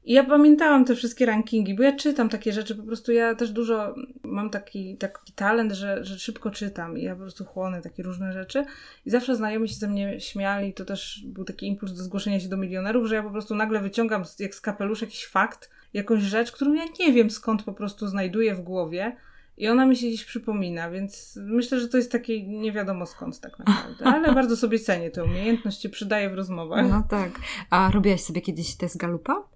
I 0.05 0.13
ja 0.13 0.25
pamiętałam 0.25 0.85
te 0.85 0.95
wszystkie 0.95 1.27
rankingi, 1.27 1.75
bo 1.75 1.83
ja 1.83 1.97
czytam 1.97 2.29
takie 2.29 2.53
rzeczy, 2.53 2.75
po 2.75 2.83
prostu 2.83 3.13
ja 3.13 3.35
też 3.35 3.51
dużo 3.51 3.95
mam 4.23 4.51
taki, 4.51 4.97
taki 4.97 5.33
talent, 5.33 5.73
że, 5.73 6.05
że 6.05 6.19
szybko 6.19 6.51
czytam 6.51 6.99
i 6.99 7.03
ja 7.03 7.15
po 7.15 7.21
prostu 7.21 7.45
chłonę 7.45 7.83
takie 7.83 8.03
różne 8.03 8.33
rzeczy. 8.33 8.65
I 9.07 9.11
zawsze 9.11 9.37
znajomi 9.37 9.69
się 9.69 9.75
ze 9.75 9.89
mnie 9.89 10.21
śmiali, 10.21 10.75
to 10.75 10.85
też 10.85 11.23
był 11.27 11.45
taki 11.45 11.67
impuls 11.67 11.93
do 11.93 12.03
zgłoszenia 12.03 12.41
się 12.41 12.49
do 12.49 12.57
milionerów, 12.57 13.07
że 13.07 13.15
ja 13.15 13.23
po 13.23 13.31
prostu 13.31 13.55
nagle 13.55 13.81
wyciągam 13.81 14.25
jak 14.39 14.55
z 14.55 14.61
kapelusza 14.61 15.07
jakiś 15.07 15.27
fakt, 15.27 15.71
jakąś 15.95 16.23
rzecz, 16.23 16.53
którą 16.53 16.73
ja 16.73 16.85
nie 17.01 17.13
wiem 17.13 17.31
skąd 17.31 17.63
po 17.63 17.73
prostu 17.73 18.07
znajduję 18.07 18.55
w 18.55 18.61
głowie 18.61 19.17
i 19.61 19.69
ona 19.69 19.87
mi 19.87 19.97
się 19.97 20.11
dziś 20.11 20.25
przypomina, 20.25 20.91
więc 20.91 21.39
myślę, 21.43 21.81
że 21.81 21.89
to 21.89 21.97
jest 21.97 22.13
takie 22.13 22.47
nie 22.47 22.73
wiadomo 22.73 23.07
skąd 23.07 23.41
tak 23.41 23.59
naprawdę. 23.59 24.07
Ale 24.07 24.35
bardzo 24.41 24.57
sobie 24.57 24.79
cenię 24.79 25.11
tę 25.11 25.25
umiejętność, 25.25 25.83
się 25.83 25.89
przydaje 25.89 26.31
w 26.31 26.35
rozmowach. 26.35 26.89
No 26.91 27.03
tak. 27.09 27.31
A 27.71 27.91
robiłaś 27.91 28.21
sobie 28.21 28.41
kiedyś 28.41 28.77
test 28.77 28.97
Galupa? 28.97 29.49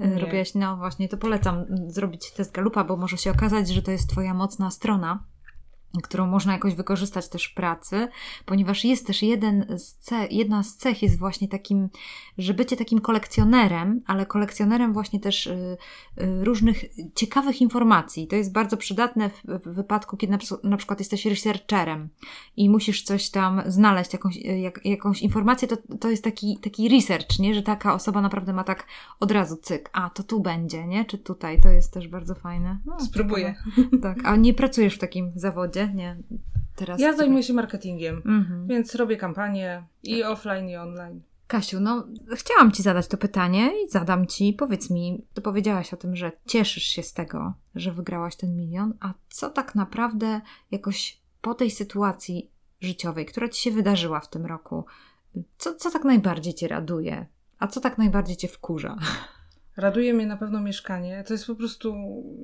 E, 0.00 0.08
nie. 0.08 0.18
Robiłaś, 0.18 0.54
no 0.54 0.76
właśnie, 0.76 1.08
to 1.08 1.16
polecam 1.16 1.64
zrobić 1.86 2.30
test 2.30 2.52
Galupa, 2.52 2.84
bo 2.84 2.96
może 2.96 3.16
się 3.16 3.30
okazać, 3.30 3.68
że 3.68 3.82
to 3.82 3.90
jest 3.90 4.10
Twoja 4.10 4.34
mocna 4.34 4.70
strona 4.70 5.24
którą 6.02 6.26
można 6.26 6.52
jakoś 6.52 6.74
wykorzystać 6.74 7.28
też 7.28 7.44
w 7.44 7.54
pracy, 7.54 8.08
ponieważ 8.44 8.84
jest 8.84 9.06
też 9.06 9.22
jeden 9.22 9.78
z 9.78 9.94
cech, 9.94 10.32
jedna 10.32 10.62
z 10.62 10.76
cech 10.76 11.02
jest 11.02 11.18
właśnie 11.18 11.48
takim, 11.48 11.88
że 12.38 12.54
bycie 12.54 12.76
takim 12.76 13.00
kolekcjonerem, 13.00 14.00
ale 14.06 14.26
kolekcjonerem 14.26 14.92
właśnie 14.92 15.20
też 15.20 15.46
y, 15.46 15.76
y, 16.20 16.44
różnych 16.44 16.84
ciekawych 17.14 17.60
informacji. 17.60 18.26
To 18.26 18.36
jest 18.36 18.52
bardzo 18.52 18.76
przydatne 18.76 19.30
w, 19.44 19.74
wypadku, 19.74 20.16
kiedy 20.16 20.38
na, 20.62 20.76
przykład 20.76 20.98
jesteś 20.98 21.26
researcherem 21.26 22.08
i 22.56 22.70
musisz 22.70 23.02
coś 23.02 23.30
tam 23.30 23.62
znaleźć, 23.66 24.12
jakąś, 24.12 24.36
jak, 24.36 24.80
jakąś 24.84 25.22
informację, 25.22 25.68
to, 25.68 25.76
to 26.00 26.10
jest 26.10 26.24
taki, 26.24 26.58
taki 26.58 26.88
research, 26.88 27.38
nie? 27.38 27.54
Że 27.54 27.62
taka 27.62 27.94
osoba 27.94 28.20
naprawdę 28.20 28.52
ma 28.52 28.64
tak 28.64 28.86
od 29.20 29.30
razu 29.30 29.56
cyk, 29.56 29.90
a 29.92 30.10
to 30.10 30.22
tu 30.22 30.40
będzie, 30.40 30.86
nie? 30.86 31.04
Czy 31.04 31.18
tutaj, 31.18 31.60
to 31.60 31.68
jest 31.68 31.92
też 31.92 32.08
bardzo 32.08 32.34
fajne. 32.34 32.78
No, 32.86 33.00
Spróbuję. 33.00 33.54
Tak, 34.02 34.18
a 34.24 34.36
nie 34.36 34.54
pracujesz 34.54 34.94
w 34.94 34.98
takim 34.98 35.32
zawodzie? 35.34 35.81
Nie. 35.94 36.16
Teraz 36.76 37.00
ja 37.00 37.16
zajmuję 37.16 37.42
się 37.42 37.52
marketingiem, 37.52 38.16
mhm. 38.16 38.66
więc 38.66 38.94
robię 38.94 39.16
kampanie 39.16 39.84
i 40.02 40.20
tak. 40.20 40.30
offline, 40.30 40.68
i 40.68 40.76
online. 40.76 41.20
Kasiu, 41.46 41.80
no 41.80 42.06
chciałam 42.34 42.72
Ci 42.72 42.82
zadać 42.82 43.08
to 43.08 43.16
pytanie 43.16 43.70
i 43.84 43.90
zadam 43.90 44.26
Ci. 44.26 44.52
Powiedz 44.52 44.90
mi, 44.90 45.24
Ty 45.34 45.40
powiedziałaś 45.42 45.94
o 45.94 45.96
tym, 45.96 46.16
że 46.16 46.32
cieszysz 46.46 46.84
się 46.84 47.02
z 47.02 47.12
tego, 47.12 47.52
że 47.74 47.92
wygrałaś 47.92 48.36
ten 48.36 48.56
milion, 48.56 48.94
a 49.00 49.14
co 49.28 49.50
tak 49.50 49.74
naprawdę 49.74 50.40
jakoś 50.70 51.20
po 51.40 51.54
tej 51.54 51.70
sytuacji 51.70 52.50
życiowej, 52.80 53.26
która 53.26 53.48
Ci 53.48 53.62
się 53.62 53.70
wydarzyła 53.70 54.20
w 54.20 54.30
tym 54.30 54.46
roku, 54.46 54.84
co, 55.58 55.74
co 55.74 55.90
tak 55.90 56.04
najbardziej 56.04 56.54
Cię 56.54 56.68
raduje, 56.68 57.26
a 57.58 57.66
co 57.66 57.80
tak 57.80 57.98
najbardziej 57.98 58.36
Cię 58.36 58.48
wkurza? 58.48 58.96
Raduje 59.76 60.14
mnie 60.14 60.26
na 60.26 60.36
pewno 60.36 60.60
mieszkanie. 60.60 61.24
To 61.26 61.34
jest 61.34 61.46
po 61.46 61.54
prostu. 61.54 61.94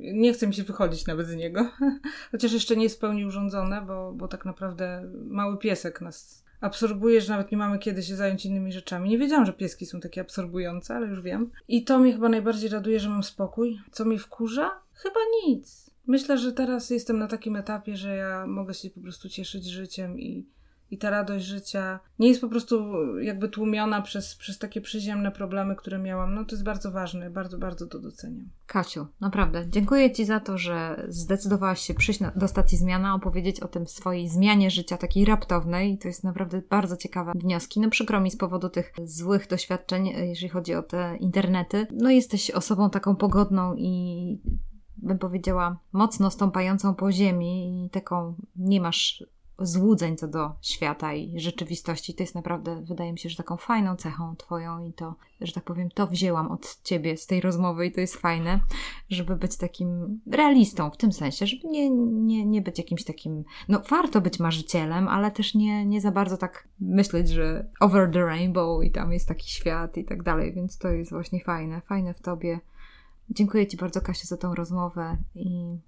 Nie 0.01 0.33
chcę 0.33 0.47
mi 0.47 0.55
się 0.55 0.63
wychodzić 0.63 1.07
nawet 1.07 1.27
z 1.27 1.35
niego. 1.35 1.71
Chociaż 2.31 2.53
jeszcze 2.53 2.77
nie 2.77 2.83
jest 2.83 2.97
w 2.97 3.01
pełni 3.01 3.27
urządzone, 3.27 3.83
bo, 3.83 4.13
bo 4.13 4.29
tak 4.29 4.45
naprawdę 4.45 5.11
mały 5.15 5.59
piesek 5.59 6.01
nas 6.01 6.49
absorbuje, 6.61 7.21
że 7.21 7.33
nawet 7.33 7.53
nie 7.53 7.59
mamy 7.59 7.79
kiedy 7.79 8.03
się 8.03 8.17
zająć 8.17 8.47
innymi 8.47 8.73
rzeczami. 8.73 9.11
Nie 9.11 9.19
wiedziałam, 9.19 9.47
że 9.47 9.53
pieski 9.53 9.87
są 9.87 10.01
takie 10.01 10.21
absorbujące, 10.21 10.97
ale 10.97 11.07
już 11.07 11.23
wiem. 11.23 11.51
I 11.69 11.85
to 11.85 11.99
mnie 11.99 12.13
chyba 12.13 12.29
najbardziej 12.29 12.71
raduje, 12.71 13.01
że 13.01 13.09
mam 13.09 13.23
spokój. 13.23 13.81
Co 13.91 14.05
mnie 14.05 14.19
wkurza? 14.19 14.71
Chyba 14.93 15.21
nic. 15.47 15.91
Myślę, 16.07 16.39
że 16.39 16.53
teraz 16.53 16.91
jestem 16.91 17.19
na 17.19 17.27
takim 17.27 17.57
etapie, 17.57 17.97
że 17.97 18.17
ja 18.17 18.47
mogę 18.47 18.75
się 18.75 18.91
po 18.91 19.01
prostu 19.01 19.29
cieszyć 19.29 19.65
życiem 19.67 20.21
i, 20.21 20.47
i 20.91 20.99
ta 20.99 21.11
radość 21.11 21.45
życia 21.45 22.01
nie 22.19 22.29
jest 22.29 22.41
po 22.41 22.49
prostu 22.49 22.85
jakby 23.19 23.49
tłumiona 23.49 24.03
przez, 24.03 24.35
przez 24.35 24.59
takie 24.59 24.81
przyziemne 24.81 25.33
problemy, 25.33 25.77
które 25.77 25.99
miałam. 25.99 26.35
No 26.35 26.45
to 26.45 26.51
jest 26.51 26.65
bardzo 26.65 26.91
ważne, 26.91 27.31
bardzo, 27.31 27.59
bardzo 27.59 27.87
to 27.87 27.99
doceniam. 27.99 28.49
Kasiu, 28.67 29.07
naprawdę 29.21 29.65
dziękuję 29.69 30.13
Ci 30.13 30.25
za 30.25 30.41
to, 30.41 30.59
że 30.59 31.07
zdecydowałaś 31.09 31.81
się 31.81 31.95
przyjść 31.95 32.21
na, 32.21 32.31
do 32.31 32.49
stacji 32.49 32.79
Zmiana, 32.79 33.15
opowiedzieć 33.15 33.61
o 33.61 33.69
tym 33.69 33.87
swojej 33.87 34.29
zmianie 34.29 34.71
życia, 34.71 34.97
takiej 34.97 35.25
raptownej. 35.25 35.99
To 35.99 36.09
jest 36.09 36.25
naprawdę 36.25 36.63
bardzo 36.71 36.97
ciekawe 36.97 37.33
wnioski. 37.35 37.81
No 37.81 37.91
przykro 37.91 38.21
mi 38.21 38.31
z 38.31 38.37
powodu 38.37 38.69
tych 38.69 38.93
złych 39.05 39.49
doświadczeń, 39.49 40.07
jeżeli 40.07 40.49
chodzi 40.49 40.75
o 40.75 40.83
te 40.83 41.17
internety. 41.17 41.87
No 41.93 42.11
jesteś 42.11 42.51
osobą 42.51 42.91
taką 42.91 43.17
pogodną 43.17 43.75
i 43.75 44.41
bym 44.97 45.19
powiedziała, 45.19 45.79
mocno 45.93 46.31
stąpającą 46.31 46.95
po 46.95 47.13
ziemi 47.13 47.85
i 47.87 47.91
taką 47.91 48.35
nie 48.57 48.81
masz 48.81 49.25
złudzeń 49.59 50.17
co 50.17 50.29
do 50.29 50.53
świata 50.63 51.15
i 51.15 51.41
rzeczywistości. 51.41 52.15
To 52.15 52.23
jest 52.23 52.35
naprawdę, 52.35 52.83
wydaje 52.89 53.13
mi 53.13 53.19
się, 53.19 53.29
że 53.29 53.37
taką 53.37 53.57
fajną 53.57 53.97
cechą 53.97 54.37
Twoją 54.37 54.85
i 54.85 54.93
to, 54.93 55.15
że 55.41 55.53
tak 55.53 55.65
powiem, 55.65 55.91
to 55.91 56.07
wzięłam 56.07 56.51
od 56.51 56.83
Ciebie 56.83 57.17
z 57.17 57.27
tej 57.27 57.41
rozmowy 57.41 57.87
i 57.87 57.93
to 57.93 58.01
jest 58.01 58.17
fajne, 58.17 58.61
żeby 59.11 59.37
być 59.37 59.57
takim 59.57 60.21
realistą 60.31 60.91
w 60.91 60.97
tym 60.97 61.13
sensie, 61.13 61.47
żeby 61.47 61.69
nie, 61.69 61.91
nie, 61.91 62.47
nie 62.47 62.63
być 62.63 62.79
jakimś 62.79 63.05
takim, 63.05 63.45
no 63.69 63.83
warto 63.91 64.21
być 64.21 64.41
marzycielem, 64.41 65.09
ale 65.09 65.31
też 65.31 65.55
nie, 65.55 65.87
nie 65.87 66.01
za 66.01 66.11
bardzo 66.11 66.37
tak 66.37 66.69
myśleć, 66.81 67.29
że 67.29 67.69
over 67.81 68.11
the 68.13 68.21
rainbow 68.21 68.85
i 68.85 68.91
tam 68.91 69.13
jest 69.13 69.29
taki 69.29 69.51
świat 69.51 69.97
i 69.97 70.05
tak 70.05 70.23
dalej, 70.23 70.53
więc 70.53 70.79
to 70.79 70.89
jest 70.89 71.11
właśnie 71.11 71.41
fajne, 71.41 71.81
fajne 71.81 72.15
w 72.15 72.21
Tobie. 72.21 72.61
Dziękuję 73.31 73.67
Ci 73.67 73.77
bardzo, 73.77 74.01
Kasiu, 74.01 74.27
za 74.27 74.37
tą 74.37 74.55
rozmowę 74.55 75.17
i 75.35 75.79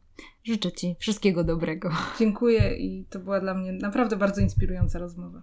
Życzę 0.45 0.73
Ci 0.73 0.97
wszystkiego 0.99 1.45
dobrego. 1.45 1.91
Dziękuję 2.19 2.77
i 2.77 3.05
to 3.11 3.19
była 3.19 3.41
dla 3.41 3.55
mnie 3.55 3.73
naprawdę 3.73 4.17
bardzo 4.17 4.41
inspirująca 4.41 4.99
rozmowa. 4.99 5.43